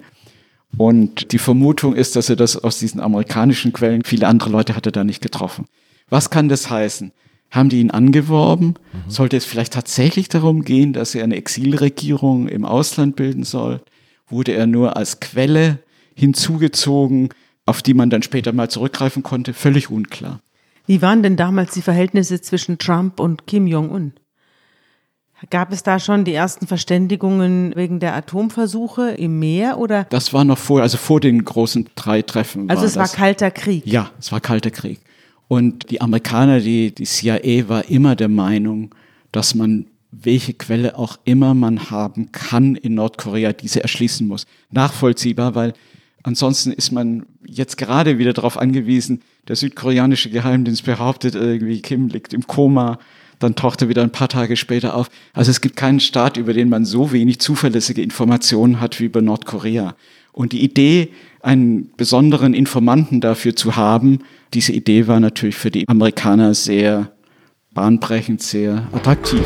Und 0.77 1.31
die 1.31 1.39
Vermutung 1.39 1.95
ist, 1.95 2.15
dass 2.15 2.29
er 2.29 2.35
das 2.35 2.55
aus 2.55 2.79
diesen 2.79 3.01
amerikanischen 3.01 3.73
Quellen, 3.73 4.03
viele 4.03 4.27
andere 4.27 4.49
Leute 4.49 4.75
hat 4.75 4.85
er 4.85 4.91
da 4.91 5.03
nicht 5.03 5.21
getroffen. 5.21 5.65
Was 6.09 6.29
kann 6.29 6.49
das 6.49 6.69
heißen? 6.69 7.11
Haben 7.51 7.69
die 7.69 7.79
ihn 7.79 7.91
angeworben? 7.91 8.67
Mhm. 8.67 9.09
Sollte 9.09 9.37
es 9.37 9.45
vielleicht 9.45 9.73
tatsächlich 9.73 10.29
darum 10.29 10.63
gehen, 10.63 10.93
dass 10.93 11.15
er 11.15 11.23
eine 11.23 11.35
Exilregierung 11.35 12.47
im 12.47 12.65
Ausland 12.65 13.15
bilden 13.15 13.43
soll? 13.43 13.81
Wurde 14.27 14.53
er 14.53 14.67
nur 14.67 14.95
als 14.95 15.19
Quelle 15.19 15.79
hinzugezogen, 16.15 17.29
auf 17.65 17.81
die 17.81 17.95
man 17.95 18.09
dann 18.09 18.21
später 18.21 18.51
mal 18.53 18.69
zurückgreifen 18.69 19.23
konnte? 19.23 19.53
Völlig 19.53 19.89
unklar. 19.89 20.41
Wie 20.85 21.01
waren 21.01 21.23
denn 21.23 21.35
damals 21.35 21.73
die 21.73 21.81
Verhältnisse 21.81 22.41
zwischen 22.41 22.77
Trump 22.77 23.19
und 23.19 23.47
Kim 23.47 23.67
Jong-un? 23.67 24.13
Gab 25.49 25.71
es 25.71 25.83
da 25.83 25.99
schon 25.99 26.25
die 26.25 26.33
ersten 26.33 26.67
Verständigungen 26.67 27.73
wegen 27.75 27.99
der 27.99 28.15
Atomversuche 28.15 29.11
im 29.11 29.39
Meer 29.39 29.77
oder? 29.77 30.05
Das 30.05 30.33
war 30.33 30.43
noch 30.43 30.57
vor, 30.57 30.81
also 30.81 30.97
vor 30.97 31.19
den 31.19 31.43
großen 31.45 31.87
drei 31.95 32.21
Treffen. 32.21 32.69
Also 32.69 32.81
war 32.81 32.87
es 32.87 32.95
war 32.95 33.03
das. 33.03 33.13
kalter 33.13 33.51
Krieg. 33.51 33.85
Ja, 33.85 34.11
es 34.19 34.31
war 34.31 34.41
kalter 34.41 34.71
Krieg. 34.71 34.99
Und 35.47 35.89
die 35.89 36.01
Amerikaner, 36.01 36.59
die, 36.59 36.93
die 36.93 37.05
CIA 37.05 37.69
war 37.69 37.89
immer 37.89 38.15
der 38.15 38.27
Meinung, 38.27 38.93
dass 39.31 39.55
man 39.55 39.87
welche 40.11 40.53
Quelle 40.53 40.97
auch 40.97 41.17
immer 41.23 41.53
man 41.53 41.89
haben 41.89 42.31
kann 42.31 42.75
in 42.75 42.95
Nordkorea, 42.95 43.53
diese 43.53 43.81
erschließen 43.81 44.27
muss. 44.27 44.45
Nachvollziehbar, 44.71 45.55
weil 45.55 45.73
ansonsten 46.23 46.71
ist 46.71 46.91
man 46.91 47.25
jetzt 47.45 47.77
gerade 47.77 48.17
wieder 48.17 48.33
darauf 48.33 48.57
angewiesen, 48.57 49.21
der 49.47 49.55
südkoreanische 49.55 50.29
Geheimdienst 50.29 50.83
behauptet 50.83 51.35
irgendwie, 51.35 51.81
Kim 51.81 52.07
liegt 52.07 52.33
im 52.33 52.45
Koma, 52.45 52.99
dann 53.39 53.55
taucht 53.55 53.81
er 53.81 53.89
wieder 53.89 54.03
ein 54.03 54.11
paar 54.11 54.27
Tage 54.27 54.55
später 54.57 54.95
auf. 54.95 55.09
Also 55.33 55.51
es 55.51 55.61
gibt 55.61 55.75
keinen 55.75 55.99
Staat, 55.99 56.37
über 56.37 56.53
den 56.53 56.69
man 56.69 56.85
so 56.85 57.11
wenig 57.11 57.39
zuverlässige 57.39 58.01
Informationen 58.01 58.79
hat 58.79 58.99
wie 58.99 59.05
über 59.05 59.21
Nordkorea. 59.21 59.95
Und 60.31 60.51
die 60.51 60.63
Idee, 60.63 61.09
einen 61.41 61.91
besonderen 61.95 62.53
Informanten 62.53 63.21
dafür 63.21 63.55
zu 63.55 63.75
haben, 63.75 64.19
diese 64.53 64.73
Idee 64.73 65.07
war 65.07 65.19
natürlich 65.19 65.55
für 65.55 65.71
die 65.71 65.87
Amerikaner 65.87 66.53
sehr 66.53 67.11
bahnbrechend, 67.73 68.41
sehr 68.41 68.87
attraktiv. 68.91 69.45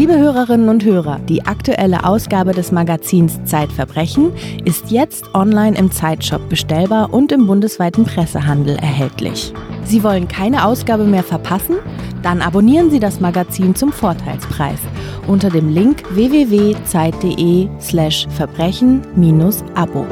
Liebe 0.00 0.16
Hörerinnen 0.16 0.70
und 0.70 0.82
Hörer, 0.82 1.20
die 1.28 1.44
aktuelle 1.44 2.04
Ausgabe 2.04 2.52
des 2.52 2.72
Magazins 2.72 3.38
Zeitverbrechen 3.44 4.32
ist 4.64 4.90
jetzt 4.90 5.34
online 5.34 5.76
im 5.76 5.92
Zeitshop 5.92 6.48
bestellbar 6.48 7.12
und 7.12 7.30
im 7.32 7.46
bundesweiten 7.46 8.06
Pressehandel 8.06 8.76
erhältlich. 8.76 9.52
Sie 9.84 10.02
wollen 10.02 10.26
keine 10.26 10.64
Ausgabe 10.64 11.04
mehr 11.04 11.22
verpassen? 11.22 11.76
Dann 12.22 12.40
abonnieren 12.40 12.90
Sie 12.90 12.98
das 12.98 13.20
Magazin 13.20 13.74
zum 13.74 13.92
Vorteilspreis 13.92 14.78
unter 15.26 15.50
dem 15.50 15.68
Link 15.68 16.02
www.zeit.de/slash 16.14 18.26
verbrechen-abo. 18.30 20.06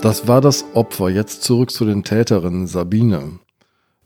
Das 0.00 0.28
war 0.28 0.40
das 0.40 0.64
Opfer. 0.74 1.08
Jetzt 1.08 1.42
zurück 1.42 1.72
zu 1.72 1.86
den 1.86 2.04
Täterinnen, 2.04 2.68
Sabine. 2.68 3.41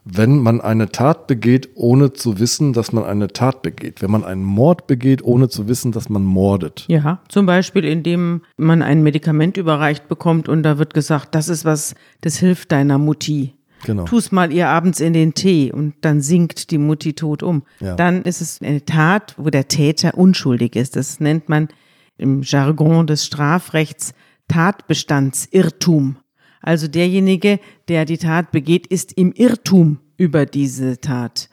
Wenn 0.08 0.38
man 0.38 0.60
eine 0.60 0.92
Tat 0.92 1.26
begeht, 1.26 1.70
ohne 1.74 2.12
zu 2.12 2.38
wissen, 2.38 2.72
dass 2.72 2.92
man 2.92 3.02
eine 3.02 3.26
Tat 3.26 3.62
begeht. 3.62 4.02
Wenn 4.02 4.10
man 4.12 4.24
einen 4.24 4.44
Mord 4.44 4.86
begeht, 4.86 5.24
ohne 5.24 5.48
zu 5.48 5.66
wissen, 5.66 5.90
dass 5.90 6.08
man 6.08 6.22
mordet. 6.22 6.84
Ja, 6.86 7.20
zum 7.28 7.44
Beispiel, 7.44 7.84
indem 7.84 8.42
man 8.56 8.82
ein 8.82 9.02
Medikament 9.02 9.56
überreicht 9.56 10.06
bekommt 10.06 10.48
und 10.48 10.62
da 10.62 10.78
wird 10.78 10.94
gesagt, 10.94 11.34
das 11.34 11.48
ist 11.48 11.64
was, 11.64 11.96
das 12.20 12.36
hilft 12.36 12.70
deiner 12.70 12.98
Mutti. 12.98 13.54
Genau. 13.84 14.04
Tu's 14.04 14.30
mal 14.30 14.52
ihr 14.52 14.68
abends 14.68 15.00
in 15.00 15.12
den 15.12 15.34
Tee 15.34 15.72
und 15.72 15.94
dann 16.02 16.20
sinkt 16.20 16.70
die 16.70 16.78
Mutti 16.78 17.14
tot 17.14 17.42
um. 17.42 17.64
Ja. 17.80 17.96
Dann 17.96 18.22
ist 18.22 18.40
es 18.40 18.60
eine 18.62 18.84
Tat, 18.84 19.34
wo 19.36 19.50
der 19.50 19.66
Täter 19.66 20.16
unschuldig 20.16 20.76
ist. 20.76 20.94
Das 20.94 21.18
nennt 21.18 21.48
man 21.48 21.68
im 22.16 22.42
Jargon 22.42 23.08
des 23.08 23.26
Strafrechts 23.26 24.14
Tatbestandsirrtum. 24.48 26.16
Also 26.60 26.88
derjenige, 26.88 27.60
der 27.88 28.04
die 28.04 28.18
Tat 28.18 28.50
begeht, 28.50 28.86
ist 28.86 29.12
im 29.12 29.32
Irrtum 29.32 29.98
über 30.16 30.46
diese 30.46 31.00
Tat. 31.00 31.48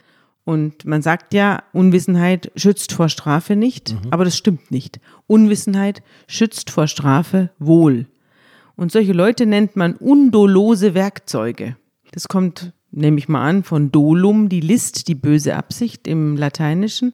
Und 0.45 0.85
man 0.85 1.01
sagt 1.01 1.33
ja, 1.33 1.63
Unwissenheit 1.71 2.51
schützt 2.55 2.91
vor 2.91 3.07
Strafe 3.09 3.55
nicht, 3.55 3.95
aber 4.11 4.25
das 4.25 4.37
stimmt 4.37 4.71
nicht. 4.71 4.99
Unwissenheit 5.27 6.03
schützt 6.27 6.69
vor 6.69 6.87
Strafe 6.87 7.49
wohl. 7.59 8.07
Und 8.75 8.91
solche 8.91 9.13
Leute 9.13 9.45
nennt 9.45 9.75
man 9.75 9.95
undolose 9.95 10.93
Werkzeuge. 10.93 11.77
Das 12.11 12.27
kommt, 12.27 12.73
nehme 12.91 13.19
ich 13.19 13.29
mal 13.29 13.47
an, 13.47 13.63
von 13.63 13.91
dolum, 13.91 14.49
die 14.49 14.59
List, 14.59 15.07
die 15.07 15.15
böse 15.15 15.55
Absicht 15.55 16.07
im 16.07 16.35
Lateinischen. 16.35 17.13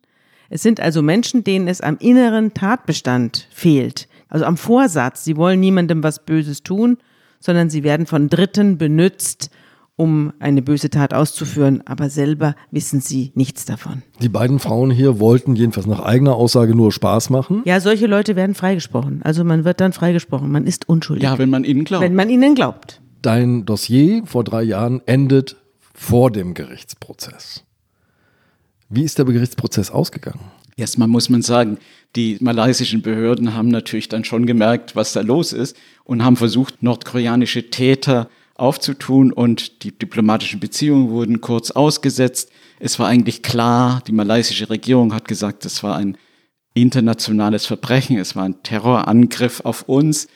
Es 0.49 0.63
sind 0.63 0.79
also 0.79 1.03
Menschen, 1.03 1.43
denen 1.43 1.67
es 1.67 1.81
am 1.81 1.97
inneren 1.99 2.55
Tatbestand 2.55 3.47
fehlt, 3.51 4.07
also 4.27 4.45
am 4.45 4.57
Vorsatz. 4.57 5.23
Sie 5.23 5.37
wollen 5.37 5.59
niemandem 5.59 6.01
was 6.01 6.25
Böses 6.25 6.63
tun, 6.63 6.97
sondern 7.39 7.69
sie 7.69 7.83
werden 7.83 8.05
von 8.05 8.29
Dritten 8.29 8.77
benützt, 8.77 9.49
um 9.95 10.31
eine 10.39 10.61
böse 10.61 10.89
Tat 10.89 11.13
auszuführen, 11.13 11.83
aber 11.85 12.09
selber 12.09 12.55
wissen 12.71 13.01
sie 13.01 13.33
nichts 13.35 13.65
davon. 13.65 14.01
Die 14.21 14.29
beiden 14.29 14.59
Frauen 14.59 14.91
hier 14.91 15.19
wollten 15.19 15.57
jedenfalls 15.57 15.87
nach 15.87 15.99
eigener 15.99 16.35
Aussage 16.35 16.73
nur 16.73 16.93
Spaß 16.93 17.29
machen. 17.29 17.63
Ja, 17.65 17.81
solche 17.81 18.07
Leute 18.07 18.37
werden 18.37 18.55
freigesprochen. 18.55 19.21
Also 19.23 19.43
man 19.43 19.65
wird 19.65 19.81
dann 19.81 19.91
freigesprochen. 19.91 20.49
Man 20.51 20.65
ist 20.65 20.87
unschuldig. 20.87 21.23
Ja, 21.23 21.37
wenn 21.37 21.49
man 21.49 21.65
ihnen 21.65 21.83
glaubt. 21.83 22.03
wenn 22.03 22.15
man 22.15 22.29
ihnen 22.29 22.55
glaubt. 22.55 23.01
Dein 23.21 23.65
Dossier 23.65 24.23
vor 24.25 24.45
drei 24.45 24.63
Jahren 24.63 25.01
endet 25.05 25.57
vor 25.93 26.31
dem 26.31 26.53
Gerichtsprozess. 26.53 27.65
Wie 28.87 29.03
ist 29.03 29.17
der 29.17 29.25
Gerichtsprozess 29.25 29.91
ausgegangen? 29.91 30.39
Erstmal 30.79 31.07
muss 31.07 31.29
man 31.29 31.41
sagen, 31.41 31.77
die 32.15 32.37
malaysischen 32.39 33.01
Behörden 33.01 33.53
haben 33.53 33.67
natürlich 33.67 34.09
dann 34.09 34.23
schon 34.23 34.45
gemerkt, 34.45 34.95
was 34.95 35.13
da 35.13 35.21
los 35.21 35.53
ist 35.53 35.75
und 36.05 36.23
haben 36.23 36.37
versucht, 36.37 36.81
nordkoreanische 36.81 37.69
Täter 37.69 38.29
aufzutun 38.55 39.31
und 39.31 39.83
die 39.83 39.91
diplomatischen 39.91 40.59
Beziehungen 40.59 41.09
wurden 41.09 41.41
kurz 41.41 41.71
ausgesetzt. 41.71 42.51
Es 42.79 42.97
war 42.97 43.07
eigentlich 43.07 43.41
klar, 43.41 44.01
die 44.07 44.11
malaysische 44.11 44.69
Regierung 44.69 45.13
hat 45.13 45.27
gesagt, 45.27 45.65
es 45.65 45.83
war 45.83 45.97
ein 45.97 46.17
internationales 46.73 47.65
Verbrechen, 47.65 48.17
es 48.17 48.35
war 48.35 48.43
ein 48.43 48.63
Terrorangriff 48.63 49.61
auf 49.61 49.83
uns 49.83 50.27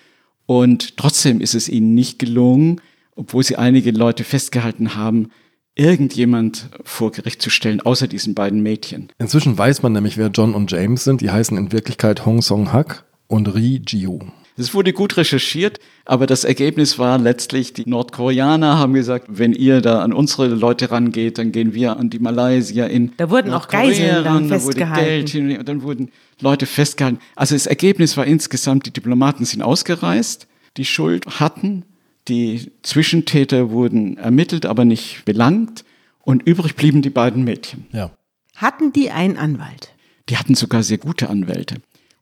und 0.46 0.98
trotzdem 0.98 1.42
ist 1.42 1.56
es 1.56 1.70
ihnen 1.70 1.96
nicht 1.96 2.20
gelungen, 2.20 2.82
obwohl 3.16 3.44
sie 3.44 3.56
einige 3.56 3.92
Leute 3.92 4.24
festgehalten 4.24 4.96
haben, 4.96 5.30
irgendjemand 5.76 6.70
vor 6.84 7.12
Gericht 7.12 7.42
zu 7.42 7.50
stellen, 7.50 7.82
außer 7.82 8.08
diesen 8.08 8.36
beiden 8.36 8.62
Mädchen. 8.62 9.10
Inzwischen 9.18 9.58
weiß 9.58 9.82
man 9.84 9.94
nämlich, 9.94 10.18
wer 10.18 10.28
John 10.28 10.54
und 10.54 10.72
James 10.72 11.04
sind. 11.04 11.22
Die 11.22 11.32
heißen 11.32 11.58
in 11.58 11.72
Wirklichkeit 11.72 12.26
Hong 12.26 12.42
Song 12.42 12.72
Hak 12.72 13.06
und 13.28 13.48
Ri 13.54 13.82
Jiu. 13.86 14.20
Es 14.56 14.76
wurde 14.76 14.94
gut 14.94 15.18
recherchiert, 15.18 15.80
aber 16.06 16.28
das 16.28 16.44
Ergebnis 16.44 17.00
war 17.00 17.18
letztlich, 17.18 17.74
die 17.74 17.90
Nordkoreaner 17.90 18.78
haben 18.78 18.94
gesagt, 18.94 19.26
wenn 19.30 19.54
ihr 19.54 19.82
da 19.82 20.04
an 20.04 20.14
unsere 20.14 20.46
Leute 20.48 20.92
rangeht, 20.92 21.40
dann 21.40 21.52
gehen 21.52 21.74
wir 21.74 21.98
an 21.98 22.12
die 22.12 22.20
Malaysier 22.20 22.88
in 22.88 23.14
Da 23.18 23.32
wurden 23.32 23.52
auch 23.52 23.68
Geiseln 23.68 24.24
dann 24.24 24.50
da 24.50 24.62
wurde 24.62 24.78
festgehalten. 24.78 25.26
Geld 25.26 25.60
und 25.60 25.70
dann 25.70 25.82
wurden 25.82 26.12
Leute 26.40 26.68
festgehalten. 26.68 27.20
Also 27.36 27.56
das 27.56 27.66
Ergebnis 27.66 28.16
war 28.16 28.28
insgesamt, 28.28 28.86
die 28.86 28.92
Diplomaten 28.92 29.44
sind 29.46 29.64
ausgereist, 29.64 30.48
die 30.78 30.86
Schuld 30.86 31.40
hatten, 31.40 31.84
die 32.28 32.72
Zwischentäter 32.84 33.72
wurden 33.72 34.18
ermittelt, 34.18 34.66
aber 34.66 34.86
nicht 34.86 35.24
belangt 35.26 35.84
und 36.22 36.44
übrig 36.44 36.76
blieben 36.76 37.02
die 37.02 37.10
beiden 37.10 37.44
Mädchen. 37.44 37.86
Ja. 37.92 38.12
Hatten 38.56 38.94
die 38.94 39.12
einen 39.12 39.38
Anwalt? 39.38 39.94
Die 40.30 40.38
hatten 40.38 40.56
sogar 40.56 40.84
sehr 40.84 41.00
gute 41.00 41.30
Anwälte. 41.30 41.76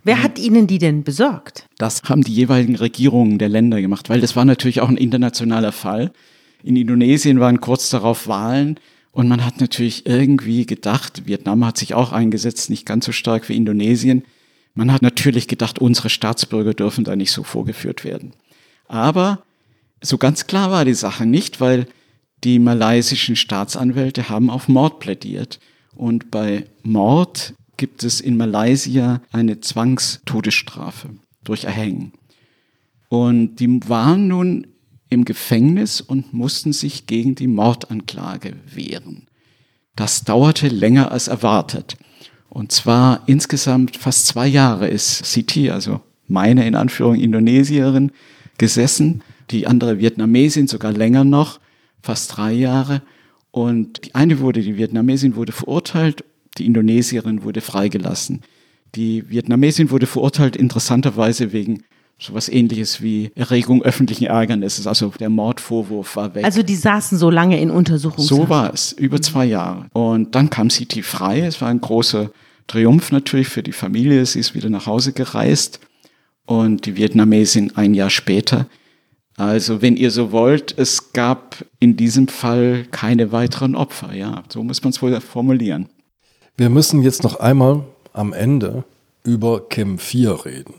Wer 0.03 0.23
hat 0.23 0.39
ihnen 0.39 0.65
die 0.65 0.79
denn 0.79 1.03
besorgt? 1.03 1.67
Das 1.77 2.03
haben 2.03 2.23
die 2.23 2.33
jeweiligen 2.33 2.75
Regierungen 2.75 3.37
der 3.37 3.49
Länder 3.49 3.79
gemacht, 3.81 4.09
weil 4.09 4.21
das 4.21 4.35
war 4.35 4.45
natürlich 4.45 4.81
auch 4.81 4.89
ein 4.89 4.97
internationaler 4.97 5.71
Fall. 5.71 6.11
In 6.63 6.75
Indonesien 6.75 7.39
waren 7.39 7.61
kurz 7.61 7.89
darauf 7.89 8.27
Wahlen 8.27 8.79
und 9.11 9.27
man 9.27 9.45
hat 9.45 9.61
natürlich 9.61 10.07
irgendwie 10.07 10.65
gedacht, 10.65 11.27
Vietnam 11.27 11.65
hat 11.65 11.77
sich 11.77 11.93
auch 11.93 12.11
eingesetzt, 12.11 12.71
nicht 12.71 12.87
ganz 12.87 13.05
so 13.05 13.11
stark 13.11 13.47
wie 13.49 13.55
Indonesien. 13.55 14.23
Man 14.73 14.91
hat 14.91 15.03
natürlich 15.03 15.47
gedacht, 15.47 15.79
unsere 15.79 16.09
Staatsbürger 16.09 16.73
dürfen 16.73 17.03
da 17.03 17.15
nicht 17.15 17.31
so 17.31 17.43
vorgeführt 17.43 18.03
werden. 18.03 18.31
Aber 18.87 19.43
so 20.01 20.17
ganz 20.17 20.47
klar 20.47 20.71
war 20.71 20.85
die 20.85 20.93
Sache 20.93 21.25
nicht, 21.25 21.61
weil 21.61 21.87
die 22.43 22.59
malaysischen 22.59 23.35
Staatsanwälte 23.35 24.29
haben 24.29 24.49
auf 24.49 24.67
Mord 24.67 24.99
plädiert. 24.99 25.59
Und 25.95 26.31
bei 26.31 26.65
Mord 26.83 27.53
gibt 27.77 28.03
es 28.03 28.19
in 28.19 28.37
Malaysia 28.37 29.21
eine 29.31 29.61
Zwangstodesstrafe 29.61 31.09
durch 31.43 31.65
Erhängen. 31.65 32.13
Und 33.09 33.57
die 33.57 33.79
waren 33.87 34.27
nun 34.27 34.67
im 35.09 35.25
Gefängnis 35.25 35.99
und 35.99 36.33
mussten 36.33 36.73
sich 36.73 37.05
gegen 37.05 37.35
die 37.35 37.47
Mordanklage 37.47 38.53
wehren. 38.65 39.27
Das 39.95 40.23
dauerte 40.23 40.69
länger 40.69 41.11
als 41.11 41.27
erwartet. 41.27 41.97
Und 42.49 42.71
zwar 42.71 43.23
insgesamt 43.27 43.97
fast 43.97 44.27
zwei 44.27 44.47
Jahre 44.47 44.87
ist 44.87 45.25
Siti, 45.25 45.69
also 45.69 46.01
meine 46.27 46.65
in 46.65 46.75
Anführung 46.75 47.15
Indonesierin, 47.15 48.11
gesessen. 48.57 49.21
Die 49.51 49.67
andere 49.67 49.99
Vietnamesin 49.99 50.67
sogar 50.67 50.91
länger 50.91 51.23
noch, 51.23 51.59
fast 52.01 52.37
drei 52.37 52.53
Jahre. 52.53 53.01
Und 53.51 54.05
die 54.05 54.15
eine 54.15 54.39
wurde, 54.39 54.61
die 54.61 54.77
Vietnamesin 54.77 55.35
wurde 55.35 55.51
verurteilt, 55.51 56.23
die 56.57 56.65
Indonesierin 56.65 57.43
wurde 57.43 57.61
freigelassen. 57.61 58.41
Die 58.95 59.29
Vietnamesin 59.29 59.91
wurde 59.91 60.05
verurteilt 60.05 60.55
interessanterweise 60.55 61.53
wegen 61.53 61.83
sowas 62.21 62.49
ähnliches 62.49 63.01
wie 63.01 63.31
Erregung 63.35 63.81
öffentlichen 63.83 64.25
Ärgernisses. 64.25 64.85
Also 64.87 65.11
der 65.19 65.29
Mordvorwurf 65.29 66.15
war 66.15 66.35
weg. 66.35 66.45
Also 66.45 66.61
die 66.61 66.75
saßen 66.75 67.17
so 67.17 67.29
lange 67.29 67.59
in 67.59 67.71
Untersuchungshaft. 67.71 68.29
So 68.29 68.49
war 68.49 68.73
es, 68.73 68.91
über 68.91 69.21
zwei 69.21 69.45
Jahre. 69.45 69.87
Und 69.93 70.35
dann 70.35 70.49
kam 70.49 70.69
Siti 70.69 71.01
frei. 71.01 71.41
Es 71.41 71.61
war 71.61 71.69
ein 71.69 71.81
großer 71.81 72.31
Triumph 72.67 73.11
natürlich 73.11 73.47
für 73.47 73.63
die 73.63 73.71
Familie. 73.71 74.25
Sie 74.25 74.39
ist 74.39 74.53
wieder 74.55 74.69
nach 74.69 74.85
Hause 74.85 75.13
gereist. 75.13 75.79
Und 76.45 76.85
die 76.85 76.95
Vietnamesin 76.95 77.75
ein 77.75 77.93
Jahr 77.93 78.09
später. 78.09 78.67
Also 79.41 79.81
wenn 79.81 79.97
ihr 79.97 80.11
so 80.11 80.31
wollt, 80.31 80.77
es 80.77 81.13
gab 81.13 81.65
in 81.79 81.97
diesem 81.97 82.27
Fall 82.27 82.85
keine 82.91 83.31
weiteren 83.31 83.75
Opfer. 83.75 84.13
Ja, 84.13 84.43
so 84.49 84.61
muss 84.61 84.83
man 84.83 84.91
es 84.91 85.01
wohl 85.01 85.19
formulieren. 85.19 85.89
Wir 86.57 86.69
müssen 86.69 87.01
jetzt 87.01 87.23
noch 87.23 87.39
einmal 87.39 87.83
am 88.13 88.33
Ende 88.33 88.83
über 89.23 89.67
Kim 89.67 89.97
4 89.97 90.45
reden. 90.45 90.75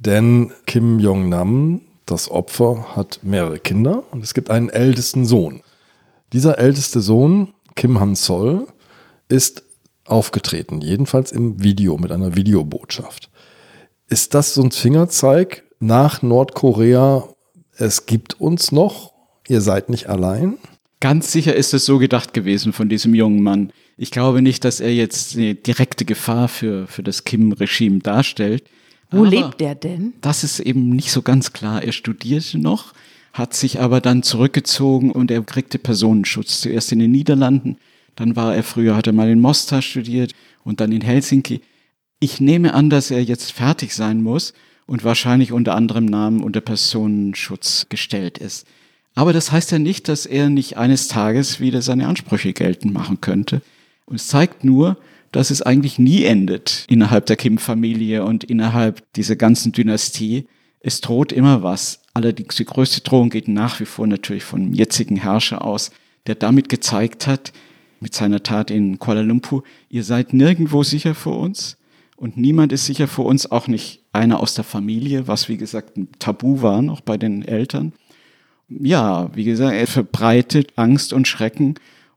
Denn 0.00 0.50
Kim 0.66 0.98
Jong-nam, 0.98 1.82
das 2.06 2.28
Opfer, 2.28 2.96
hat 2.96 3.20
mehrere 3.22 3.60
Kinder 3.60 4.02
und 4.10 4.24
es 4.24 4.34
gibt 4.34 4.50
einen 4.50 4.68
ältesten 4.68 5.24
Sohn. 5.24 5.60
Dieser 6.32 6.58
älteste 6.58 7.00
Sohn, 7.00 7.54
Kim 7.76 8.00
Han-sol, 8.00 8.66
ist 9.28 9.62
aufgetreten, 10.06 10.80
jedenfalls 10.80 11.30
im 11.30 11.62
Video 11.62 11.98
mit 11.98 12.10
einer 12.10 12.34
Videobotschaft. 12.34 13.30
Ist 14.08 14.34
das 14.34 14.54
so 14.54 14.62
ein 14.64 14.72
Fingerzeig 14.72 15.62
nach 15.82 16.22
Nordkorea, 16.22 17.28
es 17.76 18.06
gibt 18.06 18.40
uns 18.40 18.72
noch, 18.72 19.12
ihr 19.48 19.60
seid 19.60 19.88
nicht 19.88 20.08
allein? 20.08 20.56
Ganz 21.00 21.32
sicher 21.32 21.56
ist 21.56 21.74
es 21.74 21.84
so 21.84 21.98
gedacht 21.98 22.32
gewesen 22.32 22.72
von 22.72 22.88
diesem 22.88 23.14
jungen 23.14 23.42
Mann. 23.42 23.72
Ich 23.96 24.12
glaube 24.12 24.40
nicht, 24.40 24.64
dass 24.64 24.78
er 24.78 24.94
jetzt 24.94 25.36
eine 25.36 25.56
direkte 25.56 26.04
Gefahr 26.04 26.46
für, 26.46 26.86
für 26.86 27.02
das 27.02 27.24
Kim-Regime 27.24 27.98
darstellt. 27.98 28.64
Wo 29.10 29.24
lebt 29.24 29.60
er 29.60 29.74
denn? 29.74 30.14
Das 30.20 30.44
ist 30.44 30.60
eben 30.60 30.90
nicht 30.90 31.10
so 31.10 31.22
ganz 31.22 31.52
klar. 31.52 31.82
Er 31.82 31.92
studierte 31.92 32.58
noch, 32.58 32.94
hat 33.32 33.52
sich 33.52 33.80
aber 33.80 34.00
dann 34.00 34.22
zurückgezogen 34.22 35.10
und 35.10 35.30
er 35.32 35.42
kriegte 35.42 35.78
Personenschutz. 35.78 36.60
Zuerst 36.60 36.92
in 36.92 37.00
den 37.00 37.10
Niederlanden, 37.10 37.76
dann 38.14 38.36
war 38.36 38.54
er 38.54 38.62
früher, 38.62 38.96
hat 38.96 39.08
er 39.08 39.12
mal 39.12 39.28
in 39.28 39.40
Mostar 39.40 39.82
studiert 39.82 40.32
und 40.62 40.80
dann 40.80 40.92
in 40.92 41.02
Helsinki. 41.02 41.60
Ich 42.20 42.40
nehme 42.40 42.72
an, 42.72 42.88
dass 42.88 43.10
er 43.10 43.22
jetzt 43.22 43.50
fertig 43.50 43.94
sein 43.94 44.22
muss 44.22 44.54
und 44.92 45.04
wahrscheinlich 45.04 45.52
unter 45.52 45.74
anderem 45.74 46.04
Namen 46.04 46.42
unter 46.42 46.60
Personenschutz 46.60 47.86
gestellt 47.88 48.36
ist. 48.36 48.66
Aber 49.14 49.32
das 49.32 49.50
heißt 49.50 49.72
ja 49.72 49.78
nicht, 49.78 50.06
dass 50.06 50.26
er 50.26 50.50
nicht 50.50 50.76
eines 50.76 51.08
Tages 51.08 51.60
wieder 51.60 51.80
seine 51.80 52.06
Ansprüche 52.06 52.52
geltend 52.52 52.92
machen 52.92 53.22
könnte. 53.22 53.62
Und 54.04 54.16
es 54.16 54.26
zeigt 54.26 54.64
nur, 54.64 54.98
dass 55.32 55.50
es 55.50 55.62
eigentlich 55.62 55.98
nie 55.98 56.24
endet 56.24 56.84
innerhalb 56.90 57.24
der 57.24 57.36
Kim-Familie 57.36 58.22
und 58.22 58.44
innerhalb 58.44 59.10
dieser 59.14 59.34
ganzen 59.34 59.72
Dynastie. 59.72 60.44
Es 60.80 61.00
droht 61.00 61.32
immer 61.32 61.62
was. 61.62 62.02
Allerdings 62.12 62.56
die 62.56 62.66
größte 62.66 63.00
Drohung 63.00 63.30
geht 63.30 63.48
nach 63.48 63.80
wie 63.80 63.86
vor 63.86 64.06
natürlich 64.06 64.44
vom 64.44 64.74
jetzigen 64.74 65.16
Herrscher 65.16 65.64
aus, 65.64 65.90
der 66.26 66.34
damit 66.34 66.68
gezeigt 66.68 67.26
hat, 67.26 67.54
mit 68.00 68.14
seiner 68.14 68.42
Tat 68.42 68.70
in 68.70 68.98
Kuala 68.98 69.22
Lumpur, 69.22 69.62
ihr 69.88 70.04
seid 70.04 70.34
nirgendwo 70.34 70.82
sicher 70.82 71.14
vor 71.14 71.38
uns 71.38 71.78
und 72.16 72.36
niemand 72.36 72.72
ist 72.72 72.86
sicher 72.86 73.08
vor 73.08 73.26
uns, 73.26 73.50
auch 73.50 73.66
nicht 73.68 74.04
einer 74.12 74.40
aus 74.40 74.54
der 74.54 74.64
Familie, 74.64 75.26
was 75.28 75.48
wie 75.48 75.56
gesagt 75.56 75.96
ein 75.96 76.08
Tabu 76.18 76.62
war 76.62 76.82
noch 76.82 77.00
bei 77.00 77.16
den 77.16 77.42
Eltern. 77.42 77.92
Ja, 78.68 79.30
wie 79.34 79.44
gesagt, 79.44 79.74
er 79.74 79.86
verbreitet 79.86 80.72
Angst 80.76 81.12
und 81.12 81.28
Schrecken 81.28 81.74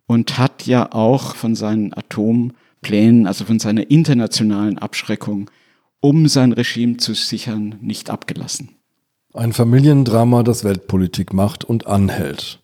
und 0.08 0.38
hat 0.38 0.66
ja 0.66 0.92
auch 0.92 1.36
von 1.36 1.56
seinen 1.56 1.94
Atomplänen, 1.94 3.28
also 3.28 3.46
von 3.46 3.60
seiner 3.60 3.90
internationalen 3.90 4.78
Abschreckung, 4.78 5.50
um 6.00 6.28
sein 6.28 6.52
Regime 6.54 6.98
zu 6.98 7.14
sichern, 7.14 7.76
nicht 7.82 8.10
abgelassen. 8.10 8.70
Ein 9.34 9.54
Familiendrama, 9.54 10.44
das 10.44 10.64
Weltpolitik 10.64 11.34
macht 11.34 11.66
und 11.66 11.88
anhält. 11.88 12.62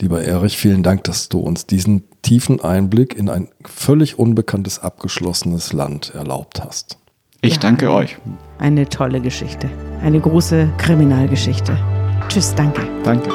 Lieber 0.00 0.22
Erich, 0.22 0.56
vielen 0.56 0.82
Dank, 0.82 1.04
dass 1.04 1.28
du 1.28 1.40
uns 1.40 1.66
diesen 1.66 2.04
tiefen 2.22 2.60
Einblick 2.60 3.16
in 3.16 3.28
ein 3.28 3.48
völlig 3.64 4.18
unbekanntes, 4.18 4.78
abgeschlossenes 4.78 5.72
Land 5.72 6.14
erlaubt 6.14 6.62
hast. 6.62 6.98
Ich 7.40 7.54
ja, 7.54 7.60
danke 7.60 7.90
euch. 7.90 8.16
Eine 8.58 8.88
tolle 8.88 9.20
Geschichte. 9.20 9.68
Eine 10.02 10.20
große 10.20 10.70
Kriminalgeschichte. 10.78 11.76
Tschüss, 12.28 12.54
danke. 12.54 12.82
Danke. 13.04 13.30